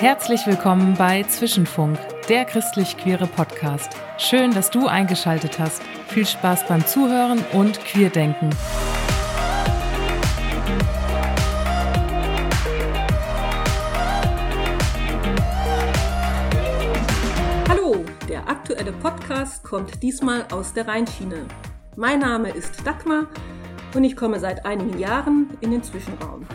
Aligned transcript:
Herzlich 0.00 0.46
willkommen 0.46 0.94
bei 0.98 1.22
Zwischenfunk, 1.22 1.98
der 2.28 2.44
christlich-queere 2.44 3.26
Podcast. 3.26 3.88
Schön, 4.18 4.52
dass 4.52 4.70
du 4.70 4.86
eingeschaltet 4.86 5.58
hast. 5.58 5.82
Viel 6.08 6.26
Spaß 6.26 6.68
beim 6.68 6.86
Zuhören 6.86 7.42
und 7.52 7.82
Queerdenken. 7.86 8.50
Hallo, 8.50 8.83
Podcast 19.24 19.64
kommt 19.64 20.02
diesmal 20.02 20.44
aus 20.52 20.74
der 20.74 20.86
Rheinschiene. 20.86 21.46
Mein 21.96 22.18
Name 22.18 22.50
ist 22.50 22.86
Dagmar 22.86 23.26
und 23.94 24.04
ich 24.04 24.16
komme 24.16 24.38
seit 24.38 24.66
einigen 24.66 24.98
Jahren 24.98 25.48
in 25.62 25.70
den 25.70 25.82
Zwischenraum. 25.82 26.46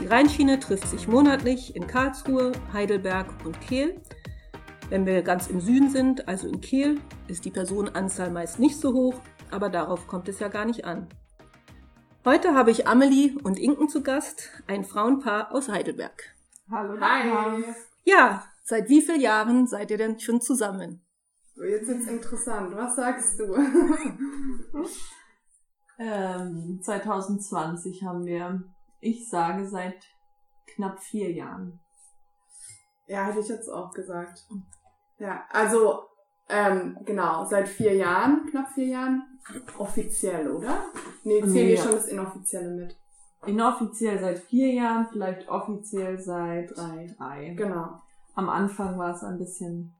Die 0.00 0.06
Rheinschiene 0.06 0.58
trifft 0.58 0.88
sich 0.88 1.08
monatlich 1.08 1.76
in 1.76 1.86
Karlsruhe, 1.86 2.52
Heidelberg 2.72 3.26
und 3.44 3.60
Kehl. 3.60 4.00
Wenn 4.88 5.04
wir 5.04 5.20
ganz 5.20 5.48
im 5.48 5.60
Süden 5.60 5.90
sind, 5.90 6.26
also 6.26 6.48
in 6.48 6.62
Kehl, 6.62 6.98
ist 7.28 7.44
die 7.44 7.50
Personenanzahl 7.50 8.30
meist 8.30 8.58
nicht 8.58 8.80
so 8.80 8.94
hoch, 8.94 9.20
aber 9.50 9.68
darauf 9.68 10.06
kommt 10.06 10.30
es 10.30 10.40
ja 10.40 10.48
gar 10.48 10.64
nicht 10.64 10.86
an. 10.86 11.08
Heute 12.24 12.54
habe 12.54 12.70
ich 12.70 12.88
Amelie 12.88 13.36
und 13.42 13.58
Inken 13.58 13.90
zu 13.90 14.02
Gast, 14.02 14.52
ein 14.66 14.84
Frauenpaar 14.84 15.52
aus 15.52 15.68
Heidelberg. 15.68 16.34
Hallo. 16.70 16.98
Hi. 16.98 17.62
Ja, 18.04 18.42
seit 18.62 18.88
wie 18.88 19.02
vielen 19.02 19.20
Jahren 19.20 19.66
seid 19.66 19.90
ihr 19.90 19.98
denn 19.98 20.18
schon 20.18 20.40
zusammen? 20.40 21.05
Jetzt 21.56 21.88
wird's 21.88 22.06
interessant. 22.06 22.74
Was 22.76 22.96
sagst 22.96 23.40
du? 23.40 23.54
ähm, 25.98 26.80
2020 26.82 28.02
haben 28.04 28.26
wir 28.26 28.62
ich 29.00 29.28
sage 29.28 29.66
seit 29.68 30.04
knapp 30.66 31.00
vier 31.00 31.32
Jahren. 31.32 31.80
Ja, 33.06 33.26
hätte 33.26 33.40
ich 33.40 33.48
jetzt 33.48 33.68
auch 33.68 33.92
gesagt. 33.92 34.46
Ja, 35.18 35.44
also 35.50 36.02
ähm, 36.48 36.98
genau, 37.04 37.44
seit 37.44 37.68
vier 37.68 37.94
Jahren, 37.94 38.46
knapp 38.50 38.68
vier 38.72 38.88
Jahren, 38.88 39.22
offiziell, 39.78 40.50
oder? 40.50 40.86
Nee, 41.24 41.40
zählen 41.40 41.54
wir 41.54 41.74
ja. 41.74 41.82
schon 41.82 41.92
das 41.92 42.08
Inoffizielle 42.08 42.70
mit. 42.70 42.96
Inoffiziell 43.46 44.18
seit 44.18 44.38
vier 44.40 44.72
Jahren, 44.72 45.08
vielleicht 45.10 45.48
offiziell 45.48 46.18
seit 46.18 46.76
drei. 46.76 47.06
drei. 47.16 47.54
Genau. 47.56 48.00
Am 48.34 48.48
Anfang 48.48 48.98
war 48.98 49.14
es 49.14 49.22
ein 49.22 49.38
bisschen 49.38 49.95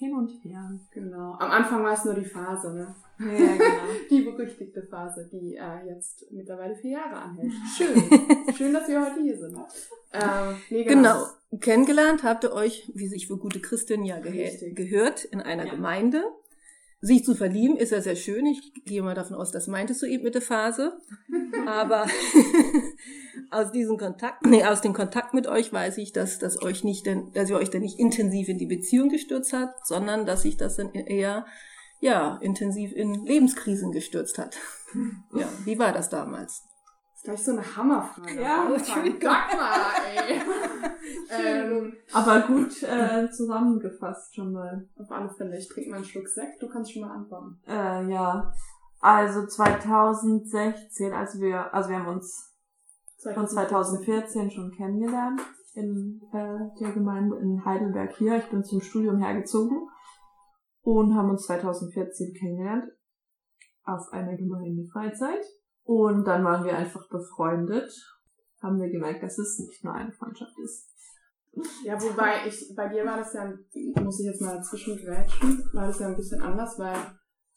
hin 0.00 0.14
und 0.14 0.30
her. 0.42 0.80
Genau. 0.92 1.34
Am 1.38 1.50
Anfang 1.50 1.84
war 1.84 1.92
es 1.92 2.04
nur 2.06 2.14
die 2.14 2.24
Phase, 2.24 2.72
ne? 2.72 2.94
Ja, 3.18 3.26
genau. 3.52 3.64
die 4.10 4.22
berüchtigte 4.22 4.82
Phase, 4.82 5.28
die 5.30 5.56
äh, 5.56 5.86
jetzt 5.86 6.24
mittlerweile 6.32 6.74
vier 6.74 6.92
Jahre 6.92 7.16
anhält. 7.16 7.52
Schön. 7.76 8.02
Schön, 8.56 8.72
dass 8.72 8.88
wir 8.88 9.04
heute 9.04 9.20
hier 9.20 9.38
sind. 9.38 9.56
Ähm, 10.14 10.56
nee, 10.70 10.84
genau. 10.84 11.26
genau. 11.50 11.60
Kennengelernt 11.60 12.22
habt 12.22 12.44
ihr 12.44 12.52
euch, 12.52 12.90
wie 12.94 13.08
sich 13.08 13.26
für 13.26 13.36
gute 13.36 13.60
Christinnen 13.60 14.06
ja 14.06 14.18
ge 14.20 14.72
gehört, 14.72 15.24
in 15.26 15.42
einer 15.42 15.66
ja. 15.66 15.74
Gemeinde. 15.74 16.24
Sich 17.02 17.24
zu 17.24 17.34
verlieben 17.34 17.76
ist 17.76 17.92
ja 17.92 18.02
sehr 18.02 18.16
schön. 18.16 18.44
Ich 18.44 18.84
gehe 18.84 19.02
mal 19.02 19.14
davon 19.14 19.36
aus, 19.36 19.50
das 19.50 19.66
meintest 19.68 20.02
du 20.02 20.06
eben 20.06 20.22
mit 20.22 20.34
der 20.34 20.42
Phase. 20.42 20.98
Aber 21.66 22.06
aus 23.50 23.72
diesem 23.72 23.96
Kontakt, 23.96 24.44
nee, 24.44 24.64
aus 24.64 24.82
dem 24.82 24.92
Kontakt 24.92 25.32
mit 25.32 25.46
euch 25.46 25.72
weiß 25.72 25.96
ich, 25.98 26.12
dass, 26.12 26.38
dass 26.38 26.62
euch 26.62 26.84
nicht, 26.84 27.06
denn, 27.06 27.32
dass 27.32 27.48
ihr 27.48 27.56
euch 27.56 27.70
dann 27.70 27.80
nicht 27.80 27.98
intensiv 27.98 28.48
in 28.48 28.58
die 28.58 28.66
Beziehung 28.66 29.08
gestürzt 29.08 29.54
habt, 29.54 29.86
sondern 29.86 30.26
dass 30.26 30.42
sich 30.42 30.58
das 30.58 30.76
dann 30.76 30.92
eher, 30.92 31.46
ja, 32.00 32.38
intensiv 32.42 32.92
in 32.92 33.24
Lebenskrisen 33.24 33.92
gestürzt 33.92 34.38
hat. 34.38 34.56
Ja, 35.32 35.48
wie 35.64 35.78
war 35.78 35.92
das 35.92 36.08
damals? 36.08 36.64
Das 37.22 37.40
ist 37.40 37.44
gleich 37.44 37.44
so 37.44 37.52
eine 37.52 37.76
Hammerfrage. 37.76 38.40
Ja. 38.40 38.66
Sag 38.78 39.04
mal, 39.20 39.82
ey. 40.16 40.40
ähm, 41.30 41.92
Aber 42.14 42.40
gut 42.46 42.82
äh, 42.82 43.30
zusammengefasst 43.30 44.34
schon 44.34 44.52
mal. 44.52 44.88
Auf 44.96 45.10
alle 45.10 45.28
Fälle. 45.28 45.58
Ich 45.58 45.68
trinke 45.68 45.90
mal 45.90 45.96
einen 45.96 46.04
Schluck 46.06 46.28
Sekt. 46.28 46.62
Du 46.62 46.68
kannst 46.68 46.92
schon 46.92 47.02
mal 47.02 47.14
antworten. 47.14 47.60
Äh, 47.66 48.10
ja. 48.10 48.52
Also 49.00 49.46
2016, 49.46 51.12
als 51.12 51.38
wir, 51.38 51.72
also 51.74 51.90
wir 51.90 51.98
haben 51.98 52.16
uns 52.16 52.54
2014. 53.18 53.34
von 53.34 53.48
2014 53.48 54.50
schon 54.50 54.70
kennengelernt 54.72 55.40
in 55.74 56.22
äh, 56.32 56.58
der 56.80 56.92
Gemeinde 56.92 57.36
in 57.36 57.64
Heidelberg 57.64 58.16
hier. 58.16 58.36
Ich 58.36 58.48
bin 58.48 58.64
zum 58.64 58.80
Studium 58.80 59.18
hergezogen 59.18 59.88
und 60.82 61.14
haben 61.14 61.30
uns 61.30 61.44
2014 61.46 62.34
kennengelernt 62.34 62.84
auf 63.84 64.10
einer 64.12 64.36
Gemeindefreizeit. 64.36 65.44
Und 65.90 66.24
dann 66.24 66.44
waren 66.44 66.64
wir 66.64 66.76
einfach 66.76 67.08
befreundet, 67.08 67.92
haben 68.62 68.80
wir 68.80 68.88
gemerkt, 68.88 69.24
dass 69.24 69.36
es 69.38 69.58
nicht 69.58 69.82
nur 69.82 69.92
eine 69.92 70.12
Freundschaft 70.12 70.56
ist. 70.62 70.88
Ja, 71.82 72.00
wobei 72.00 72.46
ich, 72.46 72.72
bei 72.76 72.86
dir 72.86 73.04
war 73.04 73.16
das 73.16 73.32
ja, 73.32 73.52
muss 74.00 74.20
ich 74.20 74.26
jetzt 74.26 74.40
mal 74.40 74.54
dazwischen 74.54 74.96
grätschen, 74.96 75.68
war 75.72 75.88
das 75.88 75.98
ja 75.98 76.06
ein 76.06 76.14
bisschen 76.14 76.40
anders, 76.42 76.78
weil 76.78 76.96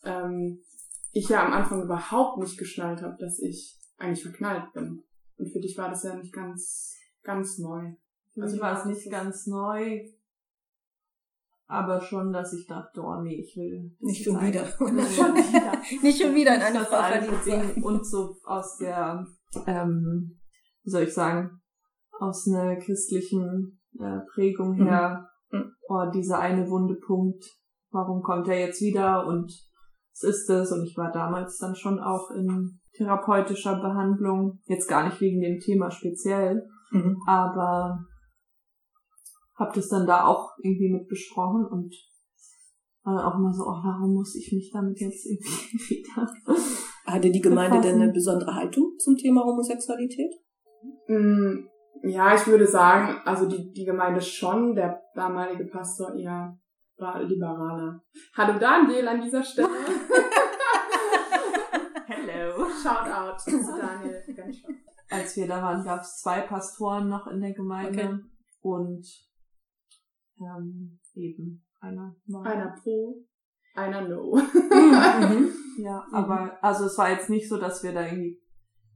ähm, 0.03 0.63
ich 1.11 1.29
ja 1.29 1.45
am 1.45 1.53
Anfang 1.53 1.83
überhaupt 1.83 2.39
nicht 2.39 2.57
geschnallt 2.57 3.03
habe, 3.03 3.15
dass 3.19 3.37
ich 3.37 3.79
eigentlich 3.97 4.23
verknallt 4.23 4.73
bin. 4.73 5.03
Und 5.37 5.51
für 5.51 5.59
dich 5.59 5.77
war 5.77 5.89
das 5.91 6.01
ja 6.01 6.15
nicht 6.15 6.33
ganz, 6.33 6.95
ganz 7.21 7.59
neu. 7.59 7.93
Für 8.33 8.41
also 8.41 8.55
mich 8.55 8.63
war 8.63 8.79
es 8.79 8.85
nicht 8.85 9.11
ganz 9.11 9.45
neu, 9.45 10.09
aber 11.67 12.01
schon, 12.01 12.31
dass 12.31 12.53
ich 12.53 12.67
dachte, 12.67 13.01
oh 13.01 13.21
nee, 13.21 13.39
ich 13.41 13.55
will 13.55 13.95
nicht 13.99 14.23
schon 14.25 14.41
wieder. 14.41 14.63
nicht 16.01 16.21
schon 16.21 16.35
wieder 16.35 16.55
in 16.55 16.61
eine 16.61 16.79
Frau 16.85 17.01
verliebt 17.01 17.83
Und 17.83 18.05
so 18.05 18.35
aus 18.45 18.77
der, 18.77 19.25
ähm, 19.65 20.39
wie 20.83 20.89
soll 20.89 21.03
ich 21.03 21.13
sagen, 21.13 21.61
aus 22.19 22.47
einer 22.47 22.75
christlichen 22.77 23.79
äh, 23.99 24.19
Prägung 24.33 24.77
mhm. 24.77 24.87
her, 24.87 25.29
mhm. 25.51 25.71
oh, 25.87 26.11
dieser 26.13 26.39
eine 26.39 26.69
wunde 26.69 26.95
Punkt, 26.95 27.43
warum 27.91 28.21
kommt 28.21 28.47
er 28.47 28.59
jetzt 28.59 28.81
wieder 28.81 29.25
und 29.25 29.51
was 30.11 30.23
ist 30.23 30.49
es? 30.49 30.71
Und 30.71 30.83
ich 30.83 30.95
war 30.97 31.11
damals 31.11 31.57
dann 31.57 31.75
schon 31.75 31.99
auch 31.99 32.29
in 32.31 32.79
therapeutischer 32.95 33.79
Behandlung, 33.79 34.59
jetzt 34.65 34.87
gar 34.87 35.05
nicht 35.05 35.19
wegen 35.21 35.41
dem 35.41 35.59
Thema 35.59 35.89
speziell, 35.89 36.67
mhm. 36.91 37.17
aber 37.25 38.05
habe 39.63 39.75
das 39.75 39.87
dann 39.89 40.05
da 40.05 40.25
auch 40.25 40.51
irgendwie 40.61 40.91
mit 40.91 41.07
besprochen 41.07 41.65
und 41.65 41.95
war 43.03 43.27
auch 43.27 43.37
immer 43.37 43.51
so, 43.51 43.63
oh, 43.63 43.81
warum 43.83 44.13
muss 44.13 44.35
ich 44.35 44.51
mich 44.53 44.71
damit 44.73 44.99
jetzt 44.99 45.25
irgendwie 45.25 45.77
wieder. 45.89 46.29
Hatte 47.05 47.31
die 47.31 47.41
Gemeinde 47.41 47.77
befassen? 47.77 47.99
denn 47.99 48.01
eine 48.03 48.13
besondere 48.13 48.53
Haltung 48.55 48.93
zum 48.97 49.15
Thema 49.15 49.43
Homosexualität? 49.43 50.31
Mm, 51.07 51.67
ja, 52.03 52.35
ich 52.35 52.45
würde 52.47 52.67
sagen, 52.67 53.21
also 53.25 53.47
die, 53.47 53.71
die 53.71 53.85
Gemeinde 53.85 54.21
schon, 54.21 54.75
der 54.75 55.01
damalige 55.15 55.65
Pastor 55.65 56.13
eher 56.15 56.57
war 56.97 57.21
liberaler. 57.21 58.01
Hallo 58.35 58.59
Daniel 58.59 59.07
an 59.07 59.21
dieser 59.21 59.43
Stelle. 59.43 59.69
Hello. 62.05 62.65
Shout 62.81 63.09
out 63.11 63.39
zu 63.39 63.51
Daniel. 63.51 64.23
Als 65.09 65.35
wir 65.35 65.47
da 65.47 65.61
waren, 65.61 65.83
gab 65.83 66.01
es 66.01 66.21
zwei 66.21 66.41
Pastoren 66.41 67.09
noch 67.09 67.27
in 67.27 67.41
der 67.41 67.53
Gemeinde 67.53 68.03
okay. 68.03 68.19
und 68.61 69.05
ähm, 70.39 70.99
eben 71.15 71.63
einer 71.79 72.15
war. 72.27 72.45
Einer 72.45 72.75
pro, 72.81 73.17
einer 73.75 74.07
no. 74.07 74.35
mhm. 74.35 75.49
Ja, 75.83 76.05
mhm. 76.07 76.13
aber 76.13 76.63
also 76.63 76.85
es 76.85 76.97
war 76.97 77.09
jetzt 77.09 77.29
nicht 77.29 77.49
so, 77.49 77.57
dass 77.57 77.83
wir 77.83 77.93
da 77.93 78.05
irgendwie 78.05 78.39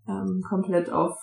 ähm, 0.08 0.42
komplett 0.48 0.92
auf 0.92 1.18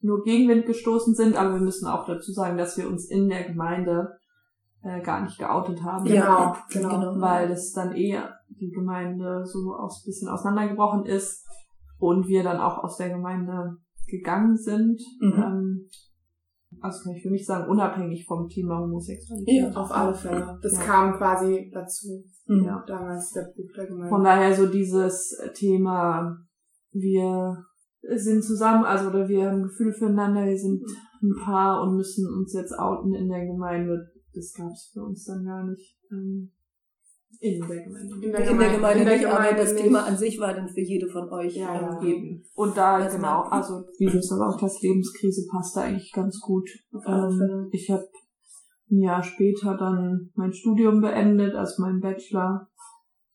nur 0.00 0.22
Gegenwind 0.22 0.66
gestoßen 0.66 1.14
sind, 1.14 1.36
aber 1.36 1.54
wir 1.54 1.60
müssen 1.60 1.88
auch 1.88 2.06
dazu 2.06 2.30
sagen, 2.32 2.58
dass 2.58 2.76
wir 2.76 2.88
uns 2.88 3.10
in 3.10 3.28
der 3.28 3.44
Gemeinde 3.44 4.18
äh, 4.82 5.00
gar 5.00 5.22
nicht 5.22 5.38
geoutet 5.38 5.82
haben. 5.82 6.04
Genau, 6.04 6.54
genau. 6.70 6.88
genau. 6.90 7.20
Weil 7.20 7.48
das 7.48 7.72
dann 7.72 7.92
eher 7.92 8.38
die 8.48 8.70
Gemeinde 8.70 9.44
so 9.46 9.74
aus 9.74 10.04
bisschen 10.04 10.28
auseinandergebrochen 10.28 11.06
ist 11.06 11.46
und 11.98 12.28
wir 12.28 12.42
dann 12.42 12.60
auch 12.60 12.84
aus 12.84 12.98
der 12.98 13.08
Gemeinde 13.08 13.78
gegangen 14.06 14.56
sind. 14.56 15.00
Mhm. 15.20 15.32
Ähm, 15.32 15.88
also 16.84 17.02
kann 17.02 17.14
ich 17.14 17.22
für 17.22 17.30
mich 17.30 17.46
sagen, 17.46 17.70
unabhängig 17.70 18.26
vom 18.26 18.46
Thema 18.46 18.78
Homosexualität. 18.78 19.72
Ja, 19.72 19.72
auf 19.72 19.90
alle 19.90 20.14
Fälle. 20.14 20.58
Das 20.62 20.74
ja. 20.74 20.82
kam 20.82 21.16
quasi 21.16 21.70
dazu. 21.72 22.22
Mhm. 22.46 22.64
Ja. 22.64 22.84
Damals 22.86 23.32
der 23.32 23.50
Buch 23.56 23.72
der 23.74 23.86
Gemeinde. 23.86 24.10
Von 24.10 24.22
daher 24.22 24.54
so 24.54 24.66
dieses 24.66 25.34
Thema, 25.54 26.36
wir 26.92 27.56
sind 28.16 28.44
zusammen, 28.44 28.84
also 28.84 29.08
oder 29.08 29.26
wir 29.26 29.50
haben 29.50 29.62
Gefühle 29.62 29.94
füreinander, 29.94 30.44
wir 30.44 30.58
sind 30.58 30.82
ein 31.22 31.34
Paar 31.42 31.80
und 31.82 31.96
müssen 31.96 32.28
uns 32.28 32.52
jetzt 32.52 32.78
outen 32.78 33.14
in 33.14 33.30
der 33.30 33.46
Gemeinde. 33.46 34.06
Das 34.34 34.52
gab 34.52 34.70
es 34.70 34.90
für 34.92 35.04
uns 35.04 35.24
dann 35.24 35.42
gar 35.42 35.64
nicht. 35.66 35.98
Ähm, 36.12 36.52
in 37.40 37.66
der 37.66 37.82
Gemeinde. 37.82 38.14
In 38.14 38.32
der 38.32 38.42
Gemeinde, 38.42 38.50
in 38.50 38.58
der 38.58 38.76
Gemeinde, 38.76 39.00
in 39.00 39.06
der 39.06 39.16
nicht, 39.16 39.26
aber 39.26 39.56
das 39.56 39.72
nicht. 39.72 39.84
Thema 39.84 40.04
an 40.04 40.16
sich 40.16 40.40
war 40.40 40.54
dann 40.54 40.68
für 40.68 40.80
jede 40.80 41.08
von 41.08 41.28
euch 41.30 41.56
ja, 41.56 41.74
ja. 41.74 41.98
gegeben. 41.98 42.44
Und 42.54 42.76
da, 42.76 42.98
das 42.98 43.14
genau, 43.14 43.42
also 43.42 43.84
wie 43.98 44.06
du 44.06 44.22
sagst, 44.22 44.42
auch 44.42 44.60
das 44.60 44.80
Lebenskrise 44.82 45.46
passt 45.50 45.76
da 45.76 45.82
eigentlich 45.82 46.12
ganz 46.12 46.40
gut. 46.40 46.68
Ähm, 47.06 47.68
ich 47.72 47.90
habe 47.90 48.06
ein 48.90 49.00
Jahr 49.00 49.22
später 49.22 49.76
dann 49.76 50.30
mein 50.34 50.52
Studium 50.52 51.00
beendet, 51.00 51.54
also 51.54 51.82
mein 51.82 52.00
Bachelor. 52.00 52.68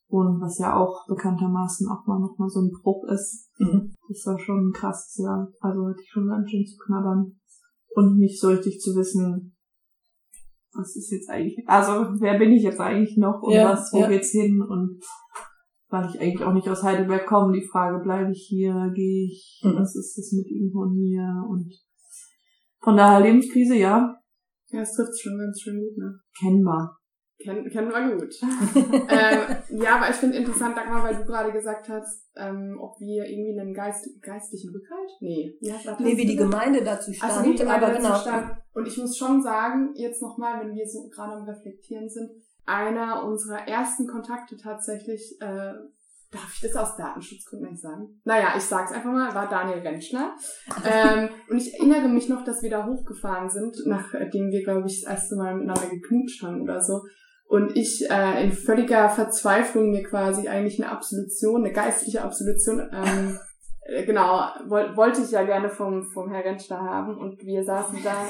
Und 0.07 0.42
was 0.42 0.57
ja 0.57 0.75
auch 0.75 1.06
bekanntermaßen 1.07 1.88
auch 1.88 2.07
mal 2.07 2.19
nochmal 2.19 2.50
so 2.50 2.62
ein 2.62 2.72
Bruch 2.72 3.04
ist. 3.10 3.52
Mhm. 3.60 3.94
Das 4.07 4.25
war 4.25 4.40
schon 4.40 4.69
ein 4.69 4.74
krasses 4.74 5.18
Jahr. 5.24 5.52
Also 5.60 5.88
hatte 5.88 6.02
ich 6.02 6.10
schon 6.10 6.28
ganz 6.28 6.50
schön 6.50 6.66
zu 6.66 6.78
knabbern. 6.84 7.40
Und 7.94 8.18
nicht 8.18 8.40
so 8.40 8.48
richtig 8.48 8.80
zu 8.80 8.95
wissen, 8.95 9.56
was 10.74 10.95
ist 10.95 11.12
jetzt 11.12 11.30
eigentlich, 11.30 11.68
also 11.68 12.13
wer 12.19 12.38
bin 12.38 12.51
ich 12.51 12.63
jetzt 12.63 12.80
eigentlich 12.80 13.18
noch 13.18 13.42
und 13.42 13.54
ja, 13.54 13.71
was, 13.71 13.92
wo 13.94 14.00
ja. 14.00 14.07
geht's 14.07 14.31
hin 14.31 14.62
und 14.62 15.00
weil 15.89 16.07
ich 16.10 16.21
eigentlich 16.21 16.44
auch 16.44 16.54
nicht 16.54 16.69
aus 16.69 16.83
Heidelberg 16.83 17.25
komme, 17.25 17.54
die 17.54 17.66
Frage, 17.66 18.04
bleibe 18.04 18.31
ich 18.31 18.45
hier, 18.48 18.92
gehe 18.94 19.25
ich, 19.25 19.62
mhm. 19.63 19.75
was 19.75 19.95
ist 19.95 20.16
das 20.18 20.31
mit 20.33 20.48
ihm 20.48 20.71
und 20.75 20.95
mir 20.95 21.44
und 21.50 21.74
von 22.81 22.95
daher 22.95 23.19
Lebenskrise, 23.19 23.75
ja. 23.75 24.16
Ja, 24.68 24.81
es 24.81 24.94
trifft 24.94 25.19
schon 25.19 25.38
ganz 25.38 25.60
schön 25.60 25.80
gut, 25.80 25.98
ne? 25.98 26.19
Kennbar. 26.38 26.98
Kennen, 27.42 27.70
kennen 27.70 27.90
wir 27.90 28.18
gut. 28.18 28.36
ähm, 28.44 29.82
ja, 29.82 29.96
aber 29.96 30.10
ich 30.10 30.18
finde 30.18 30.38
interessant, 30.38 30.76
Dagmar, 30.76 31.04
weil 31.04 31.16
du 31.16 31.24
gerade 31.24 31.54
gesagt 31.54 31.88
hast, 31.88 32.28
ähm, 32.36 32.78
ob 32.82 33.00
wir 33.00 33.24
irgendwie 33.24 33.58
einen 33.58 33.74
Geist, 33.74 34.10
geistlichen 34.22 34.72
Rückhalt? 34.72 35.10
Nee. 35.22 35.58
Das? 35.62 36.00
Nee, 36.00 36.18
wie 36.18 36.26
die 36.26 36.36
Gemeinde 36.36 36.84
dazu 36.84 37.14
stand. 37.14 37.32
Also, 37.32 37.46
wie 37.46 37.54
die 37.54 37.60
Gemeinde 37.60 37.86
aber 37.86 37.96
dazu 37.96 38.08
genau. 38.08 38.20
stand. 38.20 38.58
Und 38.74 38.88
ich 38.88 38.98
muss 38.98 39.18
schon 39.18 39.42
sagen, 39.42 39.94
jetzt 39.96 40.22
nochmal, 40.22 40.60
wenn 40.60 40.76
wir 40.76 40.86
so 40.86 41.08
gerade 41.08 41.34
am 41.34 41.44
Reflektieren 41.44 42.10
sind, 42.10 42.30
einer 42.66 43.24
unserer 43.24 43.66
ersten 43.66 44.06
Kontakte 44.06 44.58
tatsächlich, 44.58 45.38
äh, 45.40 45.74
darf 46.32 46.54
ich 46.54 46.60
das 46.60 46.76
aus 46.76 46.98
Datenschutzgründen 46.98 47.72
nicht 47.72 47.82
sagen? 47.82 48.20
Naja, 48.26 48.54
ich 48.58 48.64
sag's 48.64 48.92
einfach 48.92 49.14
mal, 49.14 49.34
war 49.34 49.48
Daniel 49.50 49.80
Rentschler. 49.80 50.36
ähm, 50.86 51.30
und 51.50 51.58
ich 51.58 51.74
erinnere 51.74 52.10
mich 52.10 52.28
noch, 52.28 52.44
dass 52.44 52.62
wir 52.62 52.70
da 52.70 52.86
hochgefahren 52.86 53.50
sind, 53.50 53.78
nachdem 53.86 54.52
wir, 54.52 54.62
glaube 54.64 54.88
ich, 54.88 55.02
das 55.02 55.10
erste 55.10 55.38
Mal 55.38 55.56
miteinander 55.56 55.88
geknutscht 55.88 56.44
haben 56.44 56.62
oder 56.62 56.82
so 56.82 57.02
und 57.50 57.75
ich 57.75 58.07
äh, 58.12 58.44
in 58.44 58.54
völliger 58.54 59.10
Verzweiflung 59.10 59.90
mir 59.90 60.04
quasi 60.04 60.48
eigentlich 60.48 60.81
eine 60.81 60.92
Absolution, 60.92 61.66
eine 61.66 61.74
geistliche 61.74 62.24
Absolution, 62.24 62.88
ähm, 62.94 63.40
äh, 63.81 64.06
genau, 64.06 64.50
woll, 64.68 64.96
wollte 64.96 65.24
ich 65.24 65.31
ja 65.31 65.44
gerne 65.44 65.68
vom, 65.68 66.04
vom 66.04 66.30
Herr 66.30 66.46
Rentschler 66.46 66.80
haben 66.80 67.18
und 67.18 67.44
wir 67.44 67.63
saßen 67.63 68.04
da, 68.04 68.28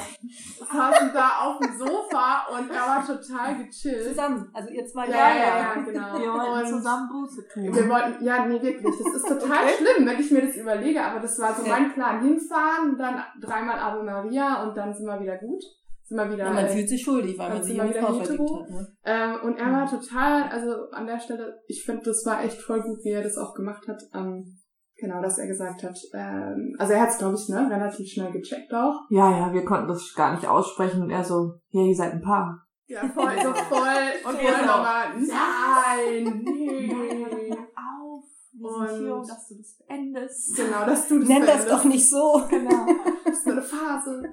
saßen 0.71 1.11
da 1.13 1.31
auf 1.41 1.59
dem 1.59 1.77
Sofa 1.77 2.45
und 2.57 2.71
er 2.71 2.79
war 2.79 3.05
total 3.05 3.57
gechillt. 3.57 4.07
Zusammen, 4.07 4.49
also 4.53 4.69
ihr 4.69 4.85
zwei. 4.85 5.07
Ja, 5.07 5.35
ja, 5.35 5.57
ja, 5.57 5.73
genau. 5.81 6.17
Wir 6.17 6.33
wollten 6.33 6.69
zusammen 6.69 7.09
Buße 7.09 7.45
tun. 7.49 7.75
Wir 7.75 7.89
wollten, 7.89 8.23
ja, 8.23 8.45
nee, 8.45 8.61
wirklich, 8.61 8.95
das 9.03 9.15
ist 9.15 9.27
total 9.27 9.65
okay. 9.65 9.73
schlimm, 9.79 10.07
wenn 10.07 10.19
ich 10.19 10.31
mir 10.31 10.45
das 10.45 10.55
überlege, 10.55 11.03
aber 11.03 11.19
das 11.19 11.37
war 11.39 11.53
so 11.53 11.67
mein 11.67 11.91
Plan, 11.91 12.21
hinfahren, 12.21 12.97
dann 12.97 13.21
dreimal 13.41 13.79
Ave 13.79 14.01
Maria 14.01 14.63
und 14.63 14.77
dann 14.77 14.93
sind 14.93 15.07
wir 15.07 15.19
wieder 15.19 15.37
gut 15.39 15.61
sind 16.09 16.17
wir 16.17 16.31
wieder. 16.31 16.45
Ja, 16.45 16.53
man 16.53 16.67
fühlt 16.67 16.89
sich 16.89 17.03
schuldig, 17.03 17.37
weil 17.37 17.49
man 17.49 17.63
sich 17.63 17.75
immer 17.75 17.87
wieder 17.87 18.19
hetero. 18.19 18.61
Hat, 18.61 18.69
ne? 18.69 18.87
ähm, 19.05 19.35
und 19.43 19.57
er 19.57 19.71
war 19.71 19.89
total, 19.89 20.49
also 20.49 20.89
an 20.91 21.05
der 21.05 21.19
Stelle, 21.19 21.61
ich 21.67 21.85
finde, 21.85 22.05
das 22.05 22.25
war 22.25 22.43
echt 22.43 22.59
voll 22.61 22.81
gut, 22.81 22.99
wie 23.03 23.11
er 23.11 23.23
das 23.23 23.37
auch 23.37 23.53
gemacht 23.53 23.87
hat. 23.87 24.01
Ähm, 24.13 24.57
genau, 24.97 25.21
dass 25.21 25.37
er 25.37 25.47
gesagt 25.47 25.83
hat. 25.83 25.95
Ähm, 26.13 26.75
also 26.79 26.93
er 26.93 27.01
hat 27.01 27.09
es, 27.09 27.19
glaube 27.19 27.35
ich, 27.35 27.47
ne, 27.47 27.69
relativ 27.69 28.07
schnell 28.09 28.31
gecheckt 28.31 28.73
auch. 28.73 29.01
Ja, 29.09 29.29
ja, 29.31 29.53
wir 29.53 29.63
konnten 29.63 29.87
das 29.87 30.13
gar 30.15 30.33
nicht 30.33 30.47
aussprechen 30.47 31.03
und 31.03 31.11
er 31.11 31.23
so, 31.23 31.59
ja, 31.69 31.83
ihr 31.83 31.95
seid 31.95 32.13
ein 32.13 32.21
Paar. 32.21 32.65
Ja, 32.87 33.07
voll, 33.07 33.35
so 33.43 33.53
voll, 33.69 34.31
und 34.31 34.41
wir 34.41 34.65
nochmal, 34.65 35.13
nein, 35.15 36.43
nee. 36.43 37.55
auf. 37.75 38.23
Wir 38.51 38.67
und 38.67 38.87
sind 38.89 39.05
hier, 39.05 39.15
dass 39.15 39.47
du 39.47 39.55
das 39.57 39.77
beendest. 39.87 40.55
Genau, 40.55 40.85
dass 40.87 41.07
du 41.07 41.19
das 41.19 41.29
Nenn 41.29 41.41
beendest. 41.41 41.69
das 41.69 41.77
doch 41.77 41.83
nicht 41.83 42.09
so. 42.09 42.43
Genau. 42.49 42.87
das 43.25 43.37
ist 43.37 43.45
nur 43.45 43.57
eine 43.57 43.63
Phase. 43.63 44.23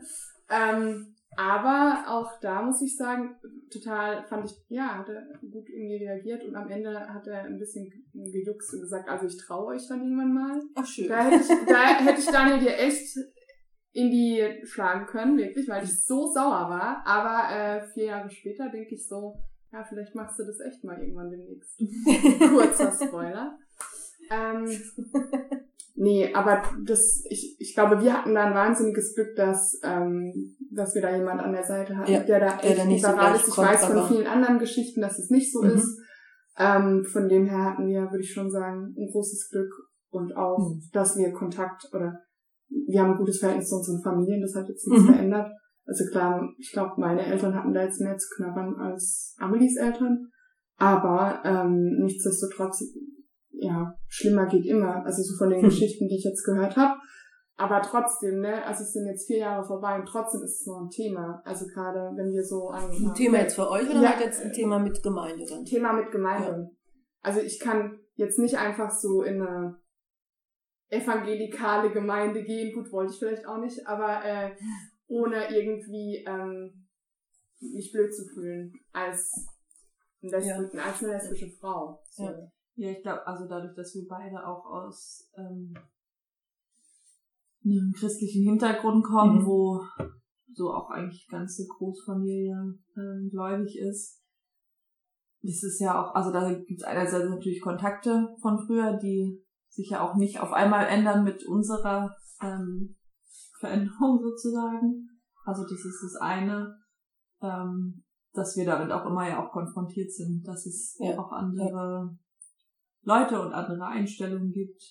Ähm, 0.48 1.15
aber 1.36 2.04
auch 2.08 2.40
da 2.40 2.62
muss 2.62 2.80
ich 2.82 2.96
sagen, 2.96 3.36
total 3.70 4.24
fand 4.24 4.46
ich, 4.46 4.52
ja, 4.68 4.98
hat 4.98 5.08
er 5.08 5.22
gut 5.40 5.68
irgendwie 5.68 6.04
reagiert 6.04 6.44
und 6.44 6.54
am 6.56 6.68
Ende 6.68 6.98
hat 6.98 7.26
er 7.26 7.44
ein 7.44 7.58
bisschen 7.58 7.90
gejuckst 8.12 8.74
und 8.74 8.80
gesagt, 8.80 9.08
also 9.08 9.26
ich 9.26 9.36
traue 9.36 9.74
euch 9.74 9.86
dann 9.88 10.02
irgendwann 10.02 10.32
mal. 10.32 10.62
Ach 10.74 10.86
schön. 10.86 11.08
Da 11.08 11.24
hätte 11.24 11.42
ich, 11.42 11.66
da 11.66 11.98
hätte 11.98 12.20
ich 12.20 12.26
Daniel 12.26 12.58
dir 12.58 12.78
echt 12.78 13.16
in 13.92 14.10
die 14.10 14.44
schlagen 14.64 15.06
können, 15.06 15.38
wirklich, 15.38 15.68
weil 15.68 15.84
ich 15.84 16.04
so 16.04 16.26
sauer 16.26 16.68
war. 16.68 17.02
Aber 17.06 17.54
äh, 17.54 17.86
vier 17.92 18.04
Jahre 18.06 18.30
später 18.30 18.68
denke 18.68 18.94
ich 18.94 19.06
so, 19.06 19.34
ja, 19.72 19.84
vielleicht 19.84 20.14
machst 20.14 20.38
du 20.38 20.44
das 20.44 20.60
echt 20.60 20.84
mal 20.84 21.00
irgendwann 21.00 21.30
demnächst. 21.30 21.78
Kurzer 22.38 22.92
Spoiler. 22.92 23.58
Ähm, 24.30 24.66
Nee, 25.98 26.30
aber 26.34 26.62
das, 26.84 27.24
ich, 27.30 27.56
ich 27.58 27.74
glaube, 27.74 28.02
wir 28.02 28.12
hatten 28.12 28.34
da 28.34 28.44
ein 28.44 28.54
wahnsinniges 28.54 29.14
Glück, 29.14 29.34
dass, 29.34 29.80
ähm, 29.82 30.30
dass 30.70 30.94
wir 30.94 31.00
da 31.00 31.16
jemand 31.16 31.40
an 31.40 31.52
der 31.52 31.64
Seite 31.64 31.96
hatten, 31.96 32.12
ja, 32.12 32.22
der 32.22 32.38
da 32.38 32.58
echt 32.58 32.76
der 32.76 32.84
liberal 32.84 33.34
so 33.34 33.40
ist. 33.40 33.48
Ich 33.48 33.56
weiß 33.56 33.84
von 33.86 34.08
vielen 34.08 34.26
anderen 34.26 34.58
Geschichten, 34.58 35.00
dass 35.00 35.18
es 35.18 35.30
nicht 35.30 35.50
so 35.50 35.62
mhm. 35.62 35.70
ist. 35.70 35.98
Ähm, 36.58 37.04
von 37.10 37.28
dem 37.28 37.46
her 37.46 37.64
hatten 37.64 37.88
wir, 37.88 38.02
würde 38.10 38.20
ich 38.20 38.32
schon 38.32 38.50
sagen, 38.50 38.94
ein 38.96 39.08
großes 39.10 39.48
Glück 39.50 39.72
und 40.10 40.36
auch, 40.36 40.58
mhm. 40.58 40.82
dass 40.92 41.16
wir 41.16 41.32
Kontakt 41.32 41.88
oder 41.94 42.20
wir 42.68 43.00
haben 43.00 43.12
ein 43.12 43.18
gutes 43.18 43.38
Verhältnis 43.38 43.70
zu 43.70 43.76
unseren 43.76 44.02
Familien, 44.02 44.42
das 44.42 44.54
hat 44.54 44.68
jetzt 44.68 44.86
nichts 44.86 45.04
mhm. 45.04 45.12
verändert. 45.14 45.50
Also 45.86 46.04
klar, 46.10 46.46
ich 46.58 46.72
glaube, 46.72 46.92
meine 46.98 47.24
Eltern 47.24 47.54
hatten 47.54 47.72
da 47.72 47.82
jetzt 47.82 48.00
mehr 48.02 48.18
zu 48.18 48.28
knabbern 48.36 48.74
als 48.78 49.34
Amelies 49.38 49.76
Eltern. 49.78 50.28
Aber 50.78 51.40
ähm, 51.44 52.00
nichtsdestotrotz 52.02 52.82
ja, 53.58 53.94
schlimmer 54.08 54.46
geht 54.46 54.66
immer. 54.66 55.04
Also 55.04 55.22
so 55.22 55.36
von 55.36 55.50
den 55.50 55.62
hm. 55.62 55.68
Geschichten, 55.68 56.08
die 56.08 56.16
ich 56.16 56.24
jetzt 56.24 56.44
gehört 56.44 56.76
habe. 56.76 56.98
Aber 57.58 57.80
trotzdem, 57.80 58.40
ne, 58.40 58.62
also 58.66 58.82
es 58.82 58.92
sind 58.92 59.06
jetzt 59.06 59.26
vier 59.26 59.38
Jahre 59.38 59.64
vorbei 59.64 59.98
und 59.98 60.06
trotzdem 60.06 60.42
ist 60.42 60.60
es 60.60 60.66
noch 60.66 60.82
ein 60.82 60.90
Thema. 60.90 61.40
Also 61.44 61.66
gerade 61.66 62.12
wenn 62.14 62.30
wir 62.30 62.44
so 62.44 62.68
ein 62.68 62.90
Ein 62.90 63.14
Thema 63.14 63.38
jetzt 63.38 63.54
für 63.54 63.70
euch 63.70 63.88
oder 63.88 64.02
ja, 64.02 64.20
jetzt 64.20 64.42
ein 64.42 64.52
Thema 64.52 64.78
mit 64.78 65.02
Gemeinde 65.02 65.46
dann? 65.46 65.64
Thema 65.64 65.94
mit 65.94 66.10
Gemeinde. 66.10 66.48
Ja. 66.48 66.70
Also 67.22 67.40
ich 67.40 67.58
kann 67.58 67.98
jetzt 68.14 68.38
nicht 68.38 68.58
einfach 68.58 68.90
so 68.90 69.22
in 69.22 69.40
eine 69.40 69.76
evangelikale 70.90 71.90
Gemeinde 71.92 72.44
gehen. 72.44 72.74
Gut, 72.74 72.92
wollte 72.92 73.14
ich 73.14 73.18
vielleicht 73.18 73.46
auch 73.46 73.58
nicht, 73.58 73.86
aber 73.86 74.22
äh, 74.22 74.50
ohne 75.06 75.48
irgendwie 75.50 76.24
ähm, 76.28 76.86
mich 77.58 77.90
blöd 77.90 78.14
zu 78.14 78.26
fühlen 78.34 78.72
als, 78.92 79.46
ja. 80.20 80.38
als 80.38 81.02
eine 81.02 81.12
lesbische 81.14 81.50
Frau. 81.58 82.02
So. 82.10 82.24
Ja. 82.24 82.50
Ja, 82.76 82.90
ich 82.90 83.02
glaube, 83.02 83.26
also 83.26 83.48
dadurch, 83.48 83.74
dass 83.74 83.94
wir 83.94 84.06
beide 84.06 84.46
auch 84.46 84.66
aus 84.66 85.30
ähm, 85.36 85.74
einem 87.64 87.92
christlichen 87.96 88.44
Hintergrund 88.44 89.04
kommen, 89.04 89.42
mhm. 89.42 89.46
wo 89.46 89.82
so 90.52 90.72
auch 90.72 90.90
eigentlich 90.90 91.26
ganze 91.28 91.66
Großfamilie 91.66 92.78
ähm, 92.96 93.28
gläubig 93.30 93.78
ist. 93.78 94.22
Das 95.42 95.62
ist 95.62 95.80
ja 95.80 96.02
auch, 96.02 96.14
also 96.14 96.32
da 96.32 96.52
gibt 96.52 96.80
es 96.80 96.86
einerseits 96.86 97.30
natürlich 97.30 97.62
Kontakte 97.62 98.34
von 98.40 98.58
früher, 98.66 98.98
die 98.98 99.42
sich 99.68 99.90
ja 99.90 100.00
auch 100.00 100.16
nicht 100.16 100.40
auf 100.40 100.52
einmal 100.52 100.86
ändern 100.86 101.24
mit 101.24 101.46
unserer 101.46 102.14
ähm, 102.42 102.96
Veränderung 103.58 104.18
sozusagen. 104.22 105.08
Also 105.44 105.62
das 105.62 105.84
ist 105.84 106.02
das 106.02 106.16
eine, 106.20 106.76
ähm, 107.40 108.04
dass 108.32 108.56
wir 108.56 108.66
damit 108.66 108.90
auch 108.92 109.06
immer 109.06 109.28
ja 109.28 109.42
auch 109.42 109.52
konfrontiert 109.52 110.12
sind, 110.12 110.46
dass 110.46 110.66
es 110.66 110.96
ja. 110.98 111.18
auch 111.18 111.32
andere 111.32 112.18
Leute 113.06 113.40
und 113.40 113.52
andere 113.52 113.86
Einstellungen 113.86 114.52
gibt. 114.52 114.82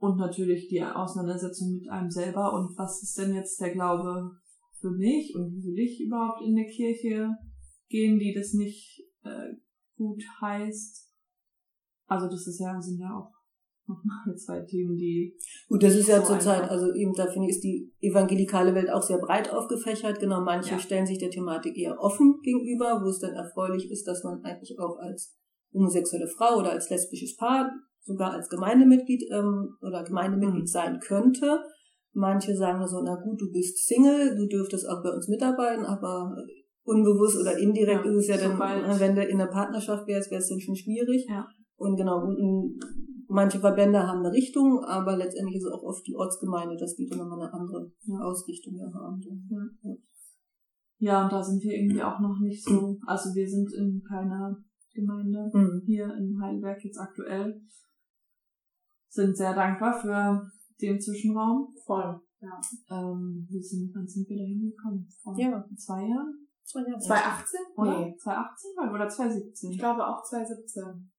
Und 0.00 0.16
natürlich 0.16 0.68
die 0.68 0.82
Auseinandersetzung 0.82 1.72
mit 1.72 1.88
einem 1.90 2.08
selber 2.08 2.52
und 2.52 2.78
was 2.78 3.02
ist 3.02 3.18
denn 3.18 3.34
jetzt 3.34 3.60
der 3.60 3.72
Glaube 3.72 4.30
für 4.80 4.90
mich 4.90 5.34
und 5.34 5.52
wie 5.52 5.64
will 5.64 5.78
ich 5.78 6.00
überhaupt 6.00 6.40
in 6.42 6.56
eine 6.56 6.66
Kirche 6.66 7.30
gehen, 7.88 8.20
die 8.20 8.32
das 8.32 8.52
nicht 8.52 9.02
äh, 9.24 9.54
gut 9.96 10.22
heißt. 10.40 11.12
Also 12.06 12.26
das 12.28 12.46
ist 12.46 12.60
ja, 12.60 12.80
sind 12.80 13.00
ja 13.00 13.08
auch 13.08 13.32
nochmal 13.88 14.36
zwei 14.36 14.60
Themen, 14.60 14.96
die. 14.96 15.36
Gut, 15.68 15.82
das 15.82 15.96
ist 15.96 16.08
ja 16.08 16.20
so 16.20 16.34
zurzeit, 16.34 16.70
also 16.70 16.94
eben 16.94 17.12
da 17.14 17.26
finde 17.26 17.48
ich, 17.48 17.56
ist 17.56 17.64
die 17.64 17.92
evangelikale 18.00 18.76
Welt 18.76 18.90
auch 18.90 19.02
sehr 19.02 19.18
breit 19.18 19.52
aufgefächert. 19.52 20.20
Genau, 20.20 20.42
manche 20.42 20.72
ja. 20.74 20.78
stellen 20.78 21.06
sich 21.06 21.18
der 21.18 21.30
Thematik 21.30 21.76
eher 21.76 21.98
offen 21.98 22.38
gegenüber, 22.42 23.00
wo 23.02 23.08
es 23.08 23.18
dann 23.18 23.34
erfreulich 23.34 23.90
ist, 23.90 24.06
dass 24.06 24.22
man 24.22 24.44
eigentlich 24.44 24.78
auch 24.78 24.96
als 24.98 25.37
homosexuelle 25.72 26.28
Frau 26.28 26.58
oder 26.58 26.70
als 26.70 26.90
lesbisches 26.90 27.36
Paar 27.36 27.70
sogar 28.08 28.32
als 28.32 28.48
Gemeindemitglied 28.48 29.24
ähm, 29.30 29.76
oder 29.82 30.02
Gemeindemitglied 30.02 30.62
mhm. 30.62 30.66
sein 30.66 30.98
könnte. 30.98 31.60
Manche 32.12 32.56
sagen 32.56 32.84
so, 32.88 33.00
na 33.02 33.14
gut, 33.16 33.40
du 33.40 33.52
bist 33.52 33.86
Single, 33.86 34.34
du 34.36 34.46
dürftest 34.48 34.88
auch 34.88 35.02
bei 35.02 35.10
uns 35.10 35.28
mitarbeiten, 35.28 35.84
aber 35.84 36.34
unbewusst 36.82 37.38
oder 37.38 37.56
indirekt 37.58 38.06
ja, 38.06 38.10
ist 38.10 38.16
es 38.16 38.28
ja 38.28 38.36
dann, 38.38 38.58
wenn 38.98 39.14
du 39.14 39.22
in 39.22 39.40
einer 39.40 39.50
Partnerschaft 39.50 40.08
wärst, 40.08 40.30
wäre 40.30 40.40
es 40.40 40.48
dann 40.48 40.58
schon 40.58 40.74
schwierig. 40.74 41.26
Ja. 41.28 41.46
Und 41.76 41.96
genau, 41.96 42.24
und 42.24 42.80
manche 43.28 43.60
Verbände 43.60 44.04
haben 44.04 44.20
eine 44.20 44.32
Richtung, 44.32 44.82
aber 44.84 45.16
letztendlich 45.16 45.56
ist 45.56 45.66
es 45.66 45.72
auch 45.72 45.82
oft 45.82 46.04
die 46.06 46.16
Ortsgemeinde, 46.16 46.76
dass 46.76 46.96
die 46.96 47.06
dann 47.06 47.18
nochmal 47.18 47.42
eine 47.42 47.52
andere 47.52 47.92
ja. 48.06 48.18
Ausrichtung 48.20 48.80
haben. 48.92 49.20
Ja. 49.50 49.94
ja, 50.98 51.24
und 51.24 51.32
da 51.32 51.42
sind 51.42 51.62
wir 51.62 51.72
irgendwie 51.72 52.02
auch 52.02 52.18
noch 52.18 52.40
nicht 52.40 52.64
so, 52.64 52.98
also 53.06 53.34
wir 53.34 53.46
sind 53.46 53.70
in 53.74 54.02
keiner 54.02 54.56
Gemeinde 55.00 55.50
mhm. 55.52 55.82
hier 55.84 56.14
in 56.16 56.40
Heidelberg 56.40 56.84
jetzt 56.84 56.98
aktuell. 56.98 57.60
Sind 59.08 59.36
sehr 59.36 59.54
dankbar 59.54 60.00
für 60.00 60.50
den 60.80 61.00
Zwischenraum. 61.00 61.74
Voll, 61.86 62.20
ja. 62.40 62.60
Ähm, 62.90 63.46
wie 63.48 63.62
sind, 63.62 63.92
wann 63.94 64.06
sind 64.06 64.28
wir 64.28 64.36
da 64.36 64.44
hingekommen? 64.44 65.08
Vor 65.22 65.38
ja. 65.38 65.64
zwei 65.76 66.02
Jahren? 66.02 66.48
Zwei 66.64 66.82
Jahre. 66.82 67.00
2018? 67.00 67.60
Oder? 67.76 68.00
Nee. 68.00 68.16
2018 68.18 68.70
oder 68.94 69.08
2017? 69.08 69.70
Ich 69.70 69.78
glaube 69.78 70.06
auch 70.06 70.22
2017. 70.22 71.10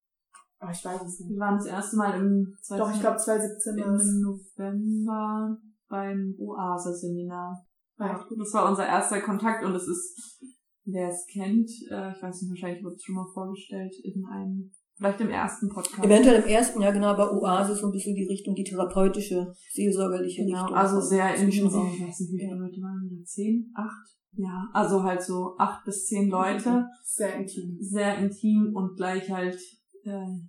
Oh, 0.62 0.68
ich 0.70 0.84
weiß 0.84 1.02
es 1.02 1.20
nicht. 1.20 1.30
Wir 1.30 1.40
waren 1.40 1.56
das 1.56 1.66
erste 1.66 1.96
Mal 1.96 2.20
im 2.20 2.54
Doch, 2.68 2.92
ich 2.92 3.00
glaube 3.00 3.16
2017 3.16 3.78
im 3.78 4.20
November 4.20 5.58
beim 5.88 6.34
Oase-Seminar. 6.38 7.66
Ja, 7.98 8.26
das 8.38 8.54
war 8.54 8.70
unser 8.70 8.86
erster 8.86 9.20
Kontakt 9.20 9.64
und 9.64 9.74
es 9.74 9.86
ist, 9.86 10.42
wer 10.84 11.08
es 11.08 11.26
kennt, 11.26 11.70
äh, 11.90 12.12
ich 12.12 12.22
weiß 12.22 12.42
nicht, 12.42 12.50
wahrscheinlich 12.50 12.84
wurde 12.84 12.96
es 12.96 13.02
schon 13.02 13.14
mal 13.14 13.26
vorgestellt 13.32 13.94
in 14.02 14.24
einem, 14.26 14.72
vielleicht 14.96 15.20
im 15.20 15.30
ersten 15.30 15.68
Podcast. 15.68 16.04
Eventuell 16.04 16.42
im 16.42 16.48
ersten, 16.48 16.80
ja 16.80 16.90
genau, 16.90 17.16
bei 17.16 17.28
Oase 17.30 17.74
so 17.74 17.86
ein 17.86 17.92
bisschen 17.92 18.14
die 18.14 18.26
Richtung, 18.26 18.54
die 18.54 18.64
therapeutische, 18.64 19.52
seelsorgerliche 19.72 20.44
genau, 20.44 20.62
Richtung. 20.62 20.76
also 20.76 21.00
sehr 21.00 21.34
intensiv, 21.34 21.64
ich 21.64 22.06
weiß 22.06 22.20
nicht, 22.20 22.32
wie 22.32 22.38
viele 22.38 22.56
Leute 22.56 22.80
waren 22.80 23.08
da, 23.10 23.24
zehn, 23.24 23.72
acht? 23.74 24.16
Ja, 24.32 24.68
also 24.72 25.02
halt 25.02 25.22
so 25.22 25.56
acht 25.58 25.84
bis 25.84 26.06
zehn 26.06 26.28
Leute. 26.30 26.86
Sehr 27.02 27.34
intim. 27.34 27.76
Sehr 27.80 28.18
intim 28.18 28.70
und 28.74 28.96
gleich 28.96 29.28
halt 29.28 29.58
äh, 30.04 30.40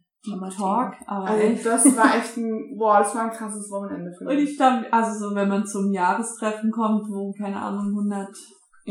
Talk, 0.55 0.93
aber 1.07 1.25
also 1.25 1.43
echt. 1.43 1.65
das 1.65 1.97
war 1.97 2.15
echt 2.19 2.37
ein, 2.37 2.77
boah, 2.77 2.99
das 2.99 3.15
war 3.15 3.23
ein 3.23 3.35
krasses 3.35 3.71
Wochenende 3.71 4.11
für 4.15 4.25
mich. 4.25 4.37
Und 4.37 4.43
ich 4.43 4.53
stand, 4.53 4.85
also 4.93 5.29
so, 5.29 5.35
wenn 5.35 5.49
man 5.49 5.65
zum 5.65 5.91
Jahrestreffen 5.91 6.69
kommt, 6.69 7.09
wo, 7.09 7.31
keine 7.31 7.59
Ahnung, 7.59 7.87
100, 7.87 8.27
ja. 8.27 8.33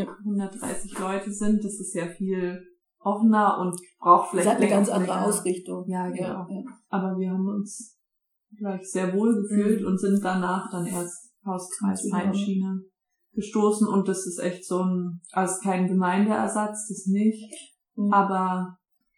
130 0.09 0.99
Leute 0.99 1.33
sind, 1.33 1.65
das 1.65 1.81
ist 1.81 1.95
ja 1.95 2.07
viel 2.07 2.63
offener 3.01 3.59
und 3.61 3.81
braucht 3.99 4.31
vielleicht 4.31 4.47
Das 4.47 4.55
hat 4.55 4.61
eine 4.61 4.71
ganz 4.71 4.89
andere 4.89 5.15
länger. 5.15 5.27
Ausrichtung. 5.27 5.85
Ja, 5.89 6.09
genau. 6.09 6.47
Ja. 6.49 6.63
Aber 6.89 7.19
wir 7.19 7.31
haben 7.31 7.49
uns 7.49 7.99
gleich 8.57 8.91
sehr 8.91 9.15
wohl 9.15 9.35
gefühlt 9.43 9.81
mhm. 9.81 9.87
und 9.87 10.01
sind 10.01 10.23
danach 10.23 10.71
dann 10.71 10.87
erst 10.87 11.31
Hauskreis 11.45 12.05
Rheinschiene 12.13 12.83
gestoßen 13.33 13.87
und 13.87 14.09
das 14.09 14.27
ist 14.27 14.39
echt 14.39 14.67
so 14.67 14.83
ein, 14.83 15.21
also 15.33 15.55
kein 15.63 15.87
Gemeindeersatz, 15.87 16.89
das 16.89 17.07
nicht, 17.07 17.49
mhm. 17.95 18.13
aber 18.13 18.77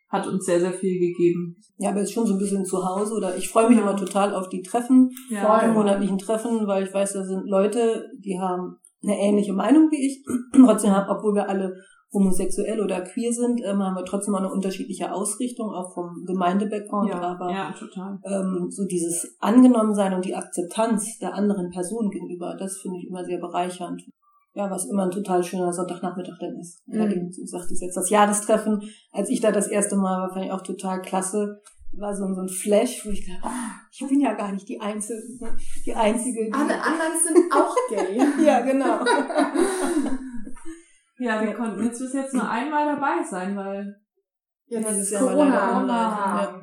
hat 0.08 0.26
uns 0.26 0.44
sehr, 0.44 0.60
sehr 0.60 0.74
viel 0.74 1.00
gegeben. 1.00 1.56
Ja, 1.78 1.90
aber 1.90 2.00
es 2.00 2.10
ist 2.10 2.12
schon 2.12 2.26
so 2.26 2.34
ein 2.34 2.38
bisschen 2.38 2.66
zu 2.66 2.84
Hause 2.84 3.14
oder 3.14 3.34
ich 3.36 3.48
freue 3.48 3.70
mich 3.70 3.78
immer 3.78 3.96
total 3.96 4.34
auf 4.34 4.50
die 4.50 4.60
Treffen, 4.60 5.10
ja, 5.30 5.66
die 5.66 5.72
monatlichen 5.72 6.18
Treffen, 6.18 6.66
weil 6.66 6.86
ich 6.86 6.92
weiß, 6.92 7.14
da 7.14 7.24
sind 7.24 7.48
Leute, 7.48 8.10
die 8.18 8.38
haben 8.38 8.76
eine 9.02 9.18
ähnliche 9.18 9.52
Meinung 9.52 9.90
wie 9.90 10.06
ich. 10.06 10.24
trotzdem 10.52 10.90
haben, 10.92 11.10
obwohl 11.10 11.34
wir 11.34 11.48
alle 11.48 11.74
homosexuell 12.12 12.80
oder 12.80 13.00
queer 13.00 13.32
sind, 13.32 13.60
ähm, 13.64 13.82
haben 13.82 13.96
wir 13.96 14.04
trotzdem 14.04 14.34
auch 14.34 14.40
eine 14.40 14.52
unterschiedliche 14.52 15.12
Ausrichtung, 15.12 15.70
auch 15.70 15.94
vom 15.94 16.24
Gemeindebackground. 16.26 17.08
Ja, 17.08 17.20
aber 17.20 17.50
ja, 17.50 17.72
total. 17.72 18.18
Ähm, 18.24 18.66
so 18.70 18.84
dieses 18.84 19.36
Angenommensein 19.40 20.12
und 20.12 20.24
die 20.24 20.34
Akzeptanz 20.34 21.18
der 21.18 21.34
anderen 21.34 21.70
Person 21.70 22.10
gegenüber, 22.10 22.54
das 22.58 22.78
finde 22.78 22.98
ich 22.98 23.08
immer 23.08 23.24
sehr 23.24 23.38
bereichernd 23.38 24.02
ja, 24.54 24.70
was 24.70 24.84
immer 24.84 25.04
ein 25.04 25.10
total 25.10 25.42
schöner 25.42 25.72
Sonntagnachmittag 25.72 26.38
dann 26.38 26.56
ist. 26.56 26.86
Mhm. 26.86 26.94
Ja, 26.94 27.10
eben, 27.10 27.30
ich 27.30 27.80
jetzt, 27.80 27.96
das 27.96 28.10
Jahrestreffen, 28.10 28.82
als 29.10 29.30
ich 29.30 29.40
da 29.40 29.50
das 29.50 29.68
erste 29.68 29.96
Mal 29.96 30.22
war, 30.22 30.32
fand 30.32 30.46
ich 30.46 30.52
auch 30.52 30.62
total 30.62 31.00
klasse. 31.00 31.60
War 31.94 32.14
so, 32.16 32.32
so 32.32 32.40
ein 32.40 32.48
Flash, 32.48 33.04
wo 33.04 33.10
ich 33.10 33.26
dachte, 33.26 33.42
oh, 33.44 33.50
ich 33.90 34.08
bin 34.08 34.20
ja 34.20 34.32
gar 34.32 34.50
nicht 34.50 34.66
die 34.68 34.80
Einzige, 34.80 35.20
die 35.84 35.94
Einzige. 35.94 36.46
Die 36.46 36.52
Alle 36.52 36.82
anderen 36.82 37.12
sind 37.22 37.52
auch 37.52 37.76
gay. 37.90 38.18
ja, 38.42 38.60
genau. 38.60 39.04
ja, 41.18 41.42
wir 41.42 41.52
konnten 41.52 41.84
jetzt 41.84 41.98
bis 41.98 42.14
jetzt 42.14 42.32
nur 42.32 42.48
einmal 42.48 42.94
dabei 42.94 43.22
sein, 43.22 43.54
weil 43.54 44.00
ja, 44.66 44.80
dieses 44.80 45.10
Jahr 45.10 45.22
Corona 45.22 45.78
online. 45.78 45.90
Ja. 45.90 46.62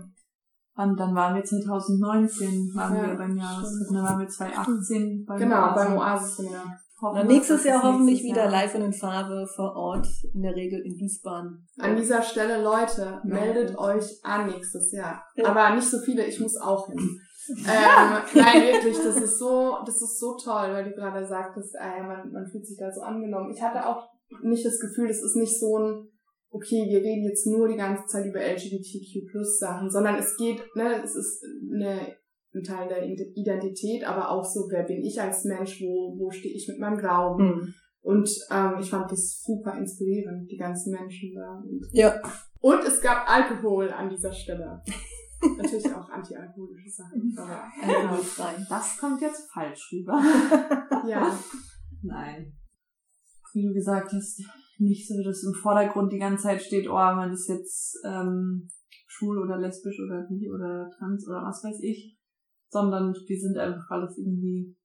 Und 0.75 0.97
dann 0.97 1.13
waren 1.13 1.35
wir 1.35 1.43
2019, 1.43 2.71
waren 2.73 2.95
ja, 2.95 3.07
wir 3.07 3.15
beim 3.15 3.37
Jahrestreffen, 3.37 3.95
dann 3.95 4.03
waren 4.03 4.19
wir 4.19 4.27
2018 4.27 5.25
beim 5.25 5.37
Genau, 5.37 5.75
beim 5.75 5.97
Oasis-Seminar. 5.97 6.79
Na, 7.01 7.23
nächstes 7.23 7.63
Jahr 7.63 7.83
hoffentlich 7.83 8.23
wieder 8.23 8.43
Jahr. 8.43 8.51
live 8.51 8.75
und 8.75 8.81
in 8.81 8.93
Farbe 8.93 9.47
vor 9.55 9.75
Ort, 9.75 10.07
in 10.33 10.41
der 10.41 10.55
Regel 10.55 10.81
in 10.81 10.97
Wiesbaden. 10.97 11.67
An 11.77 11.95
dieser 11.95 12.21
Stelle, 12.21 12.61
Leute, 12.61 13.21
meldet 13.23 13.71
ja. 13.71 13.79
euch 13.79 14.19
an 14.23 14.47
nächstes 14.47 14.91
Jahr. 14.91 15.23
Ja. 15.35 15.49
Aber 15.49 15.75
nicht 15.75 15.87
so 15.89 15.99
viele, 15.99 16.25
ich 16.25 16.39
muss 16.39 16.57
auch 16.57 16.87
hin. 16.87 16.97
ähm, 17.49 18.21
nein, 18.35 18.61
wirklich, 18.61 18.97
das 18.97 19.17
ist 19.17 19.39
so, 19.39 19.77
das 19.85 20.01
ist 20.01 20.19
so 20.19 20.35
toll, 20.37 20.71
weil 20.71 20.85
du 20.85 20.91
gerade 20.91 21.25
sagtest, 21.25 21.75
äh, 21.75 22.03
man, 22.03 22.31
man 22.31 22.45
fühlt 22.47 22.65
sich 22.65 22.77
da 22.77 22.91
so 22.91 23.01
angenommen. 23.01 23.51
Ich 23.51 23.61
hatte 23.61 23.87
auch 23.87 24.09
nicht 24.43 24.65
das 24.65 24.79
Gefühl, 24.79 25.07
das 25.07 25.23
ist 25.23 25.35
nicht 25.35 25.59
so 25.59 25.79
ein, 25.79 26.07
okay, 26.51 26.85
wir 26.89 26.99
reden 26.99 27.23
jetzt 27.23 27.47
nur 27.47 27.67
die 27.67 27.77
ganze 27.77 28.05
Zeit 28.05 28.25
über 28.25 28.39
LGBTQ 28.39 29.31
Plus 29.31 29.57
Sachen, 29.57 29.89
sondern 29.89 30.15
es 30.15 30.37
geht, 30.37 30.61
ne, 30.75 31.01
es 31.03 31.15
ist 31.15 31.43
eine 31.73 32.15
ein 32.53 32.63
Teil 32.63 32.87
der 32.87 33.03
Identität, 33.03 34.03
aber 34.03 34.31
auch 34.31 34.43
so, 34.43 34.67
wer 34.71 34.83
bin 34.83 35.03
ich 35.03 35.21
als 35.21 35.45
Mensch, 35.45 35.81
wo, 35.81 36.17
wo 36.17 36.31
stehe 36.31 36.55
ich 36.55 36.67
mit 36.67 36.79
meinem 36.79 36.97
Glauben. 36.97 37.45
Mhm. 37.45 37.73
Und 38.01 38.29
ähm, 38.49 38.77
ich 38.79 38.89
fand 38.89 39.11
das 39.11 39.41
super 39.43 39.77
inspirierend, 39.77 40.49
die 40.49 40.57
ganzen 40.57 40.93
Menschen 40.93 41.33
da. 41.35 41.61
Und, 41.61 41.85
ja. 41.91 42.15
Und 42.59 42.83
es 42.85 43.01
gab 43.01 43.29
Alkohol 43.29 43.91
an 43.91 44.09
dieser 44.09 44.33
Stelle. 44.33 44.81
Natürlich 45.57 45.93
auch 45.93 46.09
antialkoholische 46.09 46.89
Sachen. 46.89 47.33
Aber 47.37 47.63
alkoholfrei. 47.81 48.65
Das 48.67 48.97
kommt 48.97 49.21
jetzt 49.21 49.49
falsch 49.51 49.91
rüber. 49.93 50.21
ja. 51.07 51.37
Nein. 52.01 52.53
Wie 53.53 53.67
du 53.67 53.73
gesagt 53.73 54.11
hast, 54.11 54.41
nicht 54.77 55.07
so, 55.07 55.21
dass 55.23 55.43
im 55.43 55.53
Vordergrund 55.53 56.11
die 56.11 56.19
ganze 56.19 56.43
Zeit 56.43 56.61
steht, 56.61 56.87
oh, 56.87 56.93
man 56.93 57.31
ist 57.31 57.47
jetzt 57.47 57.97
ähm, 58.05 58.69
schwul 59.07 59.39
oder 59.39 59.57
lesbisch 59.57 59.99
oder 59.99 60.25
bi 60.29 60.49
oder 60.49 60.89
trans 60.97 61.27
oder 61.27 61.41
was 61.43 61.63
weiß 61.63 61.79
ich, 61.81 62.18
sondern 62.69 63.13
wir 63.13 63.39
sind 63.39 63.57
einfach 63.57 63.89
alles 63.89 64.17
irgendwie 64.17 64.75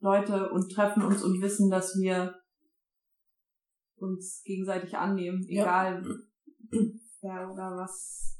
Leute 0.00 0.50
und 0.50 0.70
treffen 0.70 1.02
uns 1.02 1.22
und 1.22 1.40
wissen, 1.40 1.70
dass 1.70 1.96
wir 2.00 2.34
uns 3.96 4.42
gegenseitig 4.44 4.96
annehmen, 4.96 5.44
egal 5.48 6.02
ja. 6.02 6.80
wer 7.22 7.50
oder 7.52 7.76
was 7.76 8.38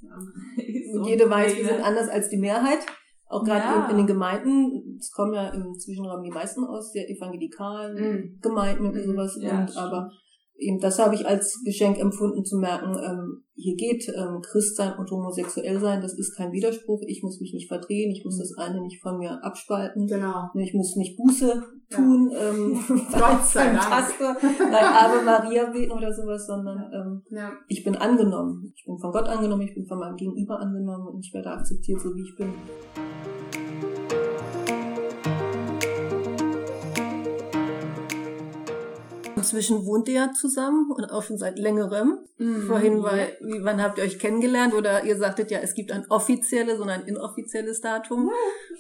ist. 0.56 0.94
Und 0.94 1.06
jede 1.06 1.28
weiß, 1.28 1.56
wir 1.56 1.66
sind 1.66 1.82
anders 1.82 2.08
als 2.08 2.28
die 2.28 2.36
Mehrheit. 2.36 2.80
Auch 3.26 3.42
gerade 3.42 3.64
ja. 3.64 3.84
in, 3.84 3.92
in, 3.92 3.96
den 3.98 4.06
Gemeinden, 4.06 4.98
es 5.00 5.10
kommen 5.10 5.32
ja 5.32 5.48
im 5.48 5.78
Zwischenraum 5.78 6.22
die 6.22 6.30
meisten 6.30 6.62
aus 6.64 6.92
der 6.92 7.08
evangelikalen 7.08 7.94
mhm. 7.94 8.38
Gemeinden 8.40 8.86
und 8.86 9.02
sowas. 9.02 9.38
Ja, 9.40 9.60
und 9.60 9.76
aber 9.76 10.10
eben 10.56 10.78
das 10.80 10.98
habe 10.98 11.14
ich 11.14 11.26
als 11.26 11.62
Geschenk 11.64 11.98
empfunden 11.98 12.44
zu 12.44 12.56
merken, 12.56 12.96
ähm, 13.04 13.44
hier 13.56 13.76
geht 13.76 14.08
ähm, 14.08 14.40
Christsein 14.42 14.98
und 14.98 15.10
homosexuell 15.10 15.78
sein, 15.80 16.00
das 16.00 16.14
ist 16.14 16.36
kein 16.36 16.52
Widerspruch, 16.52 17.02
ich 17.06 17.22
muss 17.22 17.40
mich 17.40 17.52
nicht 17.52 17.68
verdrehen, 17.68 18.10
ich 18.10 18.24
muss 18.24 18.36
mhm. 18.36 18.40
das 18.40 18.56
eine 18.58 18.80
nicht 18.80 19.00
von 19.00 19.18
mir 19.18 19.44
abspalten, 19.44 20.06
genau. 20.06 20.48
ich 20.54 20.74
muss 20.74 20.96
nicht 20.96 21.16
Buße 21.16 21.62
tun, 21.90 22.30
ja. 22.32 22.50
ähm, 22.50 22.78
Gott 23.12 23.44
sei 23.44 23.72
Dank. 23.72 23.80
Taste, 23.80 24.24
Ave 24.26 25.24
Maria 25.24 25.70
beten 25.70 25.92
oder 25.92 26.12
sowas, 26.12 26.46
sondern 26.46 26.78
ähm, 26.92 27.22
ja. 27.30 27.52
ich 27.68 27.84
bin 27.84 27.94
angenommen, 27.94 28.72
ich 28.74 28.84
bin 28.84 28.98
von 28.98 29.12
Gott 29.12 29.28
angenommen, 29.28 29.62
ich 29.62 29.74
bin 29.74 29.86
von 29.86 29.98
meinem 29.98 30.16
Gegenüber 30.16 30.58
angenommen 30.58 31.08
und 31.08 31.24
ich 31.24 31.32
werde 31.32 31.50
akzeptiert, 31.50 32.00
so 32.00 32.14
wie 32.14 32.22
ich 32.22 32.36
bin. 32.36 32.52
Inzwischen 39.44 39.84
wohnt 39.84 40.08
ihr 40.08 40.14
ja 40.14 40.32
zusammen 40.32 40.90
und 40.90 41.12
auch 41.12 41.22
schon 41.22 41.36
seit 41.36 41.58
längerem. 41.58 42.18
Mhm. 42.38 42.66
Vorhin 42.66 43.02
war, 43.02 43.12
wie, 43.12 43.62
wann 43.62 43.82
habt 43.82 43.98
ihr 43.98 44.04
euch 44.04 44.18
kennengelernt? 44.18 44.74
Oder 44.74 45.04
ihr 45.04 45.16
sagtet 45.18 45.50
ja, 45.50 45.58
es 45.58 45.74
gibt 45.74 45.92
ein 45.92 46.06
offizielles 46.08 46.80
und 46.80 46.88
ein 46.88 47.02
inoffizielles 47.02 47.80
Datum. 47.80 48.24
Mhm. 48.24 48.30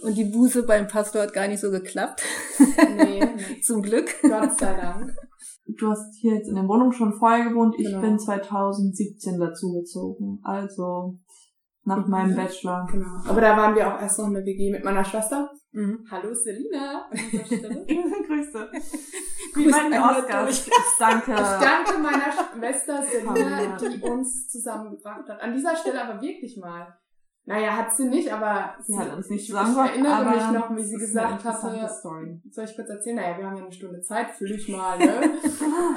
Und 0.02 0.16
die 0.16 0.24
Buße 0.24 0.62
beim 0.62 0.88
Pastor 0.88 1.22
hat 1.22 1.34
gar 1.34 1.48
nicht 1.48 1.60
so 1.60 1.70
geklappt. 1.70 2.22
Nee, 2.96 3.20
nee. 3.36 3.60
Zum 3.60 3.82
Glück. 3.82 4.08
Gott 4.22 4.58
sei 4.58 4.74
Dank. 4.74 5.14
Du 5.66 5.90
hast 5.90 6.14
hier 6.20 6.34
jetzt 6.34 6.48
in 6.48 6.54
der 6.54 6.66
Wohnung 6.66 6.92
schon 6.92 7.12
vorher 7.12 7.48
gewohnt. 7.48 7.74
Ich 7.78 7.86
genau. 7.86 8.00
bin 8.00 8.18
2017 8.18 9.38
dazugezogen. 9.38 10.40
Also 10.42 11.18
nach 11.84 12.04
mhm. 12.04 12.10
meinem 12.10 12.36
Bachelor. 12.36 12.86
Genau. 12.90 13.28
Aber 13.28 13.40
da 13.40 13.56
waren 13.56 13.74
wir 13.74 13.86
auch 13.86 14.00
erst 14.00 14.18
noch 14.18 14.28
in 14.28 14.34
der 14.34 14.44
WG 14.44 14.72
mit 14.72 14.84
meiner 14.84 15.04
Schwester. 15.04 15.50
Mhm. 15.74 16.06
Hallo 16.08 16.32
Selina 16.32 17.08
an 17.10 17.18
dieser 17.32 17.44
Stelle. 17.46 17.84
Grüße. 17.84 18.70
Wie 19.56 19.66
mein 19.66 19.92
Oscar. 19.92 20.48
Ich 20.48 20.70
danke. 21.00 21.32
Ich 21.32 21.36
danke 21.36 21.98
meiner 21.98 22.32
Schwester 22.32 23.02
Selina, 23.02 23.76
die 23.76 24.00
uns 24.00 24.46
zusammengebracht 24.48 25.28
hat. 25.28 25.40
An 25.40 25.52
dieser 25.52 25.74
Stelle 25.74 26.00
aber 26.00 26.22
wirklich 26.22 26.56
mal. 26.58 26.96
Naja, 27.46 27.76
hat 27.76 27.94
sie 27.94 28.08
nicht, 28.08 28.32
aber 28.32 28.76
sie, 28.86 28.92
sie 28.92 28.98
hat 28.98 29.16
uns 29.16 29.28
nicht 29.28 29.46
zusammengebracht. 29.46 29.90
Ich 29.96 30.04
erinnere 30.04 30.30
mich 30.30 30.50
noch, 30.52 30.76
wie 30.76 30.84
sie 30.84 30.96
gesagt 30.96 31.44
hatte. 31.44 31.88
Story. 31.88 32.40
Soll 32.50 32.64
ich 32.64 32.76
kurz 32.76 32.88
erzähhlen? 32.88 33.16
Naja, 33.16 33.36
wir 33.36 33.46
haben 33.46 33.56
ja 33.56 33.64
eine 33.64 33.72
Stunde 33.72 34.00
Zeit, 34.00 34.30
fühle 34.30 34.54
ich 34.54 34.68
mal, 34.68 34.96
ne? 34.96 35.30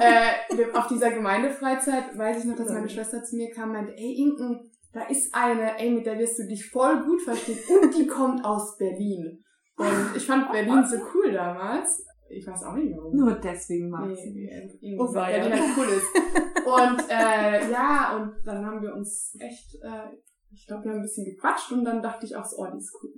äh, 0.00 0.72
auf 0.74 0.88
dieser 0.88 1.12
Gemeindefreizeit 1.12 2.18
weiß 2.18 2.40
ich 2.40 2.44
noch, 2.46 2.56
dass 2.56 2.72
meine 2.72 2.88
Schwester 2.88 3.22
zu 3.22 3.36
mir 3.36 3.50
kam 3.52 3.70
und 3.70 3.76
meinte, 3.76 3.96
ey 3.96 4.12
Inken, 4.14 4.70
da 4.92 5.06
ist 5.06 5.32
eine, 5.34 5.78
ey, 5.78 5.90
mit 5.90 6.04
der 6.04 6.18
wirst 6.18 6.38
du 6.38 6.46
dich 6.46 6.68
voll 6.68 7.04
gut 7.04 7.22
verstehen 7.22 7.58
und 7.82 7.96
die 7.96 8.08
kommt 8.08 8.44
aus 8.44 8.76
Berlin. 8.76 9.44
Und 9.78 10.16
ich 10.16 10.26
fand 10.26 10.50
Berlin 10.50 10.84
so 10.84 10.96
cool 11.14 11.32
damals. 11.32 12.04
Ich 12.30 12.46
weiß 12.46 12.64
auch 12.64 12.74
nicht 12.74 12.94
warum. 12.94 13.16
Nur 13.16 13.32
deswegen 13.32 13.88
mag 13.88 14.08
nee, 14.08 14.68
sie. 14.80 14.96
Oh, 14.98 15.14
weil 15.14 15.40
Berlin 15.40 15.60
halt 15.60 15.78
cool 15.78 15.86
ist. 15.86 16.06
Und 16.66 17.10
äh, 17.10 17.70
ja, 17.70 18.16
und 18.16 18.34
dann 18.44 18.64
haben 18.64 18.82
wir 18.82 18.94
uns 18.94 19.34
echt, 19.40 19.76
äh, 19.82 20.14
ich 20.52 20.66
glaube, 20.66 20.84
wir 20.84 20.90
haben 20.90 20.98
ein 20.98 21.02
bisschen 21.02 21.24
gequatscht 21.24 21.72
und 21.72 21.84
dann 21.84 22.02
dachte 22.02 22.26
ich 22.26 22.36
auch 22.36 22.44
so, 22.44 22.58
oh, 22.58 22.66
die 22.70 22.78
ist 22.78 22.94
cool. 23.02 23.14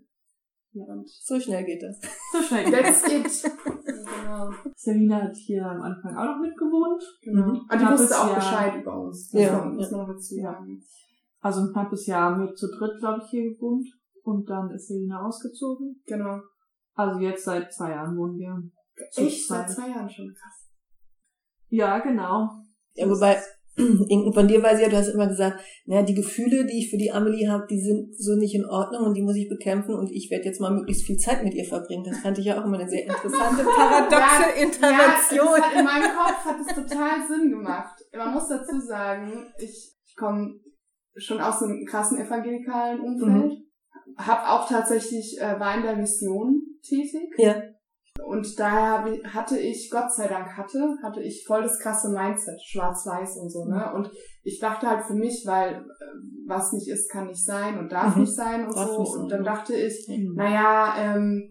Ja, 0.73 0.85
und 0.85 1.09
so 1.09 1.41
schnell 1.41 1.65
geht 1.65 1.83
das. 1.83 1.99
So 2.33 2.43
schnell 2.43 2.65
geht 2.67 2.75
das. 2.75 3.03
That's 3.03 3.45
it. 3.45 3.53
genau. 3.65 4.51
Selina 4.77 5.23
hat 5.23 5.37
hier 5.37 5.67
am 5.67 5.83
Anfang 5.83 6.17
auch 6.17 6.27
noch 6.27 6.41
mitgewohnt. 6.41 7.03
Genau. 7.23 7.47
Mhm. 7.47 7.61
Und 7.69 7.81
die 7.81 7.87
wusste 7.87 8.15
auch 8.17 8.35
Bescheid 8.35 8.81
über 8.81 9.01
uns. 9.01 9.31
Das 9.31 9.43
ja. 9.43 9.65
muss 9.65 9.91
man 9.91 10.07
dazu 10.07 10.37
sagen. 10.37 10.81
also 11.41 11.63
ein 11.63 11.73
knappes 11.73 12.07
Jahr 12.07 12.37
mit 12.37 12.57
zu 12.57 12.69
dritt, 12.69 13.01
glaube 13.01 13.21
ich, 13.25 13.31
hier 13.31 13.53
gewohnt. 13.53 13.89
Und 14.23 14.49
dann 14.49 14.71
ist 14.71 14.87
Selina 14.87 15.27
ausgezogen. 15.27 16.03
Genau. 16.07 16.41
Also 17.01 17.21
jetzt 17.21 17.45
seit 17.45 17.73
zwei 17.73 17.91
Jahren 17.91 18.17
wohnen 18.17 18.39
wir. 18.39 18.63
Echt? 19.17 19.49
Seit 19.49 19.71
zwei 19.71 19.89
Jahren 19.89 20.09
schon, 20.09 20.35
krass. 20.35 20.69
Ja, 21.69 21.99
genau. 22.01 22.51
Ja, 22.95 23.09
wobei, 23.09 23.41
Inken, 23.77 24.33
von 24.35 24.49
dir 24.49 24.63
weiß 24.63 24.79
ich 24.79 24.85
ja, 24.85 24.91
du 24.91 24.97
hast 24.97 25.09
immer 25.09 25.29
gesagt, 25.29 25.61
naja, 25.87 26.03
die 26.03 26.15
Gefühle, 26.15 26.67
die 26.67 26.79
ich 26.79 26.91
für 26.91 26.99
die 26.99 27.13
Amelie 27.13 27.49
habe, 27.49 27.67
die 27.71 27.81
sind 27.81 28.15
so 28.17 28.35
nicht 28.35 28.55
in 28.55 28.67
Ordnung 28.67 29.07
und 29.07 29.15
die 29.15 29.23
muss 29.23 29.37
ich 29.37 29.49
bekämpfen 29.49 29.95
und 29.95 30.11
ich 30.11 30.31
werde 30.31 30.45
jetzt 30.45 30.61
mal 30.61 30.73
möglichst 30.73 31.07
viel 31.07 31.17
Zeit 31.17 31.45
mit 31.45 31.55
ihr 31.55 31.65
verbringen. 31.65 32.05
Das 32.05 32.19
fand 32.19 32.39
ich 32.39 32.47
ja 32.47 32.61
auch 32.61 32.67
immer 32.67 32.79
eine 32.79 32.91
sehr 32.91 33.05
interessante, 33.05 33.65
paradoxe 33.77 34.43
ja, 34.43 34.63
Intervention. 34.63 35.57
Ja, 35.57 35.63
hat, 35.63 35.79
in 35.79 35.85
meinem 35.85 36.17
Kopf 36.17 36.45
hat 36.45 36.57
es 36.61 36.75
total 36.75 37.27
Sinn 37.27 37.51
gemacht. 37.51 37.95
Man 38.13 38.35
muss 38.35 38.49
dazu 38.49 38.81
sagen, 38.81 39.47
ich, 39.59 39.95
ich 40.05 40.17
komme 40.17 40.59
schon 41.17 41.41
aus 41.41 41.63
einem 41.63 41.85
krassen 41.87 42.19
evangelikalen 42.19 43.01
Umfeld, 43.01 43.53
mhm. 43.53 44.17
habe 44.19 44.49
auch 44.49 44.69
tatsächlich, 44.69 45.41
äh, 45.41 45.59
war 45.59 45.77
in 45.77 45.83
der 45.83 45.97
Mission 45.97 46.70
tätig. 46.83 47.31
Ja. 47.39 47.63
Und 48.25 48.59
daher 48.59 49.05
hatte 49.33 49.59
ich, 49.59 49.91
Gott 49.91 50.13
sei 50.13 50.29
Dank 50.29 50.57
hatte, 50.57 50.97
hatte 51.03 51.23
ich 51.23 51.45
voll 51.47 51.63
das 51.63 51.79
krasse 51.79 52.11
Mindset, 52.11 52.61
schwarz-weiß 52.63 53.39
und 53.39 53.51
so, 53.51 53.65
ne? 53.65 53.89
Mhm. 53.89 53.97
Und 53.97 54.11
ich 54.43 54.59
dachte 54.59 54.89
halt 54.89 55.05
für 55.05 55.15
mich, 55.15 55.45
weil 55.47 55.75
äh, 55.75 55.85
was 56.47 56.73
nicht 56.73 56.89
ist, 56.89 57.11
kann 57.11 57.27
nicht 57.27 57.45
sein 57.45 57.79
und 57.79 57.91
darf 57.91 58.15
mhm. 58.15 58.23
nicht 58.23 58.35
sein 58.35 58.67
und 58.67 58.77
darf 58.77 58.91
so. 58.91 59.21
Und 59.21 59.31
dann 59.31 59.45
dachte 59.45 59.75
ich, 59.75 60.07
mhm. 60.09 60.35
naja, 60.35 60.95
ähm, 60.99 61.49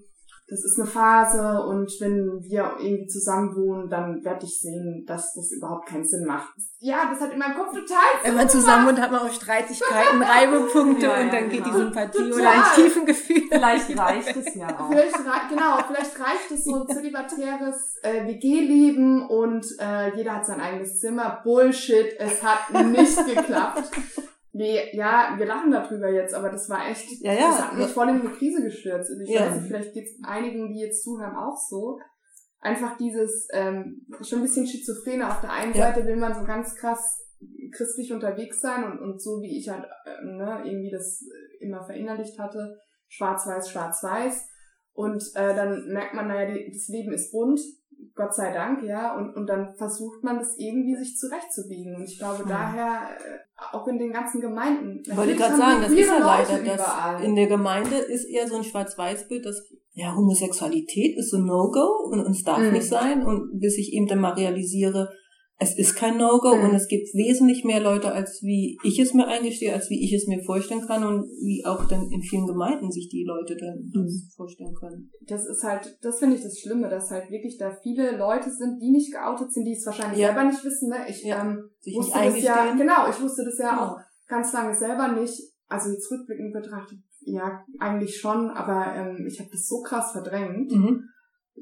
das 0.49 0.63
ist 0.63 0.79
eine 0.79 0.89
Phase 0.89 1.63
und 1.63 1.91
wenn 1.99 2.41
wir 2.41 2.75
irgendwie 2.79 3.07
zusammen 3.07 3.55
wohnen, 3.55 3.89
dann 3.89 4.23
werde 4.23 4.45
ich 4.45 4.59
sehen, 4.59 5.05
dass 5.05 5.33
das 5.33 5.51
überhaupt 5.51 5.87
keinen 5.87 6.05
Sinn 6.05 6.25
macht. 6.25 6.53
Ja, 6.79 7.09
das 7.11 7.21
hat 7.21 7.33
in 7.33 7.39
meinem 7.39 7.55
Kopf 7.55 7.69
total 7.69 7.97
Wenn 8.23 8.35
man 8.35 8.49
zusammen 8.49 8.87
wohnt, 8.87 8.99
hat 8.99 9.11
man 9.11 9.21
auch 9.21 9.31
Streitigkeiten, 9.31 10.21
Reibepunkte 10.23 11.05
ja, 11.05 11.21
und 11.21 11.33
dann 11.33 11.43
ja, 11.43 11.49
geht 11.49 11.65
die 11.65 11.71
Sympathie 11.71 12.17
total. 12.17 12.33
oder 12.33 12.51
ein 12.51 12.63
tiefen 12.75 13.05
Gefühl. 13.05 13.43
Vielleicht 13.49 13.97
reicht 13.97 14.35
es 14.35 14.55
ja 14.55 14.79
auch. 14.79 14.89
Vielleicht, 14.89 15.49
genau, 15.49 15.77
vielleicht 15.87 16.19
reicht 16.19 16.51
es 16.51 16.63
so 16.63 16.75
ein 16.75 16.87
zölibatäres 16.87 17.97
äh, 18.01 18.25
WG-Leben 18.25 19.27
und 19.27 19.65
äh, 19.79 20.15
jeder 20.15 20.35
hat 20.37 20.45
sein 20.47 20.61
eigenes 20.61 20.99
Zimmer. 20.99 21.41
Bullshit, 21.43 22.15
es 22.17 22.41
hat 22.41 22.85
nicht 22.85 23.17
geklappt. 23.25 23.91
Nee, 24.59 24.89
ja, 24.91 25.35
wir 25.37 25.45
lachen 25.45 25.71
darüber 25.71 26.09
jetzt, 26.09 26.35
aber 26.35 26.49
das 26.49 26.69
war 26.69 26.89
echt, 26.89 27.09
ja, 27.21 27.31
ja. 27.31 27.47
das 27.47 27.61
hat 27.61 27.77
mich 27.77 27.87
voll 27.87 28.09
in 28.09 28.19
eine 28.19 28.29
Krise 28.31 28.61
gestürzt. 28.61 29.09
Und 29.09 29.21
ich 29.21 29.29
ja. 29.29 29.45
weiß 29.45 29.55
nicht, 29.55 29.67
vielleicht 29.67 29.93
geht's 29.93 30.11
einigen, 30.21 30.67
die 30.67 30.81
jetzt 30.81 31.01
zuhören, 31.01 31.37
auch 31.37 31.55
so. 31.55 31.97
Einfach 32.59 32.97
dieses, 32.97 33.47
ähm, 33.53 34.05
schon 34.19 34.39
ein 34.39 34.41
bisschen 34.41 34.67
schizophrene. 34.67 35.29
Auf 35.29 35.39
der 35.39 35.53
einen 35.53 35.73
ja. 35.73 35.85
Seite 35.85 36.05
will 36.05 36.17
man 36.17 36.35
so 36.35 36.43
ganz 36.43 36.75
krass 36.75 37.25
christlich 37.71 38.11
unterwegs 38.11 38.59
sein 38.59 38.83
und, 38.83 38.99
und 38.99 39.21
so 39.21 39.41
wie 39.41 39.57
ich 39.57 39.69
halt, 39.69 39.85
äh, 40.03 40.25
ne, 40.25 40.63
irgendwie 40.65 40.91
das 40.91 41.23
immer 41.61 41.85
verinnerlicht 41.85 42.37
hatte, 42.37 42.81
schwarz-weiß, 43.07 43.69
schwarz-weiß. 43.69 44.45
Und 44.91 45.23
äh, 45.35 45.55
dann 45.55 45.87
merkt 45.87 46.15
man, 46.15 46.27
naja, 46.27 46.51
die, 46.51 46.69
das 46.69 46.89
Leben 46.89 47.13
ist 47.13 47.31
bunt 47.31 47.61
Gott 48.15 48.33
sei 48.33 48.51
Dank, 48.53 48.83
ja, 48.83 49.15
und, 49.17 49.35
und 49.35 49.47
dann 49.47 49.73
versucht 49.77 50.23
man 50.23 50.39
das 50.39 50.55
irgendwie 50.57 50.95
sich 50.95 51.17
zurechtzubiegen. 51.17 51.95
Und 51.95 52.03
ich 52.03 52.17
glaube, 52.17 52.43
ja. 52.43 52.49
daher, 52.49 53.09
äh, 53.17 53.75
auch 53.75 53.87
in 53.87 53.97
den 53.97 54.11
ganzen 54.11 54.41
Gemeinden. 54.41 55.01
Ich 55.05 55.15
wollte 55.15 55.35
gerade 55.35 55.55
sagen, 55.55 55.81
das 55.81 55.91
ist 55.91 56.07
ja 56.07 56.19
leider, 56.19 56.63
das 56.63 57.23
in 57.23 57.35
der 57.35 57.47
Gemeinde 57.47 57.95
ist 57.95 58.25
eher 58.25 58.47
so 58.47 58.57
ein 58.57 58.63
Schwarz-Weiß-Bild, 58.63 59.45
dass 59.45 59.69
ja, 59.93 60.15
Homosexualität 60.15 61.17
ist 61.17 61.31
so 61.31 61.37
No-Go 61.37 62.09
und 62.09 62.31
es 62.31 62.43
darf 62.43 62.59
mhm. 62.59 62.71
nicht 62.71 62.87
sein. 62.87 63.25
Und 63.25 63.59
bis 63.59 63.77
ich 63.77 63.93
eben 63.93 64.07
dann 64.07 64.19
mal 64.19 64.33
realisiere, 64.33 65.09
es 65.61 65.77
ist 65.77 65.95
kein 65.95 66.17
No-Go 66.17 66.55
mhm. 66.55 66.63
und 66.63 66.75
es 66.75 66.87
gibt 66.87 67.13
wesentlich 67.13 67.65
mehr 67.65 67.81
Leute, 67.81 68.13
als 68.13 68.41
wie 68.41 68.77
ich 68.81 68.97
es 68.97 69.13
mir 69.13 69.27
eingestehe, 69.27 69.73
als 69.73 69.89
wie 69.89 70.01
ich 70.05 70.13
es 70.13 70.25
mir 70.25 70.41
vorstellen 70.41 70.87
kann 70.87 71.03
und 71.03 71.25
wie 71.43 71.65
auch 71.65 71.85
dann 71.85 72.09
in 72.09 72.21
vielen 72.21 72.47
Gemeinden 72.47 72.89
sich 72.89 73.09
die 73.09 73.25
Leute 73.25 73.57
dann 73.57 73.91
mhm. 73.93 74.29
vorstellen 74.37 74.73
können. 74.73 75.11
Das 75.27 75.45
ist 75.45 75.61
halt, 75.63 75.97
das 76.01 76.19
finde 76.19 76.38
ich 76.38 76.43
das 76.43 76.57
Schlimme, 76.57 76.88
dass 76.88 77.12
halt 77.12 77.29
wirklich 77.29 77.57
da 77.57 77.75
viele 77.84 78.17
Leute 78.17 78.49
sind, 78.49 78.81
die 78.81 78.89
nicht 78.89 79.12
geoutet 79.12 79.51
sind, 79.51 79.65
die 79.65 79.73
es 79.73 79.86
wahrscheinlich 79.86 80.19
ja. 80.19 80.27
selber 80.27 80.45
nicht 80.45 80.63
wissen. 80.63 80.89
Ne? 80.89 81.05
Ich 81.10 81.23
ja. 81.25 81.41
ähm, 81.41 81.69
sich 81.81 81.93
wusste 81.93 82.19
das 82.23 82.41
ja, 82.41 82.73
genau, 82.75 83.10
ich 83.10 83.21
wusste 83.21 83.43
das 83.43 83.57
ja 83.57 83.71
genau. 83.71 83.84
auch 83.84 83.97
ganz 84.29 84.53
lange 84.53 84.73
selber 84.73 85.10
nicht. 85.10 85.38
Also 85.67 85.91
jetzt 85.91 86.10
rückblickend 86.10 86.53
betrachtet, 86.53 86.99
ja, 87.19 87.65
eigentlich 87.79 88.17
schon, 88.17 88.49
aber 88.49 88.95
ähm, 88.95 89.27
ich 89.27 89.39
habe 89.41 89.49
das 89.51 89.67
so 89.67 89.81
krass 89.81 90.13
verdrängt. 90.13 90.71
Mhm 90.71 91.03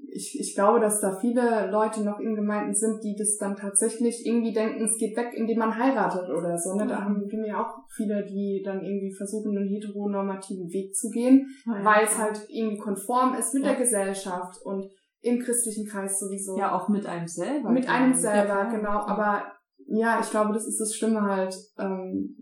ich, 0.09 0.39
ich 0.39 0.55
glaube, 0.55 0.79
dass 0.79 1.01
da 1.01 1.15
viele 1.19 1.69
Leute 1.71 2.03
noch 2.03 2.19
in 2.19 2.35
Gemeinden 2.35 2.73
sind, 2.73 3.03
die 3.03 3.15
das 3.15 3.37
dann 3.37 3.55
tatsächlich 3.55 4.25
irgendwie 4.25 4.53
denken, 4.53 4.83
es 4.83 4.97
geht 4.97 5.15
weg, 5.15 5.33
indem 5.33 5.59
man 5.59 5.77
heiratet 5.77 6.29
oder 6.29 6.57
so. 6.57 6.75
Ne? 6.75 6.87
Da 6.87 7.03
haben 7.03 7.21
wir 7.21 7.47
ja 7.47 7.61
auch 7.61 7.89
viele, 7.89 8.25
die 8.25 8.61
dann 8.63 8.83
irgendwie 8.83 9.13
versuchen, 9.13 9.57
einen 9.57 9.69
heteronormativen 9.69 10.71
Weg 10.71 10.95
zu 10.95 11.09
gehen, 11.09 11.47
ja, 11.65 11.83
weil 11.83 12.05
es 12.05 12.17
halt 12.17 12.45
irgendwie 12.49 12.77
konform 12.77 13.35
ist 13.35 13.53
mit 13.53 13.63
ja. 13.63 13.69
der 13.69 13.79
Gesellschaft 13.79 14.61
und 14.63 14.89
im 15.21 15.39
christlichen 15.39 15.87
Kreis 15.87 16.19
sowieso. 16.19 16.57
Ja, 16.57 16.75
auch 16.75 16.89
mit 16.89 17.05
einem 17.05 17.27
selber. 17.27 17.69
Mit 17.69 17.89
einem 17.89 18.13
selber, 18.13 18.69
genau. 18.71 19.05
Aber 19.05 19.43
ja, 19.87 20.19
ich 20.21 20.29
glaube, 20.29 20.53
das 20.53 20.67
ist 20.67 20.79
das 20.79 20.95
Schlimme 20.95 21.21
halt. 21.21 21.55
Ähm, 21.77 22.35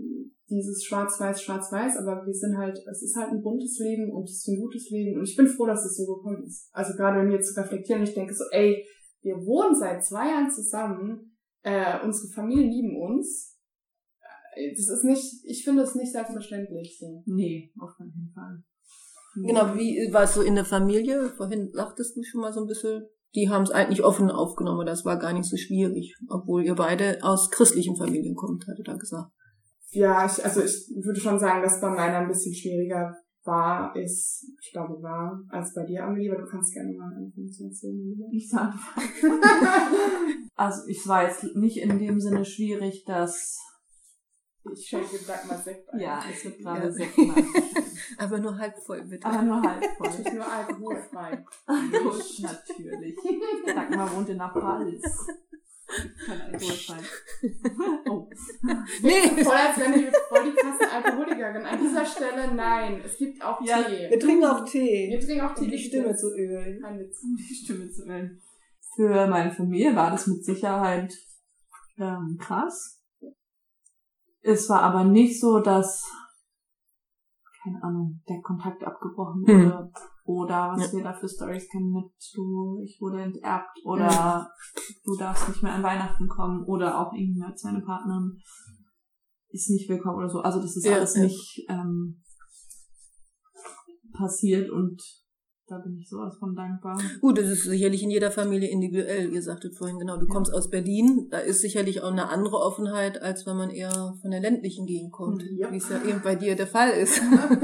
dieses 0.50 0.84
Schwarz-Weiß, 0.84 1.42
Schwarz-Weiß, 1.42 1.98
aber 1.98 2.26
wir 2.26 2.34
sind 2.34 2.58
halt, 2.58 2.78
es 2.92 3.02
ist 3.02 3.16
halt 3.16 3.32
ein 3.32 3.42
buntes 3.42 3.80
Leben 3.80 4.12
und 4.12 4.26
es 4.26 4.38
ist 4.38 4.48
ein 4.48 4.60
gutes 4.60 4.90
Leben 4.90 5.18
und 5.20 5.28
ich 5.28 5.36
bin 5.36 5.48
froh, 5.48 5.66
dass 5.66 5.86
es 5.86 5.98
so 5.98 6.06
gekommen 6.06 6.44
ist. 6.46 6.70
Also 6.72 6.94
gerade 6.94 7.20
wenn 7.20 7.30
wir 7.30 7.36
jetzt 7.36 7.58
reflektieren, 7.58 8.04
ich 8.04 8.14
denke 8.14 8.34
so, 8.34 8.44
ey, 8.52 8.86
wir 9.22 9.36
wohnen 9.38 9.76
seit 9.76 10.06
zwei 10.06 10.30
Jahren 10.30 10.52
zusammen, 10.52 11.38
äh, 11.64 12.00
unsere 12.04 12.32
Familien 12.32 12.70
lieben 12.70 12.96
uns. 12.96 13.58
Äh, 14.56 14.72
das 14.76 14.88
ist 14.88 15.04
nicht, 15.04 15.44
ich 15.46 15.64
finde 15.64 15.82
es 15.82 15.96
nicht 15.96 16.12
selbstverständlich. 16.12 16.98
So. 17.00 17.24
Nee, 17.26 17.72
auf 17.80 17.90
keinen 17.98 18.32
Fall. 18.34 18.64
Genau, 19.36 19.76
wie 19.76 20.14
war 20.14 20.24
es 20.24 20.36
so 20.36 20.42
in 20.42 20.56
der 20.56 20.64
Familie? 20.64 21.30
Vorhin 21.36 21.70
sagtest 21.74 22.16
du 22.16 22.24
schon 22.24 22.42
mal 22.42 22.54
so 22.54 22.62
ein 22.62 22.68
bisschen, 22.68 23.04
die 23.34 23.50
haben 23.50 23.64
es 23.64 23.72
eigentlich 23.72 24.04
offen 24.04 24.30
aufgenommen, 24.30 24.86
das 24.86 25.04
war 25.04 25.20
gar 25.20 25.34
nicht 25.34 25.50
so 25.50 25.58
schwierig, 25.58 26.16
obwohl 26.30 26.64
ihr 26.64 26.76
beide 26.76 27.18
aus 27.22 27.50
christlichen 27.50 27.98
Familien 27.98 28.36
kommt, 28.36 28.66
hatte 28.68 28.84
da 28.84 28.96
gesagt 28.96 29.32
ja, 29.92 30.26
ich, 30.26 30.44
also 30.44 30.62
ich 30.62 30.90
würde 31.04 31.20
schon 31.20 31.40
sagen, 31.40 31.62
dass 31.62 31.82
bei 31.82 31.90
meiner 31.90 32.20
ein 32.20 32.28
bisschen 32.28 32.54
schwieriger 32.54 33.16
war, 33.44 33.96
ist, 33.96 34.46
ich 34.62 34.72
glaube, 34.72 35.02
war, 35.02 35.40
als 35.50 35.74
bei 35.74 35.86
dir, 35.86 36.04
Amelie, 36.04 36.32
aber 36.32 36.42
du 36.42 36.50
kannst 36.50 36.74
gerne 36.74 36.94
mal 36.94 37.14
anfangen 37.16 37.52
zu 37.52 37.66
erzählen. 37.66 38.16
Ich 38.32 38.50
sag. 38.50 38.74
also, 40.56 40.88
ich 40.88 41.08
war 41.08 41.24
jetzt 41.24 41.56
nicht 41.56 41.78
in 41.78 42.00
dem 42.00 42.20
Sinne 42.20 42.44
schwierig, 42.44 43.04
dass 43.06 43.60
ich 44.74 44.88
schenke 44.88 45.20
Dagmar 45.28 45.62
Sekt 45.62 45.94
ein. 45.94 46.00
Ja, 46.00 46.24
es 46.32 46.44
wird 46.44 46.58
gerade 46.58 46.86
ja. 46.86 46.92
Sekt 46.92 47.14
Aber 48.18 48.40
nur 48.40 48.58
halb 48.58 48.76
voll, 48.80 49.04
bitte. 49.04 49.28
Aber 49.28 49.44
nur 49.44 49.62
halb 49.62 49.84
voll. 49.98 50.10
Nicht 50.10 50.34
nur 50.34 50.52
alkoholfrei. 50.52 51.46
Natürlich. 51.68 53.16
Dagmar 53.66 54.16
wohnt 54.16 54.30
in 54.30 54.38
der 54.40 54.50
Pfalz. 54.50 55.04
Kein 56.26 56.42
Alkoholfrei. 56.54 56.98
oh. 58.10 58.30
Nee. 59.02 59.44
Voll 59.44 59.56
als 59.56 59.80
wenn 59.80 59.94
ich 59.94 60.16
voll 60.30 60.44
die 60.44 60.56
krasse 60.56 60.92
Alkoholikerin. 60.92 61.66
An 61.66 61.80
dieser 61.80 62.06
Stelle 62.06 62.54
nein. 62.54 63.02
Es 63.06 63.18
gibt 63.18 63.44
auch 63.44 63.62
ja, 63.62 63.84
Tee. 63.84 64.10
Wir 64.10 64.20
trinken 64.20 64.46
auch 64.46 64.66
Tee. 64.66 65.10
Wir 65.10 65.20
trinken 65.20 65.46
auch 65.46 65.54
Tee. 65.54 65.66
Um 65.66 65.72
die 65.72 65.78
Stimme 65.78 66.16
zu 66.16 66.36
ölen. 66.36 66.82
Kein 66.82 67.00
Witz. 67.00 67.24
Um 67.24 67.36
die 67.38 67.56
Stimme 67.56 67.90
zu 67.90 68.06
ölen. 68.06 68.42
Für 68.96 69.28
meine 69.28 69.52
Familie 69.52 69.96
war 69.96 70.12
das 70.12 70.28
mit 70.28 70.44
Sicherheit 70.44 71.14
ähm, 71.98 72.38
krass. 72.40 73.02
Es 74.42 74.70
war 74.70 74.82
aber 74.82 75.04
nicht 75.04 75.40
so, 75.40 75.60
dass 75.60 76.04
keine 77.66 77.84
Ahnung, 77.84 78.22
der 78.30 78.42
Kontakt 78.42 78.84
abgebrochen 78.84 79.46
hm. 79.48 79.66
wurde. 79.66 79.78
Hm. 79.78 79.94
Oder 80.26 80.72
was 80.72 80.92
ja. 80.92 80.98
wir 80.98 81.04
da 81.04 81.14
für 81.14 81.30
Stories 81.30 81.70
kennen 81.70 81.92
mit 81.92 82.12
du, 82.34 82.82
ich 82.84 82.98
wurde 83.00 83.22
enterbt 83.22 83.78
oder 83.86 84.10
ja. 84.10 84.50
du 85.04 85.16
darfst 85.16 85.48
nicht 85.48 85.62
mehr 85.62 85.74
an 85.74 85.84
Weihnachten 85.84 86.28
kommen 86.28 86.64
oder 86.66 87.00
auch 87.00 87.14
irgendwie 87.14 87.44
als 87.44 87.64
meine 87.64 87.82
Partnerin 87.82 88.36
ist 89.50 89.70
nicht 89.70 89.88
willkommen 89.88 90.18
oder 90.18 90.30
so. 90.30 90.40
Also 90.40 90.60
das 90.60 90.76
ist 90.76 90.86
ja, 90.86 90.96
alles 90.96 91.16
nicht 91.16 91.66
ähm, 91.70 92.24
passiert 94.14 94.72
und 94.72 95.00
da 95.68 95.80
bin 95.80 95.98
ich 95.98 96.08
sowas 96.08 96.38
von 96.38 96.54
dankbar. 96.56 96.98
Gut, 97.22 97.40
das 97.40 97.50
ist 97.50 97.64
sicherlich 97.64 98.04
in 98.04 98.12
jeder 98.12 98.30
Familie 98.30 98.70
individuell. 98.70 99.34
Ihr 99.34 99.42
sagtet 99.42 99.76
vorhin 99.76 99.98
genau, 99.98 100.18
du 100.18 100.28
ja. 100.28 100.34
kommst 100.34 100.54
aus 100.54 100.70
Berlin. 100.70 101.28
Da 101.32 101.40
ist 101.40 101.62
sicherlich 101.62 102.04
auch 102.04 102.12
eine 102.12 102.30
andere 102.30 102.58
Offenheit, 102.58 103.22
als 103.22 103.48
wenn 103.48 103.58
man 103.58 103.72
eher 103.72 104.16
von 104.22 104.32
der 104.32 104.42
ländlichen 104.42 104.86
Gegend 104.86 105.12
kommt, 105.12 105.44
ja. 105.58 105.72
wie 105.72 105.78
es 105.78 105.90
ja 105.90 106.04
eben 106.04 106.22
bei 106.24 106.36
dir 106.36 106.56
der 106.56 106.68
Fall 106.68 106.92
ist. 106.92 107.20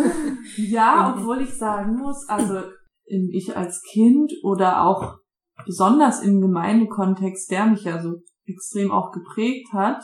ja, 0.58 1.16
obwohl 1.16 1.42
ich 1.42 1.54
sagen 1.54 1.98
muss, 1.98 2.28
also 2.28 2.62
ich 3.06 3.56
als 3.56 3.84
Kind 3.84 4.32
oder 4.44 4.84
auch 4.86 5.18
besonders 5.66 6.24
im 6.24 6.42
Gemeindekontext, 6.42 7.52
der 7.52 7.68
mich 7.68 7.84
ja 7.84 8.02
so 8.02 8.16
extrem 8.46 8.90
auch 8.90 9.12
geprägt 9.12 9.68
hat 9.74 10.02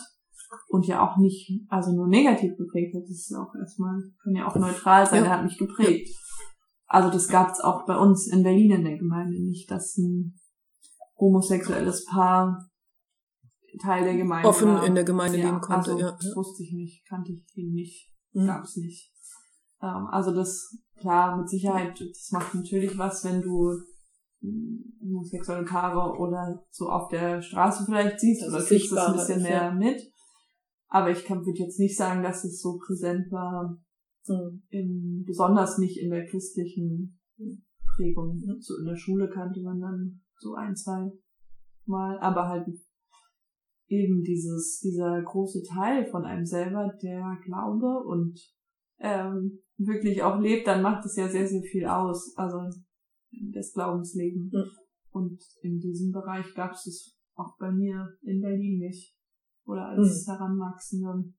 und 0.68 0.86
ja 0.86 1.02
auch 1.02 1.18
nicht, 1.18 1.66
also 1.70 1.96
nur 1.96 2.08
negativ 2.08 2.56
geprägt 2.58 2.96
hat, 2.96 3.04
das 3.04 3.10
ist 3.10 3.32
ja 3.32 3.40
auch 3.40 3.56
erstmal, 3.60 4.00
kann 4.24 4.36
ja 4.36 4.48
auch 4.48 4.56
neutral 4.56 5.06
sein, 5.08 5.24
ja. 5.24 5.24
der 5.24 5.38
hat 5.38 5.44
mich 5.44 5.58
geprägt 5.58 6.10
also 6.88 7.10
das 7.12 7.28
gab 7.28 7.52
es 7.52 7.60
auch 7.60 7.86
bei 7.86 7.96
uns 7.98 8.28
in 8.28 8.44
Berlin 8.44 8.72
in 8.72 8.84
der 8.86 8.98
Gemeinde 8.98 9.40
nicht, 9.44 9.70
dass 9.70 9.98
ein 9.98 10.40
homosexuelles 11.20 12.06
Paar 12.06 12.70
Teil 13.82 14.04
der 14.06 14.16
Gemeinde 14.16 14.48
Offen 14.48 14.70
war. 14.70 14.86
in 14.86 14.96
der 14.96 15.04
Gemeinde 15.04 15.38
ja, 15.38 15.46
leben 15.46 15.62
konnte, 15.62 15.92
also, 15.92 16.00
ja. 16.00 16.12
Das 16.12 16.36
wusste 16.36 16.64
ich 16.64 16.72
nicht, 16.74 17.06
kannte 17.08 17.32
ich 17.32 17.46
ihn 17.58 17.74
nicht, 17.74 18.12
Mhm. 18.34 18.48
gab's 18.48 18.76
nicht. 18.78 19.12
Ähm, 19.82 20.08
also 20.12 20.34
das, 20.34 20.76
klar, 21.00 21.38
mit 21.38 21.50
Sicherheit, 21.50 22.00
das 22.00 22.32
macht 22.32 22.56
natürlich 22.56 22.98
was, 22.98 23.24
wenn 23.24 23.42
du 23.42 23.72
mh, 24.42 24.80
homosexuelle 25.04 25.66
Paare 25.66 26.18
oder 26.18 26.64
so 26.72 26.90
auf 26.90 27.10
der 27.10 27.42
Straße 27.42 27.86
vielleicht 27.86 28.20
siehst 28.20 28.42
Das 28.44 28.54
oder 28.54 28.64
kriegst 28.64 28.92
das 28.92 29.08
ein 29.08 29.14
bisschen 29.14 29.38
ist, 29.38 29.44
mehr 29.44 29.64
ja. 29.64 29.72
mit. 29.72 30.02
Aber 30.90 31.12
ich 31.12 31.26
kann 31.26 31.46
würde 31.46 31.60
jetzt 31.60 31.80
nicht 31.80 31.98
sagen, 31.98 32.24
dass 32.24 32.44
es 32.46 32.62
so 32.62 32.78
präsent 32.78 33.32
war, 33.32 33.78
Mhm. 34.28 34.64
in, 34.70 35.24
besonders 35.26 35.78
nicht 35.78 36.00
in 36.00 36.10
der 36.10 36.26
christlichen 36.26 37.20
Prägung. 37.96 38.36
Mhm. 38.36 38.60
So 38.60 38.78
in 38.78 38.86
der 38.86 38.96
Schule 38.96 39.30
kannte 39.30 39.62
man 39.62 39.80
dann 39.80 40.22
so 40.38 40.54
ein, 40.54 40.76
zwei 40.76 41.12
Mal, 41.86 42.20
aber 42.20 42.50
halt 42.50 42.68
eben 43.88 44.22
dieses, 44.24 44.80
dieser 44.82 45.22
große 45.22 45.64
Teil 45.64 46.06
von 46.06 46.26
einem 46.26 46.46
selber, 46.46 46.94
der 47.02 47.38
Glaube 47.46 48.04
und 48.06 48.40
ähm, 49.00 49.60
wirklich 49.78 50.24
auch 50.24 50.40
lebt, 50.40 50.68
dann 50.68 50.82
macht 50.82 51.06
es 51.06 51.16
ja 51.16 51.30
sehr, 51.30 51.48
sehr 51.48 51.62
viel 51.62 51.86
aus, 51.86 52.36
also 52.36 52.58
das 53.54 53.72
Glaubensleben. 53.74 54.52
Mhm. 54.52 54.72
Und 55.12 55.42
in 55.62 55.80
diesem 55.80 56.12
Bereich 56.12 56.54
gab 56.54 56.72
es 56.72 56.86
es 56.88 57.18
auch 57.36 57.58
bei 57.58 57.72
mir 57.72 58.18
in 58.22 58.42
Berlin 58.42 58.80
nicht. 58.80 59.16
Oder 59.66 59.90
als 59.90 60.26
Heranwachsende 60.28 61.34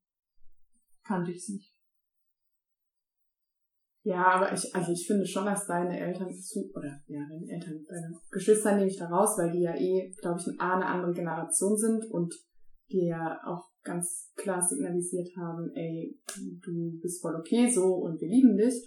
kannte 1.05 1.31
ich 1.31 1.39
es 1.39 1.49
nicht. 1.49 1.68
Ja, 4.09 4.25
aber 4.25 4.51
ich, 4.55 4.75
also 4.75 4.91
ich 4.91 5.07
finde 5.07 5.27
schon, 5.27 5.45
dass 5.45 5.67
deine 5.67 6.01
Eltern 6.01 6.33
zu, 6.33 6.71
oder 6.75 6.99
ja, 7.09 7.21
deine 7.29 7.47
Eltern, 7.47 7.85
deine 7.87 8.19
Geschwister 8.31 8.75
nehme 8.75 8.89
ich 8.89 8.97
da 8.97 9.07
raus, 9.07 9.37
weil 9.37 9.51
die 9.53 9.61
ja 9.61 9.75
eh, 9.75 10.11
glaube 10.19 10.41
ich, 10.41 10.47
eine, 10.49 10.61
A, 10.61 10.77
eine 10.77 10.87
andere 10.87 11.13
Generation 11.13 11.77
sind 11.77 12.11
und 12.11 12.35
die 12.91 13.09
ja 13.09 13.39
auch 13.45 13.69
ganz 13.85 14.33
klar 14.35 14.63
signalisiert 14.63 15.29
haben, 15.37 15.71
ey, 15.75 16.19
du 16.65 16.99
bist 17.03 17.21
voll 17.21 17.37
okay 17.37 17.69
so 17.69 17.97
und 17.97 18.19
wir 18.19 18.29
lieben 18.29 18.57
dich. 18.57 18.83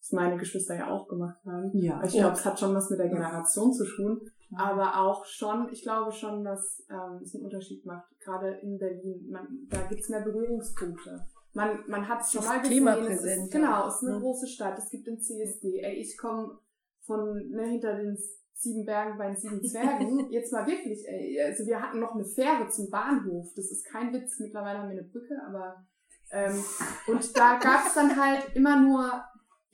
Was 0.00 0.10
meine 0.10 0.36
Geschwister 0.36 0.74
ja 0.74 0.90
auch 0.90 1.06
gemacht 1.06 1.38
haben. 1.46 1.70
Ja. 1.74 2.02
Ich 2.04 2.14
glaube, 2.14 2.34
es 2.34 2.44
hat 2.44 2.58
schon 2.58 2.74
was 2.74 2.90
mit 2.90 2.98
der 2.98 3.08
Generation 3.08 3.72
zu 3.72 3.84
tun. 3.86 4.20
Aber 4.56 5.00
auch 5.00 5.24
schon, 5.24 5.68
ich 5.70 5.82
glaube 5.82 6.12
schon, 6.12 6.42
dass 6.42 6.84
ähm, 6.90 7.20
es 7.22 7.34
einen 7.34 7.44
Unterschied 7.44 7.86
macht. 7.86 8.08
Gerade 8.20 8.58
in 8.60 8.76
Berlin, 8.76 9.28
man, 9.30 9.46
da 9.70 9.86
gibt's 9.86 10.08
mehr 10.08 10.20
Berührungspunkte. 10.20 11.24
Man, 11.54 11.84
man 11.86 12.08
hat 12.08 12.20
es 12.22 12.32
schon 12.32 12.44
mal 12.44 12.60
gesehen. 12.60 12.86
Es 12.88 13.24
ist, 13.24 13.52
genau, 13.52 13.88
es 13.88 13.96
ist 13.96 14.02
eine 14.02 14.16
ne? 14.16 14.20
große 14.20 14.46
Stadt. 14.48 14.78
Es 14.78 14.90
gibt 14.90 15.06
den 15.06 15.20
CSD. 15.20 15.80
Ey, 15.80 15.94
ich 15.94 16.16
komme 16.18 16.58
von 17.02 17.48
ne, 17.50 17.64
hinter 17.66 17.96
den 17.96 18.18
sieben 18.54 18.84
Bergen 18.84 19.18
bei 19.18 19.28
den 19.28 19.36
sieben 19.36 19.64
Zwergen. 19.64 20.26
Jetzt 20.30 20.52
mal 20.52 20.66
wirklich, 20.66 21.06
ey. 21.06 21.40
Also 21.42 21.64
wir 21.66 21.80
hatten 21.80 22.00
noch 22.00 22.14
eine 22.14 22.24
Fähre 22.24 22.68
zum 22.68 22.90
Bahnhof. 22.90 23.52
Das 23.54 23.70
ist 23.70 23.84
kein 23.84 24.12
Witz. 24.12 24.38
Mittlerweile 24.40 24.78
haben 24.78 24.90
wir 24.90 24.98
eine 24.98 25.08
Brücke, 25.08 25.40
aber 25.46 25.86
ähm, 26.30 26.64
und 27.06 27.36
da 27.38 27.58
gab's 27.58 27.94
dann 27.94 28.20
halt 28.20 28.56
immer 28.56 28.80
nur 28.80 29.22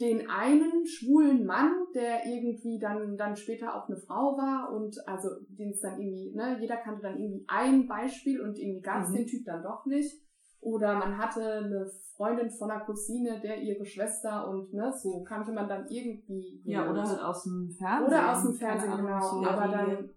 den 0.01 0.29
einen 0.31 0.87
schwulen 0.87 1.45
Mann, 1.45 1.73
der 1.95 2.27
irgendwie 2.27 2.79
dann, 2.79 3.17
dann 3.17 3.37
später 3.37 3.75
auch 3.75 3.89
eine 3.89 3.99
Frau 3.99 4.37
war 4.37 4.73
und 4.73 4.97
also 5.07 5.29
den 5.49 5.71
es 5.71 5.81
dann 5.81 6.01
irgendwie, 6.01 6.35
ne, 6.35 6.59
jeder 6.61 6.79
kannte 6.79 7.03
dann 7.03 7.19
irgendwie 7.19 7.45
ein 7.49 7.87
Beispiel 7.87 8.41
und 8.41 8.59
irgendwie 8.59 8.81
gab 8.81 9.05
es 9.05 9.11
Mhm. 9.11 9.15
den 9.17 9.27
Typ 9.27 9.45
dann 9.45 9.63
doch 9.63 9.85
nicht. 9.87 10.23
Oder 10.63 10.95
man 10.97 11.17
hatte 11.17 11.43
eine 11.43 11.87
Freundin 12.17 12.51
von 12.51 12.71
einer 12.71 12.85
Cousine, 12.85 13.41
der 13.41 13.63
ihre 13.63 13.85
Schwester 13.87 14.47
und 14.49 14.73
ne, 14.75 14.93
so 14.93 15.23
kannte 15.23 15.53
man 15.53 15.67
dann 15.69 15.87
irgendwie. 15.89 16.61
Ja, 16.65 16.83
oder 16.83 16.91
jemand. 17.03 17.09
halt 17.09 17.21
aus 17.23 17.45
dem 17.45 17.71
Fernsehen. 17.79 18.07
Oder 18.09 18.31
aus 18.33 18.43
dem 18.43 18.55
Fernsehen, 18.55 18.93
Ahnung, 18.93 19.07
genau. 19.07 19.21
so 19.21 19.45
aber 19.47 19.69
dann, 19.69 20.11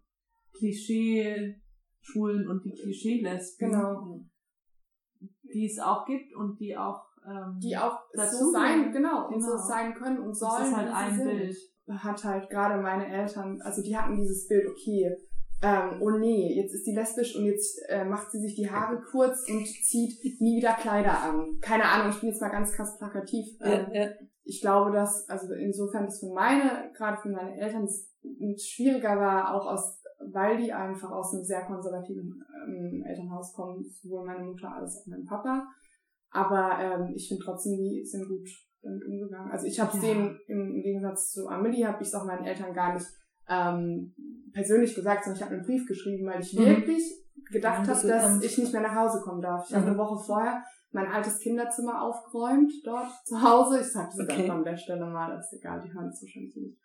Klischee-Schwulen 0.58 2.48
und 2.50 2.64
die 2.66 2.74
Klischee-Lesben. 2.74 3.70
genau, 3.70 4.20
Die 5.54 5.66
es 5.66 5.80
auch 5.80 6.06
gibt 6.06 6.34
und 6.36 6.60
die 6.60 6.76
auch, 6.76 7.02
ähm, 7.26 7.60
die 7.62 7.78
auch 7.78 8.00
dazu 8.14 8.46
so 8.46 8.52
sein, 8.52 8.78
gehören. 8.80 8.94
genau, 8.94 9.28
und 9.28 9.42
so 9.42 9.52
Genau. 9.52 9.64
sein 9.64 9.94
können 9.94 10.20
und 10.20 10.30
das 10.30 10.40
sollen. 10.40 10.64
ist 10.72 10.76
halt 10.76 10.92
ein. 10.94 11.18
Bild. 11.24 11.56
hat 11.90 12.24
halt 12.24 12.50
gerade 12.50 12.82
meine 12.82 13.08
Eltern, 13.08 13.62
also 13.62 13.82
die 13.82 13.96
hatten 13.96 14.16
dieses 14.16 14.48
Bild, 14.48 14.68
okay, 14.70 15.16
ähm, 15.64 16.02
oh 16.02 16.10
nee, 16.12 16.54
jetzt 16.56 16.74
ist 16.76 16.86
die 16.86 16.94
lesbisch 16.94 17.36
und 17.38 17.46
jetzt 17.46 17.80
äh, 17.88 18.04
macht 18.04 18.32
sie 18.32 18.40
sich 18.40 18.56
die 18.56 18.70
Haare 18.70 19.02
kurz 19.10 19.50
und 19.50 19.66
zieht 19.66 20.42
nie 20.42 20.58
wieder 20.58 20.74
Kleider 20.74 21.24
an. 21.24 21.58
Keine 21.62 21.86
Ahnung, 21.86 22.10
ich 22.12 22.20
bin 22.20 22.30
jetzt 22.30 22.42
mal 22.42 22.50
ganz 22.50 22.74
krass 22.74 22.98
plakativ. 22.98 23.46
Ähm, 23.62 23.86
Ja, 23.92 24.04
ja. 24.04 24.10
Ich 24.44 24.60
glaube, 24.60 24.92
dass, 24.92 25.30
also 25.30 25.54
insofern 25.54 26.04
das 26.06 26.20
für 26.20 26.34
meine, 26.34 26.92
gerade 26.98 27.18
für 27.22 27.30
meine 27.30 27.58
Eltern 27.58 27.86
es 27.86 28.12
schwieriger 28.62 29.18
war, 29.18 29.56
auch 29.56 29.66
aus, 29.68 30.02
weil 30.34 30.58
die 30.58 30.74
einfach 30.74 31.12
aus 31.12 31.34
einem 31.34 31.46
sehr 31.46 31.62
konservativen 31.66 32.44
ähm, 32.68 33.04
Elternhaus 33.08 33.54
kommen, 33.54 33.86
sowohl 34.02 34.26
meine 34.26 34.44
Mutter 34.44 34.70
als 34.70 34.98
auch 34.98 35.08
mein 35.08 35.24
Papa. 35.24 35.66
Aber 36.30 36.78
ähm, 36.80 37.14
ich 37.16 37.30
finde 37.30 37.44
trotzdem, 37.46 37.78
die 37.78 38.04
sind 38.06 38.28
gut 38.28 38.50
damit 38.82 39.06
umgegangen. 39.06 39.50
Also 39.50 39.66
ich 39.66 39.80
habe 39.80 39.96
es 39.96 40.04
Ja. 40.04 40.14
denen 40.14 40.38
im, 40.48 40.76
im 40.76 40.82
Gegensatz 40.82 41.32
zu 41.32 41.48
Amelie, 41.48 41.88
habe 41.88 42.02
ich 42.02 42.10
es 42.10 42.14
auch 42.16 42.26
meinen 42.26 42.44
Eltern 42.46 42.74
gar 42.74 42.94
nicht 42.96 43.08
ähm, 43.48 44.14
persönlich 44.54 44.96
gesagt, 44.96 45.24
sondern 45.24 45.38
ich 45.38 45.44
habe 45.44 45.56
einen 45.56 45.66
Brief 45.66 45.88
geschrieben, 45.88 46.28
weil 46.28 46.42
ich 46.42 46.54
Mhm. 46.54 46.66
wirklich 46.66 47.04
gedacht 47.52 47.88
habe, 47.88 48.08
dass 48.08 48.42
ich 48.44 48.58
nicht 48.58 48.72
mehr 48.74 48.82
nach 48.82 48.96
Hause 48.96 49.22
kommen 49.22 49.42
darf. 49.42 49.66
Ich 49.68 49.74
habe 49.76 49.86
Mhm. 49.86 49.92
eine 49.92 49.98
Woche 50.00 50.24
vorher 50.24 50.64
mein 50.92 51.08
altes 51.12 51.40
Kinderzimmer 51.40 52.02
aufgeräumt 52.04 52.72
dort 52.86 53.10
zu 53.26 53.42
Hause. 53.42 53.80
Ich 53.82 53.92
sag 53.92 54.08
das 54.12 54.20
jetzt 54.20 54.32
Okay. 54.32 54.44
einfach 54.44 54.56
an 54.56 54.64
der 54.64 54.78
Stelle 54.78 55.06
mal, 55.06 55.36
das 55.36 55.52
ist 55.52 55.60
egal, 55.60 55.82
die 55.84 55.92
hören 55.94 56.08
es 56.08 56.22
wahrscheinlich 56.22 56.56
nicht. 56.56 56.78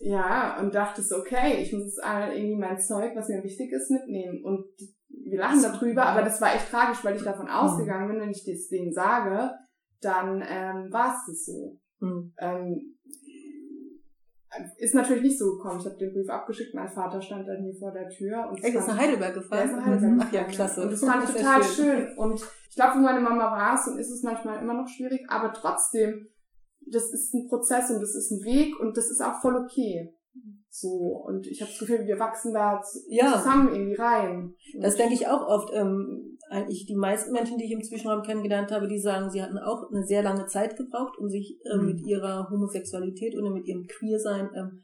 Ja, 0.00 0.60
und 0.60 0.74
dachte 0.74 1.02
so, 1.02 1.16
okay, 1.18 1.62
ich 1.62 1.72
muss 1.72 1.84
jetzt 1.84 2.00
irgendwie 2.04 2.56
mein 2.56 2.78
Zeug, 2.78 3.12
was 3.14 3.28
mir 3.28 3.42
wichtig 3.42 3.72
ist, 3.72 3.90
mitnehmen. 3.90 4.44
Und 4.44 4.66
wir 5.08 5.38
lachen 5.38 5.62
darüber, 5.62 6.04
aber 6.06 6.22
das 6.22 6.40
war 6.40 6.54
echt 6.54 6.68
tragisch, 6.70 7.02
weil 7.04 7.16
ich 7.16 7.22
davon 7.22 7.48
ausgegangen 7.48 8.08
bin, 8.08 8.20
wenn 8.20 8.30
ich 8.30 8.44
das 8.44 8.68
denen 8.68 8.92
sage, 8.92 9.52
dann 10.02 10.42
ähm, 10.46 10.92
war 10.92 11.14
es 11.14 11.24
das 11.26 11.44
so. 11.46 11.78
Mhm. 12.00 12.34
Ähm, 12.38 12.93
ist 14.78 14.94
natürlich 14.94 15.22
nicht 15.22 15.38
so 15.38 15.56
gekommen. 15.56 15.80
Ich 15.80 15.86
habe 15.86 15.96
den 15.96 16.12
Brief 16.12 16.28
abgeschickt, 16.28 16.74
mein 16.74 16.88
Vater 16.88 17.20
stand 17.20 17.46
dann 17.48 17.62
hier 17.62 17.74
vor 17.74 17.92
der 17.92 18.08
Tür. 18.08 18.48
Und 18.50 18.62
Ey, 18.64 18.74
ist 18.76 18.88
nach 18.88 18.98
Heidelberg 18.98 19.34
gefahren? 19.34 19.58
der 19.58 19.64
ist 19.66 19.72
nach 19.76 19.84
Heidelberg 19.86 20.12
Mhm. 20.12 20.20
Ach 20.20 20.32
ja, 20.32 20.40
gefahren, 20.42 20.54
klasse. 20.54 20.82
Und 20.82 20.92
das 20.92 21.00
fand 21.04 21.24
ich 21.28 21.30
ja 21.30 21.36
total 21.36 21.62
schön. 21.64 22.18
Und 22.18 22.40
ich 22.70 22.76
glaube, 22.76 22.92
für 22.92 22.98
meine 23.00 23.20
Mama 23.20 23.50
war 23.52 23.74
es 23.74 23.86
und 23.88 23.98
ist 23.98 24.10
es 24.10 24.22
manchmal 24.22 24.60
immer 24.62 24.74
noch 24.74 24.88
schwierig, 24.88 25.20
aber 25.28 25.52
trotzdem, 25.52 26.28
das 26.90 27.10
ist 27.12 27.32
ein 27.34 27.48
Prozess 27.48 27.90
und 27.90 28.00
das 28.00 28.14
ist 28.14 28.30
ein 28.30 28.44
Weg 28.44 28.78
und 28.80 28.96
das 28.96 29.10
ist 29.10 29.22
auch 29.22 29.40
voll 29.40 29.56
okay. 29.56 30.14
So, 30.68 30.88
und 31.24 31.46
ich 31.46 31.60
habe 31.60 31.70
das 31.70 31.78
Gefühl, 31.78 32.04
wir 32.06 32.18
wachsen 32.18 32.52
da 32.52 32.82
Ja. 33.06 33.34
zusammen 33.38 33.72
irgendwie 33.72 33.94
rein. 33.94 34.54
Das 34.80 34.96
denke 34.96 35.14
ich 35.14 35.28
auch 35.28 35.46
oft. 35.46 35.70
Ähm, 35.72 36.33
eigentlich 36.54 36.86
die 36.86 36.94
meisten 36.94 37.32
Menschen, 37.32 37.58
die 37.58 37.64
ich 37.64 37.72
im 37.72 37.82
Zwischenraum 37.82 38.22
kennengelernt 38.22 38.70
habe, 38.70 38.88
die 38.88 38.98
sagen, 39.00 39.30
sie 39.30 39.42
hatten 39.42 39.58
auch 39.58 39.90
eine 39.90 40.04
sehr 40.04 40.22
lange 40.22 40.46
Zeit 40.46 40.76
gebraucht, 40.76 41.18
um 41.18 41.28
sich 41.28 41.58
Mhm. 41.74 41.86
mit 41.86 42.00
ihrer 42.06 42.48
Homosexualität 42.50 43.36
oder 43.36 43.50
mit 43.50 43.66
ihrem 43.66 43.86
Queersein 43.86 44.48
ähm, 44.56 44.80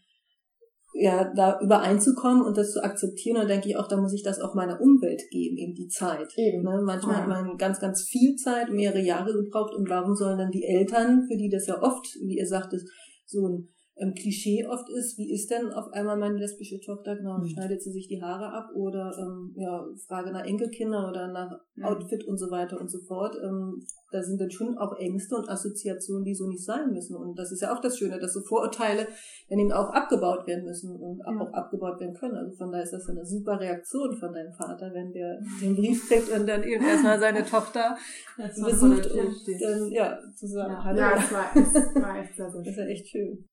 ja, 0.92 1.32
da 1.36 1.60
übereinzukommen 1.60 2.42
und 2.44 2.56
das 2.56 2.72
zu 2.72 2.82
akzeptieren. 2.82 3.36
Und 3.40 3.48
denke 3.48 3.68
ich 3.68 3.76
auch, 3.76 3.86
da 3.86 3.96
muss 3.96 4.12
ich 4.12 4.24
das 4.24 4.40
auch 4.40 4.54
meiner 4.54 4.80
Umwelt 4.80 5.22
geben, 5.30 5.56
eben 5.56 5.74
die 5.74 5.86
Zeit. 5.86 6.26
Eben. 6.36 6.64
Ne? 6.64 6.82
Manchmal 6.84 7.14
Ja. 7.14 7.20
hat 7.20 7.28
man 7.28 7.56
ganz, 7.56 7.78
ganz 7.78 8.02
viel 8.02 8.34
Zeit, 8.34 8.70
mehrere 8.70 9.00
Jahre 9.00 9.32
gebraucht. 9.32 9.72
Und 9.76 9.88
warum 9.88 10.16
sollen 10.16 10.38
dann 10.38 10.50
die 10.50 10.64
Eltern, 10.64 11.26
für 11.30 11.36
die 11.36 11.48
das 11.48 11.66
ja 11.68 11.80
oft, 11.80 12.04
wie 12.26 12.38
ihr 12.38 12.46
sagtet, 12.46 12.82
so 13.24 13.46
ein 13.46 13.68
ähm, 14.00 14.14
Klischee 14.14 14.66
oft 14.66 14.88
ist, 14.90 15.18
wie 15.18 15.30
ist 15.32 15.50
denn 15.50 15.70
auf 15.72 15.92
einmal 15.92 16.16
meine 16.16 16.38
lesbische 16.38 16.80
Tochter, 16.80 17.16
genau, 17.16 17.38
Mhm. 17.38 17.46
schneidet 17.46 17.82
sie 17.82 17.92
sich 17.92 18.08
die 18.08 18.20
Haare 18.22 18.52
ab 18.52 18.70
oder 18.74 19.12
ähm, 19.18 19.54
ja, 19.56 19.84
Frage 20.08 20.32
nach 20.32 20.44
Enkelkindern 20.44 21.08
oder 21.10 21.28
nach 21.28 21.50
Mhm. 21.76 21.84
Outfit 21.84 22.24
und 22.26 22.36
so 22.38 22.50
weiter 22.50 22.80
und 22.80 22.90
so 22.90 22.98
fort. 23.06 23.36
Ähm, 23.42 23.80
da 24.12 24.22
sind 24.22 24.40
dann 24.40 24.50
schon 24.50 24.76
auch 24.76 24.96
Ängste 24.98 25.36
und 25.36 25.48
Assoziationen, 25.48 26.24
die 26.24 26.34
so 26.34 26.48
nicht 26.48 26.64
sein 26.64 26.90
müssen. 26.92 27.14
Und 27.16 27.38
das 27.38 27.52
ist 27.52 27.60
ja 27.62 27.72
auch 27.74 27.80
das 27.80 27.96
Schöne, 27.96 28.18
dass 28.18 28.32
so 28.32 28.40
Vorurteile 28.40 29.06
dann 29.48 29.58
eben 29.58 29.70
auch 29.72 29.88
abgebaut 29.90 30.46
werden 30.48 30.64
müssen 30.64 30.96
und 30.96 31.22
auch, 31.24 31.32
Ja. 31.32 31.40
auch 31.42 31.52
abgebaut 31.52 32.00
werden 32.00 32.14
können. 32.14 32.34
Also 32.36 32.56
von 32.56 32.70
daher 32.72 32.84
ist 32.84 32.92
das 32.92 33.08
eine 33.08 33.24
super 33.24 33.60
Reaktion 33.60 34.16
von 34.16 34.32
deinem 34.32 34.52
Vater, 34.52 34.90
wenn 34.92 35.12
der 35.12 35.38
den 35.62 35.76
Brief 35.76 36.08
kriegt 36.08 36.28
und 36.36 36.46
dann 36.48 36.62
eben 36.64 36.84
erstmal 36.84 37.20
seine 37.20 37.44
Tochter 37.44 37.96
besucht 38.36 39.10
und 39.12 39.34
dann, 39.60 39.90
ja, 39.92 40.18
zu 40.34 40.46
sagen, 40.46 40.72
Ja. 40.72 40.84
hallo. 40.84 40.98
Ja, 40.98 41.16
es 41.16 41.32
war, 41.32 41.56
es 41.56 42.02
war 42.02 42.18
echt 42.18 42.34
sehr, 42.36 42.50
sehr 42.50 42.62
Das 42.62 42.66
ist 42.66 42.76
ja 42.76 42.82
schön. 42.84 42.88
echt 42.88 43.08
schön. 43.08 43.48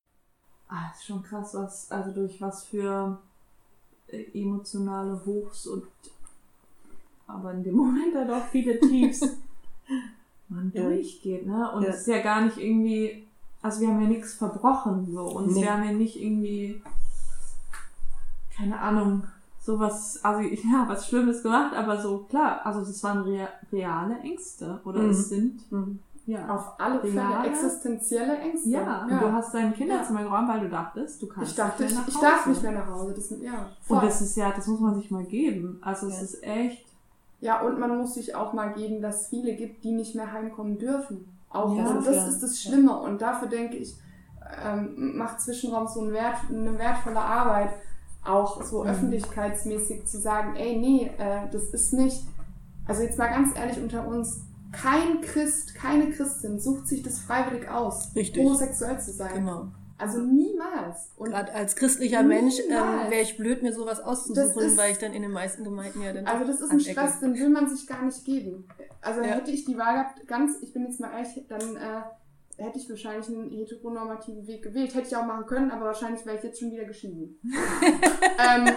Ah, 0.69 0.91
ist 0.93 1.05
schon 1.05 1.23
krass, 1.23 1.53
was, 1.53 1.89
also 1.91 2.11
durch 2.11 2.41
was 2.41 2.65
für 2.65 3.17
äh, 4.07 4.23
emotionale 4.39 5.21
Hochs 5.25 5.65
und 5.67 5.83
aber 7.27 7.53
in 7.53 7.63
dem 7.63 7.75
Moment 7.83 8.15
halt 8.15 8.29
auch 8.29 8.45
viele 8.47 8.79
Tiefs 8.79 9.21
man 10.49 10.71
Ja. 10.73 10.83
durchgeht, 10.83 11.45
ne? 11.45 11.71
Und 11.71 11.83
Ja. 11.83 11.89
es 11.89 11.99
ist 12.01 12.07
ja 12.07 12.21
gar 12.21 12.41
nicht 12.41 12.57
irgendwie, 12.57 13.27
also 13.61 13.81
wir 13.81 13.89
haben 13.89 14.01
ja 14.01 14.07
nichts 14.07 14.33
verbrochen, 14.35 15.11
so. 15.11 15.23
Und 15.23 15.53
Nee. 15.53 15.61
wir 15.61 15.73
haben 15.73 15.83
ja 15.83 15.91
nicht 15.91 16.21
irgendwie, 16.21 16.81
keine 18.55 18.79
Ahnung, 18.79 19.23
sowas, 19.61 20.19
also 20.23 20.41
ja, 20.71 20.85
was 20.87 21.07
Schlimmes 21.07 21.43
gemacht, 21.43 21.73
aber 21.75 22.01
so, 22.01 22.19
klar, 22.29 22.65
also 22.65 22.79
das 22.79 23.03
waren 23.03 23.23
rea 23.23 23.47
reale 23.71 24.19
Ängste, 24.19 24.81
oder 24.85 25.01
Mhm. 25.03 25.09
es 25.09 25.29
sind. 25.29 25.71
Mhm. 25.71 25.99
Ja. 26.27 26.47
auf 26.53 26.79
alle 26.79 26.99
Fälle 26.99 27.45
existenzielle 27.45 28.37
Ängste. 28.37 28.69
Ja, 28.69 29.07
ja. 29.09 29.19
du 29.19 29.31
hast 29.31 29.53
deinen 29.53 29.73
Kinderzimmer 29.73 30.21
ja. 30.21 30.27
geräumt, 30.27 30.49
weil 30.49 30.59
du 30.59 30.69
dachtest, 30.69 31.21
du 31.21 31.27
kannst 31.27 31.51
ich 31.51 31.55
dachte, 31.57 31.83
nicht 31.83 31.95
mehr 31.95 32.01
nach 32.01 32.07
Hause. 32.07 32.17
Ich 32.17 32.21
darf 32.21 32.45
nicht 32.45 32.63
mehr 32.63 32.71
nach 32.73 32.87
Hause. 32.87 33.13
Das, 33.13 33.29
ja, 33.41 33.69
voll. 33.81 33.97
Und 33.97 34.05
das 34.05 34.21
ist 34.21 34.37
ja, 34.37 34.51
das 34.51 34.67
muss 34.67 34.79
man 34.79 34.95
sich 34.95 35.09
mal 35.09 35.23
geben. 35.23 35.79
Also 35.81 36.07
es 36.07 36.21
ist 36.21 36.43
echt. 36.43 36.85
Ja, 37.39 37.61
und 37.61 37.79
man 37.79 37.97
muss 37.97 38.15
sich 38.15 38.35
auch 38.35 38.53
mal 38.53 38.73
geben, 38.73 39.01
dass 39.01 39.21
es 39.21 39.27
viele 39.27 39.55
gibt, 39.55 39.83
die 39.83 39.91
nicht 39.91 40.15
mehr 40.15 40.31
heimkommen 40.31 40.77
dürfen. 40.77 41.31
Auch 41.49 41.75
ja, 41.75 41.87
und 41.87 42.05
das 42.05 42.27
ist 42.27 42.43
das 42.43 42.61
Schlimme. 42.61 42.99
Und 42.99 43.21
dafür 43.21 43.47
denke 43.47 43.77
ich, 43.77 43.97
ähm, 44.63 45.17
macht 45.17 45.41
Zwischenraum 45.41 45.87
so 45.87 46.01
ein 46.01 46.11
Wert, 46.11 46.37
eine 46.49 46.77
wertvolle 46.77 47.19
Arbeit, 47.19 47.69
auch 48.25 48.61
so 48.63 48.83
mhm. 48.83 48.89
öffentlichkeitsmäßig 48.89 50.05
zu 50.05 50.19
sagen, 50.19 50.55
ey, 50.55 50.77
nee, 50.77 51.11
äh, 51.17 51.47
das 51.51 51.65
ist 51.65 51.93
nicht, 51.93 52.23
also 52.85 53.01
jetzt 53.01 53.17
mal 53.17 53.29
ganz 53.29 53.57
ehrlich 53.57 53.81
unter 53.81 54.05
uns, 54.07 54.41
kein 54.71 55.21
Christ, 55.21 55.75
keine 55.75 56.09
Christin 56.11 56.59
sucht 56.59 56.87
sich 56.87 57.03
das 57.03 57.19
freiwillig 57.19 57.69
aus, 57.69 58.15
Richtig. 58.15 58.43
homosexuell 58.43 58.99
zu 58.99 59.11
sein. 59.11 59.33
Genau. 59.35 59.67
Also 59.99 60.21
niemals. 60.21 61.11
Und 61.17 61.31
Gerade 61.31 61.53
als 61.53 61.75
christlicher 61.75 62.21
Mensch 62.21 62.59
ähm, 62.59 63.09
wäre 63.09 63.21
ich 63.21 63.35
blöd, 63.35 63.63
mir 63.63 63.73
sowas 63.73 63.99
auszusuchen, 63.99 64.61
ist, 64.61 64.77
weil 64.77 64.91
ich 64.91 64.99
dann 64.99 65.13
in 65.13 65.23
den 65.23 65.31
meisten 65.31 65.63
Gemeinden 65.63 66.01
ja 66.03 66.13
dann. 66.13 66.27
Also 66.27 66.45
das 66.45 66.61
ist 66.61 66.69
ein 66.69 66.77
anecke. 66.77 66.91
Stress, 66.91 67.19
den 67.19 67.33
will 67.33 67.49
man 67.49 67.67
sich 67.67 67.87
gar 67.87 68.05
nicht 68.05 68.23
geben. 68.23 68.67
Also 69.01 69.21
ja. 69.21 69.27
hätte 69.27 69.49
ich 69.49 69.65
die 69.65 69.77
Wahl 69.77 69.93
gehabt, 69.93 70.27
ganz, 70.27 70.61
ich 70.61 70.73
bin 70.73 70.83
jetzt 70.83 70.99
mal 70.99 71.11
ehrlich, 71.13 71.43
dann 71.49 71.77
äh, 71.77 72.01
hätte 72.57 72.79
ich 72.79 72.89
wahrscheinlich 72.89 73.27
einen 73.27 73.51
heteronormativen 73.51 74.47
Weg 74.47 74.63
gewählt. 74.63 74.93
Hätte 74.95 75.07
ich 75.07 75.15
auch 75.15 75.25
machen 75.25 75.45
können, 75.45 75.71
aber 75.71 75.85
wahrscheinlich 75.85 76.25
wäre 76.25 76.37
ich 76.37 76.43
jetzt 76.43 76.59
schon 76.59 76.71
wieder 76.71 76.85
geschieden. 76.85 77.39
ähm, 77.43 78.73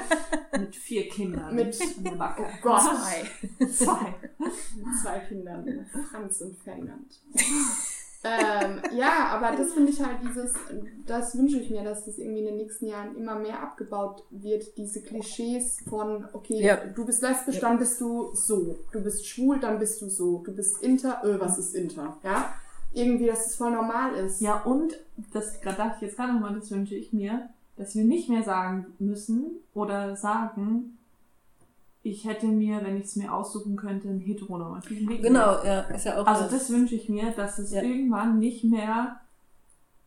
mit 0.58 0.76
vier 0.76 1.08
Kindern. 1.08 1.54
Mit 1.54 1.78
oh 2.04 2.44
Gott. 2.62 2.82
Zwei. 2.82 3.66
Zwei. 3.66 4.14
Zwei 5.02 5.18
Kindern. 5.20 5.86
Franz 6.10 6.40
und 6.42 6.58
Ferdinand. 6.58 7.20
ähm, 8.22 8.82
ja, 8.92 9.28
aber 9.28 9.56
das 9.56 9.72
finde 9.72 9.92
ich 9.92 10.00
halt 10.02 10.18
dieses, 10.22 10.52
das 11.06 11.38
wünsche 11.38 11.58
ich 11.58 11.70
mir, 11.70 11.82
dass 11.82 12.04
das 12.04 12.18
irgendwie 12.18 12.40
in 12.40 12.46
den 12.46 12.56
nächsten 12.58 12.86
Jahren 12.86 13.16
immer 13.16 13.38
mehr 13.38 13.62
abgebaut 13.62 14.24
wird, 14.30 14.76
diese 14.76 15.02
Klischees 15.02 15.78
von, 15.88 16.26
okay, 16.34 16.62
ja. 16.62 16.76
du 16.76 17.06
bist 17.06 17.22
lesbisch, 17.22 17.56
ja. 17.56 17.62
dann 17.62 17.78
bist 17.78 17.98
du 18.00 18.34
so, 18.34 18.76
du 18.92 19.02
bist 19.02 19.26
schwul, 19.26 19.58
dann 19.58 19.78
bist 19.78 20.02
du 20.02 20.10
so, 20.10 20.42
du 20.44 20.54
bist 20.54 20.82
inter, 20.82 21.24
äh, 21.24 21.40
was 21.40 21.58
ist 21.58 21.74
inter, 21.74 22.18
ja? 22.22 22.52
Irgendwie, 22.92 23.26
dass 23.26 23.46
es 23.46 23.56
voll 23.56 23.72
normal 23.72 24.14
ist. 24.14 24.40
Ja, 24.40 24.62
und 24.62 24.94
das 25.32 25.60
dachte 25.60 25.92
ich 25.96 26.02
jetzt 26.02 26.16
gerade 26.16 26.32
nochmal, 26.32 26.54
das 26.54 26.70
wünsche 26.70 26.94
ich 26.94 27.12
mir, 27.12 27.48
dass 27.76 27.94
wir 27.94 28.04
nicht 28.04 28.28
mehr 28.28 28.42
sagen 28.42 28.86
müssen 28.98 29.46
oder 29.74 30.16
sagen, 30.16 30.98
ich 32.02 32.24
hätte 32.24 32.46
mir, 32.46 32.80
wenn 32.82 32.96
ich 32.96 33.04
es 33.04 33.16
mir 33.16 33.32
aussuchen 33.32 33.76
könnte, 33.76 34.08
einen 34.08 34.20
heteronormativen 34.20 35.08
Weg. 35.08 35.22
Genau, 35.22 35.62
ja, 35.64 35.80
ist 35.82 36.06
ja 36.06 36.20
auch. 36.20 36.26
Also 36.26 36.42
das, 36.44 36.52
das 36.52 36.70
wünsche 36.70 36.94
ich 36.94 37.08
mir, 37.08 37.32
dass 37.32 37.58
es 37.58 37.72
ja. 37.72 37.82
irgendwann 37.82 38.38
nicht 38.38 38.64
mehr 38.64 39.20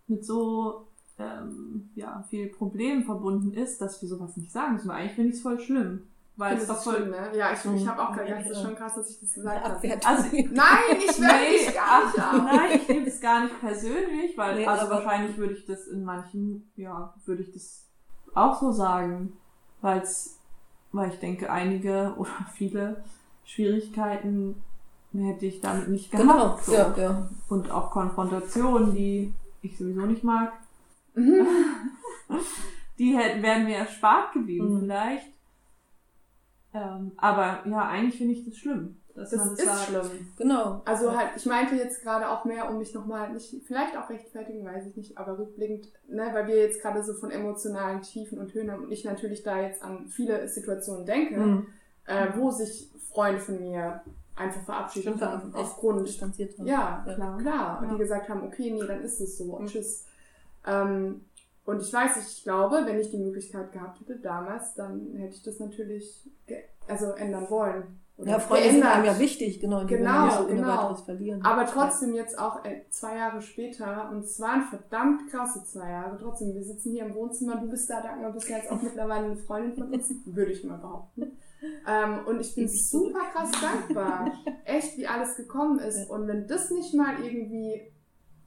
mit 0.08 0.26
so 0.26 0.88
ähm, 1.19 1.89
ja, 1.96 2.24
viel 2.30 2.48
Problemen 2.48 3.04
verbunden 3.04 3.54
ist, 3.54 3.80
dass 3.80 4.02
wir 4.02 4.10
sowas 4.10 4.38
nicht 4.38 4.52
sagen 4.52 4.74
müssen. 4.74 4.89
Eigentlich 4.89 5.13
finde 5.13 5.30
ich 5.30 5.36
es 5.36 5.41
voll 5.41 5.60
schlimm. 5.60 6.08
Weil 6.36 6.58
es 6.58 6.67
doch 6.67 6.82
voll, 6.82 6.96
schlimm, 6.96 7.12
ne? 7.12 7.30
Ja, 7.36 7.54
ich, 7.54 7.63
ich 7.63 7.88
habe 7.88 8.02
auch 8.02 8.12
gedacht, 8.12 8.41
das 8.41 8.50
ist 8.50 8.62
schon 8.63 8.76
krass, 8.76 8.96
dass 8.96 9.10
ich 9.10 9.19
das 9.19 9.34
gesagt 9.34 9.63
habe. 9.63 10.00
Also, 10.04 10.24
nein, 10.34 10.98
ich 10.98 11.19
will 11.19 11.28
nee, 11.28 11.52
nicht 11.52 11.76
gar 11.76 12.06
nicht. 12.06 12.17
Nein, 12.17 12.80
ich 12.82 12.88
nehme 12.88 13.08
es 13.08 13.22
gar 13.22 13.43
nicht 13.43 13.60
persönlich, 13.60 14.36
weil 14.36 14.56
nee, 14.56 14.65
also 14.65 14.89
wahrscheinlich 14.89 15.38
würde 15.38 15.54
ich 15.54 15.65
das 15.65 15.88
in 15.88 16.04
manchen, 16.04 16.72
ja, 16.76 17.13
würde 17.26 17.43
ich 17.43 17.54
das 17.54 17.86
auch 18.34 18.60
so 18.60 18.72
sagen, 18.72 19.38
weil 19.82 20.02
es, 20.02 20.39
weil 20.91 21.12
ich 21.12 21.19
denke, 21.19 21.52
einige 21.52 22.13
oder 22.17 22.32
viele 22.56 23.04
Schwierigkeiten 23.46 24.63
hätte 25.15 25.46
ich 25.46 25.62
damit 25.62 25.89
nicht 25.89 26.10
gehabt. 26.10 26.28
Genau, 26.28 26.58
so. 26.63 26.74
ja, 26.74 26.96
ja. 26.98 27.30
Und 27.48 27.69
auch 27.69 27.91
Konfrontationen, 27.91 28.96
die 28.96 29.32
ich 29.62 29.78
sowieso 29.78 30.08
nicht 30.08 30.24
mag. 30.24 30.54
Mhm. 31.13 31.46
die 32.98 33.15
hätten, 33.15 33.43
wären 33.43 33.65
mir 33.65 33.78
erspart 33.78 34.34
geblieben, 34.34 34.74
mhm. 34.74 34.80
vielleicht. 34.80 35.33
Ähm, 36.73 37.12
aber 37.17 37.63
ja, 37.65 37.88
eigentlich 37.88 38.17
finde 38.17 38.33
ich 38.33 38.45
das 38.45 38.57
schlimm. 38.57 38.97
Dass 39.15 39.29
das, 39.29 39.41
das 39.41 39.59
ist 39.59 39.65
sagt. 39.65 39.88
schlimm. 39.89 40.27
Genau. 40.38 40.81
Also 40.86 41.15
halt, 41.15 41.29
ich 41.36 41.45
meinte 41.45 41.75
jetzt 41.75 42.01
gerade 42.01 42.29
auch 42.29 42.45
mehr, 42.45 42.69
um 42.69 42.79
mich 42.79 42.95
nochmal 42.95 43.31
nicht, 43.31 43.53
vielleicht 43.65 43.95
auch 43.95 44.09
rechtfertigen, 44.09 44.65
weiß 44.65 44.88
ich 44.88 44.95
nicht, 44.95 45.17
aber 45.17 45.38
rückblickend, 45.38 45.89
ne, 46.07 46.29
weil 46.33 46.47
wir 46.47 46.57
jetzt 46.57 46.81
gerade 46.81 47.03
so 47.03 47.13
von 47.13 47.29
emotionalen 47.29 48.01
Tiefen 48.01 48.39
und 48.39 48.53
Höhen 48.55 48.71
haben 48.71 48.86
und 48.86 48.91
ich 48.91 49.05
natürlich 49.05 49.43
da 49.43 49.62
jetzt 49.62 49.83
an 49.83 50.07
viele 50.07 50.47
Situationen 50.49 51.05
denke, 51.05 51.38
mhm. 51.38 51.67
äh, 52.05 52.29
wo 52.36 52.49
sich 52.49 52.89
Freunde 53.12 53.39
von 53.39 53.59
mir 53.59 54.01
einfach 54.36 54.62
verabschiedet 54.62 55.15
Stimmt, 55.15 55.21
haben 55.21 55.53
aufgrund 55.53 56.07
distanziert 56.07 56.57
haben. 56.57 56.65
Ja, 56.65 57.05
klar, 57.05 57.38
klar. 57.38 57.79
Und 57.81 57.88
ja. 57.88 57.93
die 57.93 57.99
gesagt 57.99 58.29
haben, 58.29 58.43
okay, 58.43 58.71
nee, 58.71 58.86
dann 58.88 59.03
ist 59.03 59.21
es 59.21 59.38
so. 59.38 59.45
Und 59.55 59.65
mhm. 59.65 59.67
tschüss. 59.67 60.05
Ähm, 60.65 61.21
und 61.65 61.82
ich 61.82 61.93
weiß, 61.93 62.17
ich 62.17 62.43
glaube, 62.43 62.82
wenn 62.86 62.99
ich 62.99 63.10
die 63.10 63.17
Möglichkeit 63.17 63.71
gehabt 63.71 63.99
hätte 64.02 64.17
damals, 64.19 64.73
dann 64.76 65.13
hätte 65.15 65.36
ich 65.36 65.43
das 65.43 65.60
natürlich 65.60 66.30
also 66.88 67.12
ändern 67.12 67.49
wollen. 67.49 67.99
Oder 68.15 68.32
ja, 68.32 68.39
Freunde 68.39 68.69
sind 68.69 68.84
einem 68.84 69.06
ja 69.06 69.17
wichtig, 69.17 69.60
genau. 69.60 69.86
Die 69.86 69.95
genau, 69.95 70.28
ja 70.28 70.38
so 70.38 70.45
genau. 70.45 70.95
Verlieren. 70.95 71.43
Aber 71.43 71.65
trotzdem 71.65 72.13
jetzt 72.13 72.38
auch 72.38 72.63
äh, 72.63 72.84
zwei 72.89 73.17
Jahre 73.17 73.41
später, 73.41 74.12
und 74.12 74.19
es 74.19 74.39
waren 74.39 74.63
verdammt 74.63 75.32
krasse 75.32 75.63
zwei 75.63 75.89
Jahre, 75.89 76.17
trotzdem, 76.19 76.54
wir 76.54 76.63
sitzen 76.63 76.91
hier 76.91 77.06
im 77.06 77.15
Wohnzimmer, 77.15 77.56
du 77.56 77.69
bist 77.69 77.89
da, 77.89 78.02
Dagmar, 78.02 78.32
bist 78.32 78.49
ja 78.49 78.58
jetzt 78.58 78.71
auch 78.71 78.82
mittlerweile 78.82 79.26
eine 79.26 79.38
Freundin 79.38 79.73
von 79.73 79.91
uns, 79.91 80.13
würde 80.26 80.52
ich 80.52 80.63
mal 80.63 80.78
behaupten. 80.78 81.38
Ähm, 81.88 82.19
und 82.28 82.39
ich 82.39 82.54
bin 82.54 82.67
super 82.67 83.21
krass 83.34 83.49
dankbar, 83.60 84.32
echt, 84.65 84.97
wie 84.97 85.08
alles 85.08 85.36
gekommen 85.36 85.80
ist. 85.80 86.08
Und 86.10 86.28
wenn 86.28 86.45
das 86.45 86.69
nicht 86.69 86.93
mal 86.93 87.23
irgendwie 87.23 87.92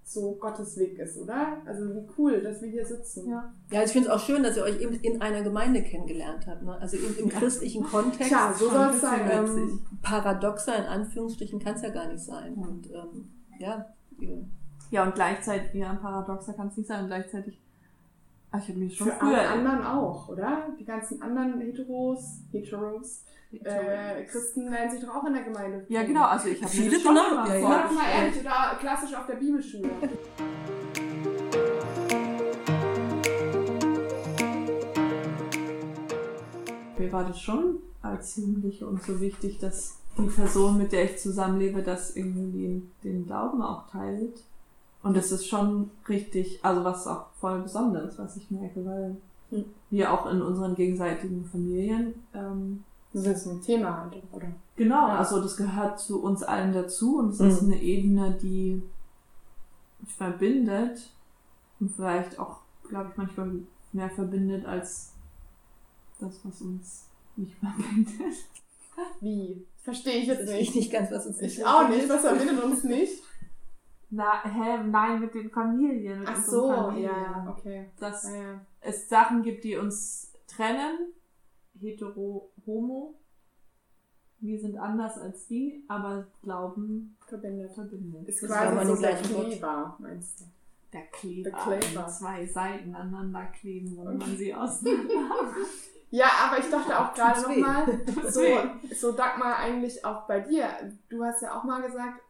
so 0.08 0.36
Gottes 0.36 0.78
Weg 0.78 0.98
ist, 1.00 1.18
oder? 1.18 1.60
Also 1.66 1.92
wie 1.92 2.06
cool, 2.16 2.40
dass 2.40 2.62
wir 2.62 2.68
hier 2.68 2.86
sitzen. 2.86 3.28
Ja, 3.28 3.52
ja 3.72 3.82
ich 3.82 3.90
finde 3.90 4.08
es 4.08 4.14
auch 4.14 4.20
schön, 4.20 4.44
dass 4.44 4.56
ihr 4.56 4.62
euch 4.62 4.80
eben 4.80 4.94
in 5.00 5.20
einer 5.20 5.42
Gemeinde 5.42 5.82
kennengelernt 5.82 6.46
habt. 6.46 6.62
Ne? 6.62 6.78
Also 6.80 6.96
im, 6.96 7.18
im 7.18 7.28
christlichen 7.28 7.82
Kontext. 7.82 8.30
Ja, 8.30 8.54
so 8.56 8.70
soll 8.70 8.90
es 8.90 9.00
sein. 9.00 9.28
Ähm, 9.28 9.80
paradoxer 10.02 10.76
in 10.76 10.84
Anführungsstrichen 10.84 11.58
kann 11.58 11.74
es 11.74 11.82
ja 11.82 11.90
gar 11.90 12.06
nicht 12.06 12.22
sein. 12.22 12.54
Und 12.54 12.88
ähm, 12.92 13.32
ja. 13.58 13.86
Ja, 14.92 15.02
und 15.02 15.16
gleichzeitig, 15.16 15.74
ja, 15.74 15.92
paradoxer 15.94 16.52
kann 16.52 16.68
es 16.68 16.76
nicht 16.76 16.86
sein. 16.86 17.02
Und 17.02 17.08
gleichzeitig 17.08 17.60
ich 18.54 18.68
habe 18.68 18.78
mich 18.78 18.96
schon 18.96 19.09
Für 19.09 19.14
früher 19.14 19.38
alle 19.38 19.48
anderen 19.48 19.85
auch, 19.85 20.28
oder? 20.28 20.68
Die 20.78 20.85
ganzen 20.85 21.20
anderen 21.20 21.61
Heteros, 21.61 22.40
Heteros, 22.50 23.24
äh, 23.52 24.24
Christen 24.24 24.70
werden 24.70 24.90
sich 24.90 25.00
doch 25.00 25.16
auch 25.16 25.24
in 25.24 25.35
der 25.35 25.44
Gemeinde. 25.44 25.85
Ja, 25.88 26.02
genau. 26.04 26.24
Also 26.24 26.48
ich 26.48 26.62
habe 26.62 26.72
das 26.74 27.02
schon 27.02 27.14
genau. 27.14 27.35
mal 27.35 27.48
ja, 27.48 27.56
ja. 27.56 27.90
mal 27.92 28.11
ehrlich, 28.16 28.40
oder 28.40 28.76
klassisch 28.78 29.14
auf 29.14 29.26
der 29.26 29.35
Bibelschule. 29.35 29.90
Mir 36.98 37.12
war 37.12 37.24
das 37.24 37.40
schon 37.40 37.78
als 38.02 38.37
Jugendliche 38.37 38.87
und 38.87 39.02
so 39.02 39.20
wichtig, 39.20 39.59
dass 39.59 39.98
die 40.18 40.28
Person, 40.28 40.78
mit 40.78 40.92
der 40.92 41.04
ich 41.04 41.18
zusammenlebe, 41.18 41.82
das 41.82 42.16
irgendwie 42.16 42.82
den 43.04 43.26
Glauben 43.26 43.61
auch 43.61 43.88
teilt. 43.90 44.42
Und 45.06 45.16
das 45.16 45.30
ist 45.32 45.46
schon 45.46 45.90
richtig, 46.08 46.58
also 46.62 46.84
was 46.84 47.06
auch 47.06 47.26
voll 47.40 47.60
Besonderes, 47.62 48.18
was 48.18 48.36
ich 48.36 48.50
merke, 48.50 48.84
weil 48.84 49.16
hm. 49.50 49.64
wir 49.90 50.12
auch 50.12 50.26
in 50.26 50.42
unseren 50.42 50.74
gegenseitigen 50.74 51.44
Familien 51.44 52.14
ähm, 52.34 52.84
das 53.24 53.26
ist 53.26 53.46
ein 53.46 53.62
Thema 53.62 54.10
halt, 54.10 54.22
oder? 54.32 54.48
Genau, 54.76 55.08
ja. 55.08 55.18
also 55.18 55.40
das 55.40 55.56
gehört 55.56 55.98
zu 55.98 56.22
uns 56.22 56.42
allen 56.42 56.74
dazu 56.74 57.18
und 57.18 57.30
es 57.30 57.38
mhm. 57.38 57.48
ist 57.48 57.62
eine 57.62 57.80
Ebene, 57.80 58.38
die 58.42 58.82
verbindet 60.18 61.10
und 61.80 61.94
vielleicht 61.94 62.38
auch, 62.38 62.58
glaube 62.88 63.10
ich, 63.10 63.16
manchmal 63.16 63.52
mehr 63.92 64.10
verbindet 64.10 64.66
als 64.66 65.12
das, 66.20 66.40
was 66.44 66.60
uns 66.60 67.06
nicht 67.36 67.54
verbindet. 67.60 68.36
Wie? 69.20 69.64
Verstehe 69.82 70.20
ich 70.20 70.26
jetzt 70.26 70.46
nicht. 70.46 70.60
Ich 70.60 70.74
nicht 70.74 70.92
ganz, 70.92 71.10
was 71.10 71.26
uns 71.26 71.40
nicht 71.40 71.58
Ich 71.58 71.64
auch 71.64 71.88
nicht. 71.88 72.08
Was 72.08 72.20
verbindet 72.20 72.62
uns 72.62 72.84
nicht? 72.84 73.22
Na, 74.10 74.42
hä, 74.44 74.82
nein, 74.84 75.20
mit 75.20 75.34
den 75.34 75.50
Familien. 75.50 76.20
Mit 76.20 76.28
Ach 76.28 76.42
so, 76.44 76.72
Familien. 76.72 77.10
ja, 77.10 77.46
okay. 77.48 77.90
Dass 77.98 78.24
ja, 78.30 78.36
ja. 78.36 78.60
es 78.80 79.08
Sachen 79.08 79.42
gibt, 79.42 79.64
die 79.64 79.76
uns 79.76 80.32
trennen, 80.46 81.12
hetero, 81.80 82.52
homo. 82.66 83.18
Wir 84.38 84.60
sind 84.60 84.78
anders 84.78 85.18
als 85.18 85.46
die, 85.46 85.84
aber 85.88 86.26
Glauben 86.42 87.16
verbindet. 87.26 87.72
verbindet. 87.72 88.28
Ist 88.28 88.42
das 88.42 88.50
quasi 88.50 88.86
so 88.86 88.96
der 89.00 89.16
Kleber, 89.16 89.96
meinst 89.98 90.40
du? 90.40 90.44
Der 90.92 91.06
Kleber. 91.06 91.50
Der 91.50 91.78
Kleber. 91.78 92.06
zwei 92.06 92.46
Seiten 92.46 92.94
aneinander 92.94 93.46
kleben, 93.46 93.98
und 93.98 94.18
man 94.18 94.36
sie 94.36 94.54
auseinander 94.54 95.14
Ja, 96.10 96.26
aber 96.46 96.58
ich 96.58 96.70
dachte 96.70 96.98
auch 96.98 97.12
gerade 97.14 97.42
nochmal, 97.42 98.00
so, 98.28 98.40
so 98.94 99.12
Dagmar 99.12 99.56
eigentlich 99.56 100.04
auch 100.04 100.26
bei 100.26 100.40
dir. 100.40 100.68
Du 101.08 101.24
hast 101.24 101.42
ja 101.42 101.58
auch 101.58 101.64
mal 101.64 101.82
gesagt, 101.82 102.22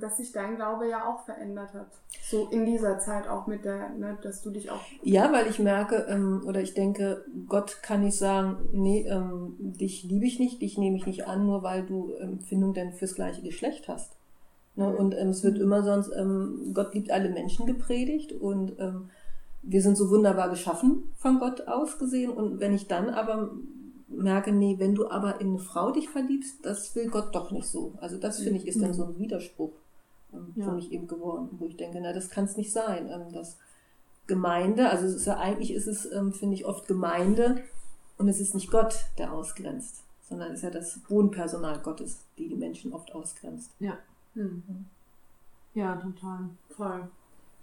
dass 0.00 0.16
sich 0.16 0.32
dein 0.32 0.56
Glaube 0.56 0.88
ja 0.88 1.08
auch 1.08 1.24
verändert 1.24 1.74
hat. 1.74 1.88
So 2.22 2.48
in 2.48 2.64
dieser 2.64 2.98
Zeit 2.98 3.28
auch 3.28 3.46
mit 3.46 3.64
der, 3.64 3.90
ne, 3.90 4.16
dass 4.22 4.42
du 4.42 4.50
dich 4.50 4.70
auch. 4.70 4.80
Ja, 5.02 5.32
weil 5.32 5.46
ich 5.48 5.58
merke 5.58 6.06
ähm, 6.08 6.42
oder 6.46 6.60
ich 6.60 6.74
denke, 6.74 7.24
Gott 7.48 7.82
kann 7.82 8.02
nicht 8.02 8.16
sagen, 8.16 8.68
nee, 8.72 9.06
ähm, 9.08 9.56
dich 9.58 10.04
liebe 10.04 10.26
ich 10.26 10.38
nicht, 10.38 10.62
dich 10.62 10.78
nehme 10.78 10.96
ich 10.96 11.06
nicht 11.06 11.26
an, 11.26 11.46
nur 11.46 11.62
weil 11.62 11.84
du 11.84 12.12
Empfindung 12.14 12.72
denn 12.72 12.92
fürs 12.92 13.14
gleiche 13.14 13.42
Geschlecht 13.42 13.88
hast. 13.88 14.12
Ne? 14.76 14.88
Und 14.96 15.14
ähm, 15.18 15.28
es 15.28 15.42
wird 15.42 15.58
immer 15.58 15.82
sonst, 15.82 16.10
ähm, 16.16 16.70
Gott 16.72 16.94
liebt 16.94 17.10
alle 17.10 17.28
Menschen 17.28 17.66
gepredigt 17.66 18.32
und 18.32 18.78
ähm, 18.78 19.10
wir 19.62 19.82
sind 19.82 19.96
so 19.96 20.08
wunderbar 20.08 20.50
geschaffen 20.50 21.12
von 21.16 21.40
Gott 21.40 21.66
aus 21.66 21.98
gesehen. 21.98 22.30
Und 22.30 22.60
wenn 22.60 22.74
ich 22.74 22.86
dann 22.86 23.10
aber 23.10 23.50
merke, 24.08 24.52
nee, 24.52 24.76
wenn 24.78 24.94
du 24.94 25.10
aber 25.10 25.40
in 25.40 25.48
eine 25.48 25.58
Frau 25.58 25.90
dich 25.90 26.08
verliebst, 26.08 26.64
das 26.64 26.94
will 26.94 27.08
Gott 27.08 27.34
doch 27.34 27.50
nicht 27.50 27.66
so. 27.66 27.92
Also 28.00 28.18
das 28.18 28.40
finde 28.40 28.58
ich 28.58 28.66
ist 28.66 28.80
dann 28.80 28.94
so 28.94 29.04
ein 29.04 29.18
Widerspruch 29.18 29.72
ähm, 30.32 30.52
ja. 30.56 30.64
für 30.64 30.72
mich 30.72 30.92
eben 30.92 31.06
geworden, 31.06 31.48
wo 31.58 31.66
ich 31.66 31.76
denke, 31.76 32.00
na, 32.00 32.12
das 32.12 32.30
kann 32.30 32.44
es 32.44 32.56
nicht 32.56 32.72
sein. 32.72 33.08
Ähm, 33.10 33.32
dass 33.32 33.58
Gemeinde, 34.26 34.90
also 34.90 35.06
es 35.06 35.14
ist 35.14 35.26
ja 35.26 35.38
eigentlich 35.38 35.72
ist 35.72 35.86
es, 35.86 36.10
ähm, 36.12 36.32
finde 36.32 36.54
ich, 36.54 36.66
oft 36.66 36.86
Gemeinde 36.86 37.62
und 38.18 38.28
es 38.28 38.40
ist 38.40 38.54
nicht 38.54 38.70
Gott, 38.70 39.06
der 39.16 39.32
ausgrenzt, 39.32 40.02
sondern 40.28 40.48
es 40.52 40.58
ist 40.58 40.64
ja 40.64 40.70
das 40.70 41.00
Wohnpersonal 41.08 41.78
Gottes, 41.80 42.20
die 42.36 42.48
die 42.48 42.56
Menschen 42.56 42.92
oft 42.92 43.14
ausgrenzt. 43.14 43.70
Ja. 43.78 43.98
Mhm. 44.34 44.86
Ja, 45.74 45.96
total. 45.96 46.50
Voll. 46.70 47.08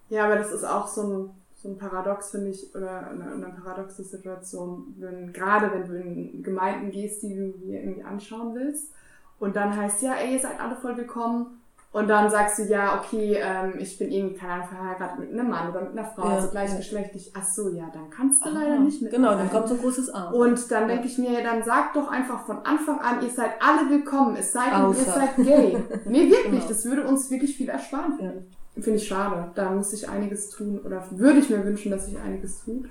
Ja, 0.10 0.25
aber 0.25 0.36
das 0.36 0.51
ist 0.51 0.63
auch 0.63 0.88
so 0.88 1.01
ein, 1.01 1.29
so 1.65 1.71
ein 1.71 1.78
Paradox, 1.78 2.32
finde 2.32 2.51
ich, 2.51 2.75
oder 2.75 3.08
eine, 3.08 3.32
eine 3.32 3.56
paradoxe 3.63 4.04
Situation, 4.04 4.93
wenn, 4.99 5.34
gerade 5.34 5.71
wenn 5.73 5.88
du 5.88 5.99
in 5.99 6.43
Gemeinden 6.43 6.91
gehst, 6.91 7.23
die 7.23 7.36
du 7.36 7.51
dir 7.54 7.82
irgendwie 7.82 8.04
anschauen 8.04 8.54
willst, 8.56 8.93
und 9.39 9.56
dann 9.56 9.75
heißt 9.75 10.01
ja, 10.04 10.13
ey, 10.13 10.34
ihr 10.34 10.39
seid 10.39 10.60
alle 10.60 10.75
voll 10.75 10.95
willkommen, 10.95 11.60
und 11.91 12.10
dann 12.10 12.30
sagst 12.30 12.60
du, 12.60 12.63
ja, 12.63 12.99
okay, 12.99 13.39
ähm, 13.41 13.75
ich 13.80 13.97
bin 13.97 14.12
irgendwie, 14.12 14.36
keine 14.36 14.51
Ahnung, 14.51 14.67
verheiratet 14.67 15.17
mit 15.17 15.32
einem 15.32 15.49
Mann 15.49 15.69
oder 15.69 15.82
mit 15.82 15.97
einer 15.97 16.06
Frau, 16.06 16.28
ja, 16.28 16.36
also 16.36 16.49
gleichgeschlechtlich. 16.49 17.32
Ach 17.34 17.43
so, 17.43 17.69
ja, 17.69 17.89
dann 17.93 18.10
kannst 18.10 18.43
du 18.43 18.49
Aha, 18.49 18.60
leider 18.60 18.80
nicht 18.80 19.01
mit. 19.01 19.12
Genau, 19.12 19.32
dann 19.32 19.49
kommt 19.49 19.69
so 19.69 19.75
ein 19.75 19.80
großes 19.80 20.13
A. 20.13 20.32
Und 20.32 20.69
dann 20.71 20.89
denke 20.89 21.08
ich 21.08 21.17
mir, 21.17 21.41
dann 21.41 21.63
sag 21.63 21.93
doch 21.93 22.10
einfach 22.10 22.45
von 22.45 22.58
Anfang 22.65 22.99
an, 22.99 23.23
ihr 23.23 23.30
seid 23.30 23.51
alle 23.62 23.89
willkommen, 23.89 24.36
es 24.36 24.51
sei 24.51 24.65
denn, 24.71 24.89
ihr 24.89 24.93
seid 24.93 25.36
gay. 25.38 25.84
nee, 26.06 26.30
wirklich, 26.30 26.51
genau. 26.51 26.67
das 26.67 26.84
würde 26.84 27.08
uns 27.08 27.32
wirklich 27.32 27.56
viel 27.56 27.69
ersparen, 27.69 28.19
ich. 28.19 28.64
Finde 28.75 28.99
ich 28.99 29.07
schade. 29.07 29.51
Da 29.55 29.71
muss 29.71 29.93
ich 29.93 30.07
einiges 30.07 30.49
tun 30.49 30.79
oder 30.83 31.03
würde 31.11 31.39
ich 31.39 31.49
mir 31.49 31.63
wünschen, 31.63 31.91
dass 31.91 32.07
sich 32.07 32.17
einiges 32.19 32.63
tut. 32.63 32.85